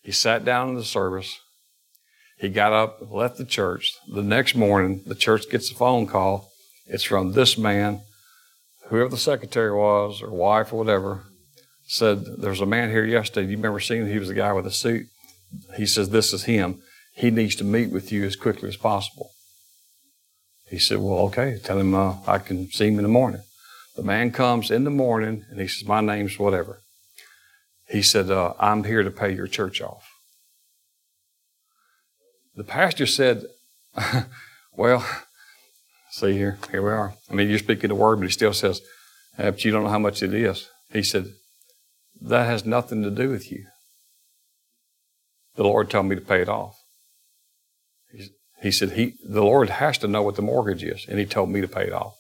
He 0.03 0.13
sat 0.13 0.45
down 0.45 0.71
in 0.71 0.75
the 0.77 0.85
service. 0.85 1.39
He 2.39 2.49
got 2.49 2.73
up, 2.73 2.99
left 3.11 3.37
the 3.37 3.45
church. 3.45 3.93
The 4.09 4.23
next 4.23 4.55
morning, 4.55 5.03
the 5.07 5.15
church 5.15 5.51
gets 5.51 5.71
a 5.71 5.75
phone 5.75 6.07
call. 6.07 6.51
It's 6.87 7.05
from 7.05 7.33
this 7.33 7.59
man, 7.59 8.01
whoever 8.89 9.11
the 9.11 9.17
secretary 9.17 9.73
was, 9.73 10.23
or 10.23 10.31
wife, 10.31 10.73
or 10.73 10.77
whatever 10.77 11.25
said, 11.91 12.25
There's 12.39 12.61
a 12.61 12.67
man 12.67 12.91
here 12.91 13.05
yesterday. 13.05 13.49
You 13.49 13.57
remember 13.57 13.81
seeing 13.81 14.03
him? 14.03 14.09
He 14.09 14.19
was 14.19 14.29
the 14.29 14.35
guy 14.35 14.53
with 14.53 14.67
a 14.67 14.71
suit. 14.71 15.07
He 15.77 15.87
says, 15.87 16.11
This 16.11 16.33
is 16.33 16.45
him. 16.45 16.81
He 17.15 17.31
needs 17.31 17.57
to 17.57 17.65
meet 17.65 17.91
with 17.91 18.13
you 18.13 18.25
as 18.25 18.37
quickly 18.37 18.69
as 18.69 18.77
possible. 18.77 19.31
He 20.69 20.79
said, 20.79 20.99
Well, 20.99 21.19
okay. 21.27 21.59
Tell 21.63 21.79
him 21.79 21.95
uh, 21.95 22.17
I 22.27 22.39
can 22.39 22.71
see 22.71 22.89
him 22.89 22.99
in 22.99 23.03
the 23.03 23.09
morning. 23.09 23.43
The 23.97 24.05
man 24.05 24.31
comes 24.31 24.71
in 24.71 24.85
the 24.85 24.91
morning 24.91 25.45
and 25.51 25.61
he 25.61 25.67
says, 25.67 25.87
My 25.87 26.01
name's 26.01 26.39
whatever. 26.39 26.81
He 27.91 28.03
said, 28.03 28.31
uh, 28.31 28.55
I'm 28.59 28.85
here 28.85 29.03
to 29.03 29.11
pay 29.11 29.35
your 29.35 29.49
church 29.49 29.81
off. 29.81 30.09
The 32.55 32.65
pastor 32.65 33.07
said, 33.07 33.45
Well, 34.73 35.05
see 36.11 36.33
here, 36.33 36.59
here 36.71 36.83
we 36.83 36.91
are. 36.91 37.15
I 37.29 37.35
mean, 37.35 37.49
you're 37.49 37.59
speaking 37.59 37.89
the 37.89 37.95
word, 37.95 38.17
but 38.17 38.27
he 38.27 38.33
still 38.33 38.53
says, 38.53 38.81
But 39.37 39.65
you 39.65 39.73
don't 39.73 39.85
know 39.85 39.91
how 39.91 39.99
much 39.99 40.23
it 40.23 40.33
is. 40.33 40.69
He 40.93 41.03
said, 41.03 41.33
that 42.21 42.47
has 42.47 42.67
nothing 42.67 43.03
to 43.03 43.11
do 43.11 43.31
with 43.31 43.51
you. 43.51 43.67
The 45.57 45.65
Lord 45.65 45.91
told 45.91 46.07
me 46.07 46.17
to 46.17 46.21
pay 46.21 46.43
it 46.43 46.49
off. 46.49 46.77
He, 48.13 48.29
he 48.63 48.71
said, 48.71 48.93
he, 48.93 49.15
The 49.25 49.43
Lord 49.43 49.71
has 49.71 49.99
to 49.99 50.09
know 50.09 50.23
what 50.23 50.37
the 50.37 50.43
mortgage 50.43 50.85
is, 50.85 51.07
and 51.09 51.19
He 51.19 51.27
told 51.27 51.51
me 51.51 51.61
to 51.61 51.69
pay 51.69 51.85
it 51.85 51.93
off. 51.93 52.15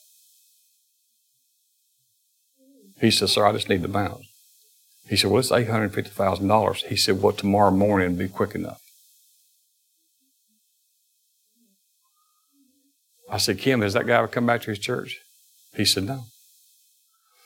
He 3.00 3.10
said, 3.10 3.28
Sir, 3.28 3.46
I 3.46 3.52
just 3.52 3.68
need 3.68 3.82
the 3.82 3.88
balance. 3.88 4.29
He 5.10 5.16
said, 5.16 5.28
Well, 5.28 5.40
it's 5.40 5.50
$850,000. 5.50 6.76
He 6.86 6.96
said, 6.96 7.20
Well, 7.20 7.32
tomorrow 7.32 7.72
morning 7.72 8.14
be 8.14 8.28
quick 8.28 8.54
enough. 8.54 8.80
I 13.28 13.38
said, 13.38 13.58
Kim, 13.58 13.82
has 13.82 13.92
that 13.94 14.06
guy 14.06 14.18
ever 14.18 14.28
come 14.28 14.46
back 14.46 14.62
to 14.62 14.70
his 14.70 14.78
church? 14.78 15.18
He 15.74 15.84
said, 15.84 16.04
No. 16.04 16.26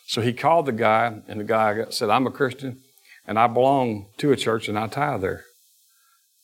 So 0.06 0.20
he 0.20 0.34
called 0.34 0.66
the 0.66 0.72
guy, 0.72 1.22
and 1.26 1.40
the 1.40 1.44
guy 1.44 1.86
said, 1.88 2.10
I'm 2.10 2.26
a 2.26 2.30
Christian, 2.30 2.82
and 3.26 3.38
I 3.38 3.46
belong 3.46 4.08
to 4.18 4.30
a 4.30 4.36
church, 4.36 4.68
and 4.68 4.78
I 4.78 4.86
tithe 4.86 5.22
there. 5.22 5.44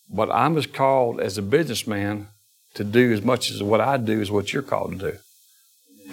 But 0.08 0.30
I'm 0.30 0.56
as 0.56 0.66
called 0.66 1.20
as 1.20 1.36
a 1.36 1.42
businessman 1.42 2.28
to 2.74 2.82
do 2.82 3.12
as 3.12 3.20
much 3.20 3.50
as 3.50 3.62
what 3.62 3.82
I 3.82 3.98
do 3.98 4.22
is 4.22 4.30
what 4.30 4.54
you're 4.54 4.62
called 4.62 4.98
to 4.98 5.12
do. 5.12 5.18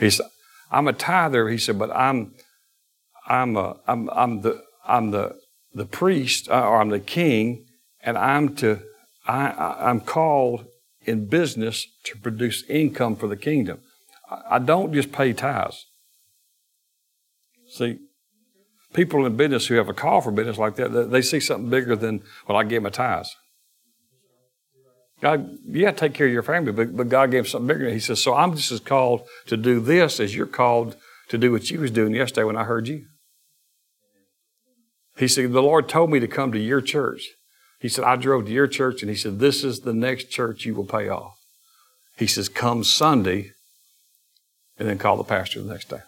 He 0.02 0.10
said, 0.10 0.26
I'm 0.70 0.90
a 0.90 0.94
tither, 0.94 1.48
he 1.48 1.58
said, 1.58 1.80
but 1.80 1.92
I'm 1.92 2.36
I'm 3.26 3.56
a, 3.56 3.78
I'm 3.88 4.10
I'm 4.10 4.42
the 4.42 4.67
I'm 4.88 5.12
the 5.12 5.36
the 5.74 5.86
priest 5.86 6.50
uh, 6.50 6.68
or 6.68 6.82
I'm 6.82 6.90
the 6.90 7.00
king, 7.00 7.66
and 8.02 8.18
I'm 8.18 8.56
to 8.56 8.82
I 9.28 9.76
I'm 9.80 10.00
called 10.00 10.66
in 11.02 11.28
business 11.28 11.88
to 12.06 12.18
produce 12.18 12.64
income 12.70 13.16
for 13.16 13.28
the 13.28 13.38
kingdom. 13.38 13.80
I 14.50 14.60
don't 14.60 14.94
just 14.94 15.12
pay 15.12 15.32
tithes. 15.34 15.86
See, 17.70 18.00
people 18.94 19.26
in 19.26 19.38
business 19.38 19.68
who 19.68 19.76
have 19.76 19.90
a 19.90 19.94
call 19.94 20.22
for 20.22 20.32
business 20.32 20.58
like 20.58 20.76
that, 20.76 21.12
they 21.12 21.22
see 21.22 21.40
something 21.40 21.70
bigger 21.70 21.96
than, 21.96 22.22
well, 22.48 22.58
I 22.58 22.64
gave 22.64 22.82
my 22.82 22.90
tithes. 22.90 23.36
God, 25.22 25.58
you 25.66 25.82
got 25.82 25.92
to 25.92 25.98
take 25.98 26.14
care 26.14 26.28
of 26.28 26.34
your 26.34 26.44
family, 26.44 26.72
but, 26.72 26.96
but 26.96 27.10
God 27.10 27.32
gave 27.32 27.48
something 27.48 27.68
bigger. 27.68 27.90
He 27.90 28.00
says, 28.00 28.22
so 28.22 28.36
I'm 28.36 28.56
just 28.56 28.72
as 28.72 28.80
called 28.80 29.22
to 29.48 29.58
do 29.58 29.80
this 29.80 30.20
as 30.20 30.36
you're 30.36 30.46
called 30.46 30.96
to 31.30 31.38
do 31.38 31.52
what 31.52 31.70
you 31.70 31.80
was 31.80 31.92
doing 31.92 32.14
yesterday 32.14 32.44
when 32.44 32.58
I 32.58 32.66
heard 32.66 32.88
you. 32.88 33.06
He 35.18 35.28
said, 35.28 35.52
the 35.52 35.62
Lord 35.62 35.90
told 35.90 36.12
me 36.12 36.20
to 36.20 36.28
come 36.28 36.52
to 36.52 36.60
your 36.60 36.82
church. 36.82 37.30
He 37.80 37.90
said, 37.90 38.06
I 38.06 38.16
drove 38.16 38.46
to 38.46 38.52
your 38.52 38.68
church 38.68 39.02
and 39.02 39.10
he 39.10 39.16
said, 39.16 39.40
this 39.40 39.64
is 39.64 39.82
the 39.82 39.94
next 39.94 40.30
church 40.30 40.66
you 40.66 40.76
will 40.76 40.86
pay 40.86 41.10
off. 41.10 41.36
He 42.18 42.28
says, 42.28 42.50
come 42.50 42.84
Sunday 42.84 43.52
and 44.78 44.88
then 44.88 44.98
call 44.98 45.18
the 45.18 45.24
pastor 45.24 45.62
the 45.62 45.72
next 45.72 45.90
day. 45.90 46.02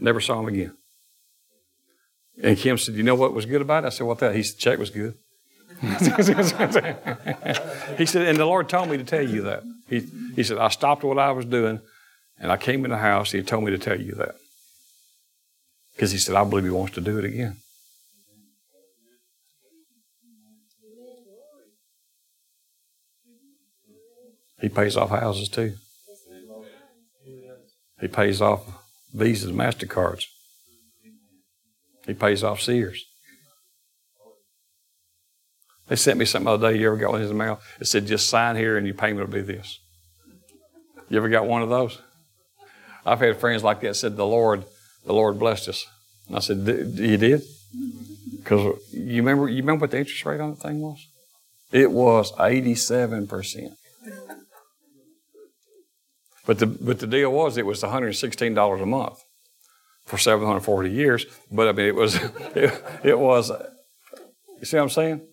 Never 0.00 0.20
saw 0.20 0.40
him 0.40 0.48
again. 0.48 0.76
And 2.42 2.58
Kim 2.58 2.76
said, 2.76 2.94
You 2.94 3.02
know 3.02 3.14
what 3.14 3.32
was 3.32 3.46
good 3.46 3.62
about 3.62 3.84
it? 3.84 3.86
I 3.86 3.90
said, 3.90 4.06
What 4.06 4.18
that? 4.18 4.34
He 4.34 4.42
said, 4.42 4.58
Check 4.58 4.78
was 4.78 4.90
good. 4.90 5.14
he 5.80 5.96
said, 8.06 8.26
And 8.26 8.38
the 8.38 8.46
Lord 8.46 8.68
told 8.68 8.90
me 8.90 8.98
to 8.98 9.04
tell 9.04 9.22
you 9.22 9.42
that. 9.42 9.62
He, 9.88 10.00
he 10.34 10.42
said, 10.42 10.58
I 10.58 10.68
stopped 10.68 11.04
what 11.04 11.18
I 11.18 11.32
was 11.32 11.44
doing 11.44 11.80
and 12.38 12.52
I 12.52 12.56
came 12.56 12.84
in 12.84 12.90
the 12.90 12.98
house. 12.98 13.32
He 13.32 13.42
told 13.42 13.64
me 13.64 13.70
to 13.70 13.78
tell 13.78 13.98
you 13.98 14.12
that. 14.16 14.36
Because 15.96 16.12
he 16.12 16.18
said, 16.18 16.34
I 16.34 16.44
believe 16.44 16.64
he 16.64 16.70
wants 16.70 16.94
to 16.96 17.00
do 17.00 17.18
it 17.18 17.24
again. 17.24 17.56
He 24.60 24.68
pays 24.68 24.94
off 24.94 25.08
houses 25.08 25.48
too. 25.48 25.74
He 27.98 28.08
pays 28.08 28.42
off 28.42 28.60
Visas, 29.14 29.52
MasterCards. 29.52 30.24
He 32.06 32.12
pays 32.12 32.44
off 32.44 32.60
Sears. 32.60 33.06
They 35.88 35.96
sent 35.96 36.18
me 36.18 36.26
something 36.26 36.44
the 36.44 36.52
other 36.52 36.72
day. 36.72 36.78
You 36.78 36.88
ever 36.88 36.96
got 36.96 37.12
one 37.12 37.22
in 37.22 37.28
the 37.28 37.34
mail? 37.34 37.60
It 37.80 37.86
said, 37.86 38.06
just 38.06 38.28
sign 38.28 38.56
here 38.56 38.76
and 38.76 38.86
your 38.86 38.96
payment 38.96 39.28
will 39.28 39.34
be 39.34 39.40
this. 39.40 39.78
You 41.08 41.16
ever 41.16 41.28
got 41.30 41.46
one 41.46 41.62
of 41.62 41.70
those? 41.70 42.02
I've 43.06 43.20
had 43.20 43.38
friends 43.38 43.62
like 43.62 43.80
that 43.80 43.94
said, 43.96 44.16
the 44.16 44.26
Lord, 44.26 44.64
the 45.06 45.12
Lord 45.12 45.38
blessed 45.38 45.68
us. 45.68 45.86
And 46.26 46.36
I 46.36 46.40
said, 46.40 46.58
you 46.66 47.16
did? 47.16 47.42
Because 48.38 48.78
you 48.92 49.22
remember, 49.22 49.48
you 49.48 49.58
remember 49.58 49.82
what 49.82 49.92
the 49.92 49.98
interest 49.98 50.24
rate 50.26 50.40
on 50.40 50.50
the 50.50 50.56
thing 50.56 50.80
was? 50.80 51.06
It 51.72 51.90
was 51.90 52.32
87%. 52.32 53.76
But 56.44 56.58
the, 56.58 56.66
but 56.66 57.00
the 57.00 57.06
deal 57.06 57.32
was 57.32 57.56
it 57.56 57.66
was 57.66 57.82
$116 57.82 58.82
a 58.82 58.86
month 58.86 59.24
for 60.04 60.18
740 60.18 60.90
years. 60.90 61.26
But 61.50 61.68
I 61.68 61.72
mean, 61.72 61.86
it 61.86 61.94
was, 61.94 62.14
it, 62.54 62.84
it 63.02 63.18
was, 63.18 63.50
you 64.60 64.64
see 64.64 64.76
what 64.76 64.84
I'm 64.84 64.90
saying? 64.90 65.26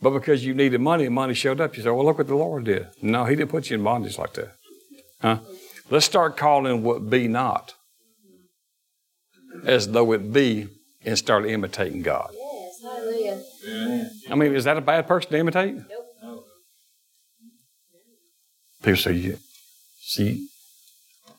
But 0.00 0.10
because 0.10 0.44
you 0.44 0.54
needed 0.54 0.80
money 0.80 1.06
and 1.06 1.14
money 1.14 1.34
showed 1.34 1.60
up, 1.60 1.76
you 1.76 1.82
said, 1.82 1.90
well, 1.90 2.04
look 2.04 2.18
what 2.18 2.28
the 2.28 2.36
Lord 2.36 2.64
did. 2.64 2.86
No, 3.02 3.24
He 3.24 3.34
didn't 3.34 3.50
put 3.50 3.70
you 3.70 3.76
in 3.76 3.82
bondage 3.82 4.18
like 4.18 4.34
that. 4.34 4.54
Huh? 5.20 5.38
Let's 5.90 6.06
start 6.06 6.36
calling 6.36 6.84
what 6.84 7.10
be 7.10 7.26
not 7.26 7.74
as 9.64 9.88
though 9.88 10.12
it 10.12 10.32
be 10.32 10.68
and 11.04 11.16
start 11.18 11.46
imitating 11.46 12.02
God. 12.02 12.30
Yes, 12.32 12.80
hallelujah. 12.82 14.10
I 14.30 14.34
mean, 14.34 14.54
is 14.54 14.64
that 14.64 14.76
a 14.76 14.80
bad 14.80 15.06
person 15.06 15.30
to 15.32 15.38
imitate? 15.38 15.74
Nope. 15.74 16.44
People 18.82 18.96
say, 18.96 19.12
you, 19.12 19.38
see, 20.00 20.46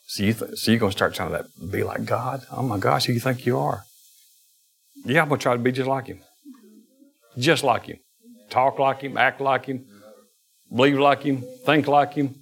see, 0.07 0.25
you 0.27 0.33
th- 0.33 0.55
so 0.55 0.71
you're 0.71 0.79
going 0.79 0.91
to 0.91 0.97
start 0.97 1.13
trying 1.13 1.31
to 1.31 1.45
be 1.71 1.83
like 1.83 2.05
God? 2.05 2.41
Oh 2.51 2.63
my 2.63 2.77
gosh, 2.77 3.05
who 3.05 3.13
you 3.13 3.19
think 3.19 3.45
you 3.45 3.57
are? 3.57 3.83
Yeah, 5.05 5.21
I'm 5.21 5.29
going 5.29 5.39
to 5.39 5.43
try 5.43 5.53
to 5.53 5.59
be 5.59 5.71
just 5.71 5.87
like 5.87 6.07
Him. 6.07 6.19
Just 7.37 7.63
like 7.63 7.85
Him. 7.85 7.99
Talk 8.49 8.79
like 8.79 9.01
Him, 9.01 9.17
act 9.17 9.39
like 9.39 9.65
Him, 9.65 9.85
believe 10.75 10.99
like 10.99 11.21
Him, 11.21 11.43
think 11.65 11.87
like 11.87 12.13
Him. 12.13 12.35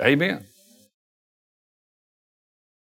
Amen. 0.00 0.46